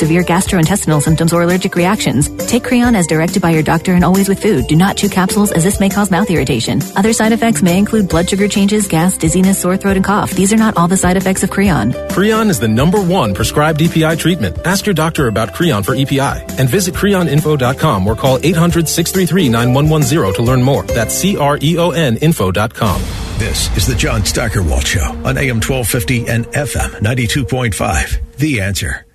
severe 0.00 0.22
gastrointestinal 0.22 1.00
symptoms 1.02 1.32
or 1.32 1.42
allergic 1.42 1.76
reactions. 1.76 2.28
Take 2.46 2.64
Creon 2.64 2.96
as 2.96 3.06
directed 3.06 3.42
by 3.42 3.50
your 3.50 3.62
doctor 3.62 3.92
and 3.92 4.04
always 4.04 4.28
with 4.28 4.40
food. 4.42 4.66
Do 4.66 4.74
not 4.74 4.96
chew 4.96 5.08
capsules 5.08 5.52
as 5.52 5.62
this 5.62 5.78
may 5.78 5.90
cause 5.90 6.10
mouth 6.10 6.30
irritation. 6.30 6.80
Other 6.96 7.12
side 7.12 7.32
effects 7.32 7.62
may 7.62 7.78
include 7.78 8.08
blood 8.08 8.28
sugar 8.28 8.48
changes, 8.48 8.88
gas, 8.88 9.16
dizziness, 9.16 9.60
sore 9.60 9.76
throat, 9.76 9.96
and 9.96 10.04
cough. 10.04 10.30
These 10.32 10.52
are 10.52 10.56
not 10.56 10.76
all 10.76 10.88
the 10.88 10.96
side 10.96 11.16
effects 11.16 11.42
of 11.42 11.50
Creon. 11.50 11.94
Creon 12.10 12.48
is 12.48 12.58
the 12.58 12.68
number 12.68 13.00
one 13.00 13.34
prescribed 13.34 13.82
EPI 13.82 14.16
treatment. 14.16 14.56
Ask 14.66 14.86
your 14.86 14.94
doctor 14.94 15.28
about 15.28 15.54
Creon 15.54 15.82
for 15.82 15.94
EPI 15.94 16.44
and 16.58 16.68
visit 16.68 16.94
creoninfo.com 16.94 18.06
or 18.06 18.16
call 18.16 18.38
800-633-9110 18.38 20.34
to 20.36 20.42
learn 20.42 20.62
more. 20.62 20.84
That's 20.84 21.14
C-R-E-O-N 21.14 22.16
info.com. 22.16 23.02
This 23.38 23.74
is 23.76 23.86
the 23.86 23.94
John 23.94 24.24
Steigerwald 24.24 24.86
Show 24.86 25.12
on 25.24 25.38
AM 25.38 25.60
1250 25.60 26.28
and 26.28 26.46
FM 26.46 26.90
92.5. 27.00 28.36
The 28.36 28.60
answer. 28.60 29.06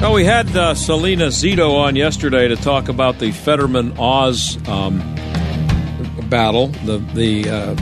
Well, 0.00 0.14
we 0.14 0.24
had 0.24 0.56
uh, 0.56 0.74
Selena 0.74 1.26
Zito 1.26 1.74
on 1.74 1.94
yesterday 1.94 2.48
to 2.48 2.56
talk 2.56 2.88
about 2.88 3.18
the 3.18 3.32
Fetterman 3.32 3.98
Oz 3.98 4.56
um, 4.66 4.98
battle, 6.30 6.68
the 6.86 6.96
the 7.12 7.46
uh, 7.46 7.74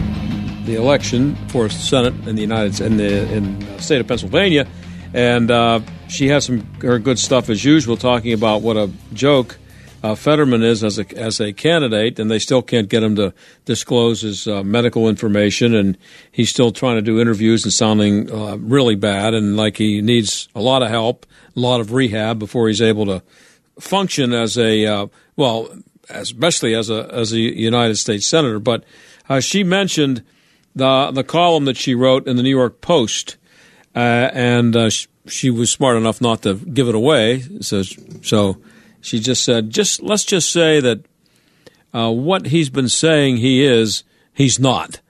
the 0.64 0.74
election 0.74 1.36
for 1.46 1.68
Senate 1.68 2.14
in 2.26 2.34
the 2.34 2.42
United 2.42 2.80
in 2.80 2.96
the 2.96 3.32
in 3.32 3.60
the 3.60 3.80
state 3.80 4.00
of 4.00 4.08
Pennsylvania, 4.08 4.66
and 5.14 5.48
uh, 5.48 5.80
she 6.08 6.26
has 6.26 6.44
some 6.44 6.66
her 6.82 6.98
good 6.98 7.20
stuff 7.20 7.48
as 7.48 7.64
usual, 7.64 7.96
talking 7.96 8.32
about 8.32 8.62
what 8.62 8.76
a 8.76 8.90
joke 9.12 9.56
uh, 10.02 10.14
Fetterman 10.14 10.62
is 10.62 10.84
as 10.84 10.98
a 10.98 11.18
as 11.18 11.40
a 11.40 11.52
candidate, 11.52 12.18
and 12.18 12.30
they 12.30 12.38
still 12.38 12.62
can't 12.62 12.88
get 12.88 13.02
him 13.02 13.16
to 13.16 13.34
disclose 13.64 14.20
his 14.20 14.46
uh, 14.46 14.62
medical 14.62 15.08
information, 15.08 15.74
and 15.74 15.98
he's 16.30 16.50
still 16.50 16.70
trying 16.70 16.96
to 16.96 17.02
do 17.02 17.20
interviews 17.20 17.64
and 17.64 17.72
sounding 17.72 18.30
uh, 18.30 18.56
really 18.58 18.94
bad, 18.94 19.34
and 19.34 19.56
like 19.56 19.76
he 19.76 20.00
needs 20.00 20.48
a 20.54 20.60
lot 20.60 20.82
of 20.82 20.88
help, 20.88 21.26
a 21.56 21.60
lot 21.60 21.80
of 21.80 21.92
rehab 21.92 22.38
before 22.38 22.68
he's 22.68 22.80
able 22.80 23.06
to 23.06 23.22
function 23.80 24.32
as 24.32 24.56
a 24.56 24.86
uh, 24.86 25.06
well, 25.36 25.68
especially 26.10 26.74
as 26.74 26.90
a 26.90 27.08
as 27.12 27.32
a 27.32 27.38
United 27.38 27.96
States 27.96 28.26
senator. 28.26 28.60
But 28.60 28.84
uh, 29.28 29.40
she 29.40 29.64
mentioned 29.64 30.22
the 30.76 31.10
the 31.10 31.24
column 31.24 31.64
that 31.64 31.76
she 31.76 31.96
wrote 31.96 32.28
in 32.28 32.36
the 32.36 32.44
New 32.44 32.50
York 32.56 32.80
Post, 32.80 33.36
uh, 33.96 34.30
and 34.32 34.92
sh- 34.92 35.08
she 35.26 35.50
was 35.50 35.72
smart 35.72 35.96
enough 35.96 36.20
not 36.20 36.42
to 36.42 36.54
give 36.54 36.88
it 36.88 36.94
away. 36.94 37.40
So 37.60 37.82
so 37.82 38.58
she 39.00 39.20
just 39.20 39.44
said, 39.44 39.70
just 39.70 40.02
let's 40.02 40.24
just 40.24 40.52
say 40.52 40.80
that 40.80 41.04
uh, 41.92 42.10
what 42.10 42.46
he's 42.46 42.70
been 42.70 42.88
saying 42.88 43.38
he 43.38 43.64
is, 43.64 44.04
he's 44.32 44.58
not. 44.58 45.00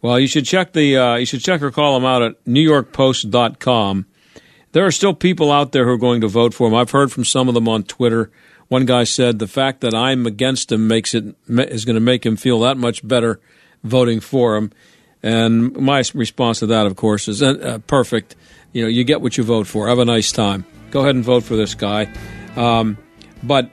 Well, 0.00 0.18
you 0.18 0.26
should 0.26 0.44
check 0.44 0.72
the 0.72 0.96
uh, 0.96 1.14
you 1.16 1.26
should 1.26 1.42
check 1.42 1.60
her 1.60 1.70
column 1.70 2.04
out 2.04 2.22
at 2.22 2.44
NewYorkPost.com. 2.44 4.06
There 4.72 4.86
are 4.86 4.90
still 4.90 5.14
people 5.14 5.52
out 5.52 5.72
there 5.72 5.84
who 5.84 5.92
are 5.92 5.98
going 5.98 6.22
to 6.22 6.28
vote 6.28 6.54
for 6.54 6.66
him. 6.66 6.74
I've 6.74 6.90
heard 6.90 7.12
from 7.12 7.24
some 7.24 7.48
of 7.48 7.54
them 7.54 7.68
on 7.68 7.84
Twitter. 7.84 8.30
One 8.68 8.86
guy 8.86 9.04
said 9.04 9.38
the 9.38 9.46
fact 9.46 9.82
that 9.82 9.94
I'm 9.94 10.26
against 10.26 10.72
him 10.72 10.88
makes 10.88 11.14
it 11.14 11.36
is 11.46 11.84
going 11.84 11.94
to 11.94 12.00
make 12.00 12.24
him 12.24 12.36
feel 12.36 12.60
that 12.60 12.78
much 12.78 13.06
better 13.06 13.38
voting 13.84 14.20
for 14.20 14.56
him. 14.56 14.72
And 15.22 15.76
my 15.76 16.02
response 16.14 16.60
to 16.60 16.66
that, 16.66 16.86
of 16.86 16.96
course, 16.96 17.28
is 17.28 17.42
uh, 17.42 17.78
perfect. 17.86 18.34
You 18.72 18.82
know, 18.82 18.88
you 18.88 19.04
get 19.04 19.20
what 19.20 19.36
you 19.36 19.44
vote 19.44 19.66
for. 19.66 19.88
Have 19.88 19.98
a 19.98 20.04
nice 20.04 20.32
time. 20.32 20.64
Go 20.90 21.00
ahead 21.00 21.14
and 21.14 21.22
vote 21.22 21.44
for 21.44 21.54
this 21.54 21.74
guy. 21.74 22.12
Um, 22.56 22.96
but 23.42 23.70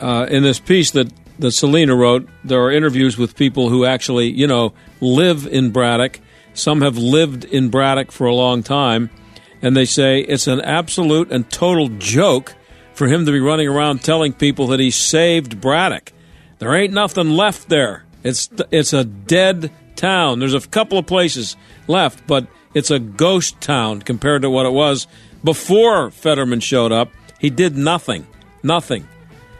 uh, 0.00 0.26
in 0.30 0.42
this 0.42 0.58
piece 0.58 0.90
that, 0.92 1.12
that 1.38 1.52
Selena 1.52 1.94
wrote, 1.94 2.28
there 2.44 2.62
are 2.62 2.70
interviews 2.70 3.16
with 3.16 3.36
people 3.36 3.68
who 3.68 3.84
actually, 3.84 4.30
you 4.30 4.46
know, 4.46 4.74
live 5.00 5.46
in 5.46 5.70
Braddock. 5.70 6.20
Some 6.52 6.82
have 6.82 6.96
lived 6.96 7.44
in 7.44 7.68
Braddock 7.68 8.12
for 8.12 8.26
a 8.26 8.34
long 8.34 8.62
time. 8.62 9.10
And 9.62 9.76
they 9.76 9.86
say 9.86 10.20
it's 10.20 10.46
an 10.46 10.60
absolute 10.60 11.32
and 11.32 11.50
total 11.50 11.88
joke 11.88 12.54
for 12.92 13.06
him 13.06 13.24
to 13.26 13.32
be 13.32 13.40
running 13.40 13.66
around 13.66 14.02
telling 14.02 14.32
people 14.32 14.68
that 14.68 14.80
he 14.80 14.90
saved 14.90 15.60
Braddock. 15.60 16.12
There 16.58 16.74
ain't 16.74 16.92
nothing 16.92 17.30
left 17.30 17.68
there. 17.68 18.04
It's 18.22 18.48
it's 18.70 18.92
a 18.92 19.04
dead 19.04 19.70
town. 19.96 20.38
There's 20.38 20.54
a 20.54 20.60
couple 20.60 20.98
of 20.98 21.06
places 21.06 21.56
left, 21.88 22.26
but 22.26 22.46
it's 22.74 22.90
a 22.90 22.98
ghost 22.98 23.60
town 23.60 24.02
compared 24.02 24.42
to 24.42 24.50
what 24.50 24.66
it 24.66 24.72
was 24.72 25.06
before 25.42 26.10
Fetterman 26.10 26.60
showed 26.60 26.92
up. 26.92 27.10
He 27.38 27.50
did 27.50 27.76
nothing. 27.76 28.26
Nothing. 28.64 29.06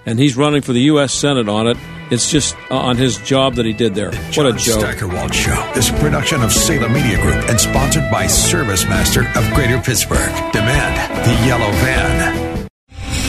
And 0.07 0.19
he's 0.19 0.37
running 0.37 0.63
for 0.63 0.73
the 0.73 0.81
U.S. 0.83 1.13
Senate 1.13 1.49
on 1.49 1.67
it. 1.69 1.77
It's 2.11 2.31
just 2.31 2.57
uh, 2.71 2.79
on 2.79 2.97
his 2.97 3.19
job 3.19 3.55
that 3.55 3.65
he 3.67 3.73
did 3.73 3.95
there. 3.95 4.11
John 4.31 4.47
what 4.47 4.55
a 4.55 4.59
joke. 4.59 4.81
Steigerwald 4.81 5.35
Show 5.35 5.73
is 5.77 5.91
a 5.91 5.93
production 5.95 6.43
of 6.43 6.53
Salem 6.53 6.93
Media 6.93 7.21
Group 7.21 7.49
and 7.49 7.61
sponsored 7.61 8.11
by 8.11 8.27
Service 8.27 8.85
Master 8.85 9.27
of 9.35 9.55
Greater 9.55 9.79
Pittsburgh. 9.79 10.33
Demand 10.53 11.27
the 11.27 11.47
yellow 11.47 11.71
van. 11.71 12.69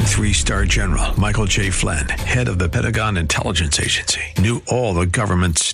Three 0.06 0.34
star 0.34 0.64
general 0.66 1.20
Michael 1.20 1.46
J. 1.46 1.70
Flynn, 1.72 2.08
head 2.08 2.48
of 2.48 2.58
the 2.58 2.70
Pentagon 2.70 3.18
Intelligence 3.18 3.80
Agency, 3.80 4.22
knew 4.40 4.62
all 4.68 4.94
the 4.94 5.06
government's 5.06 5.74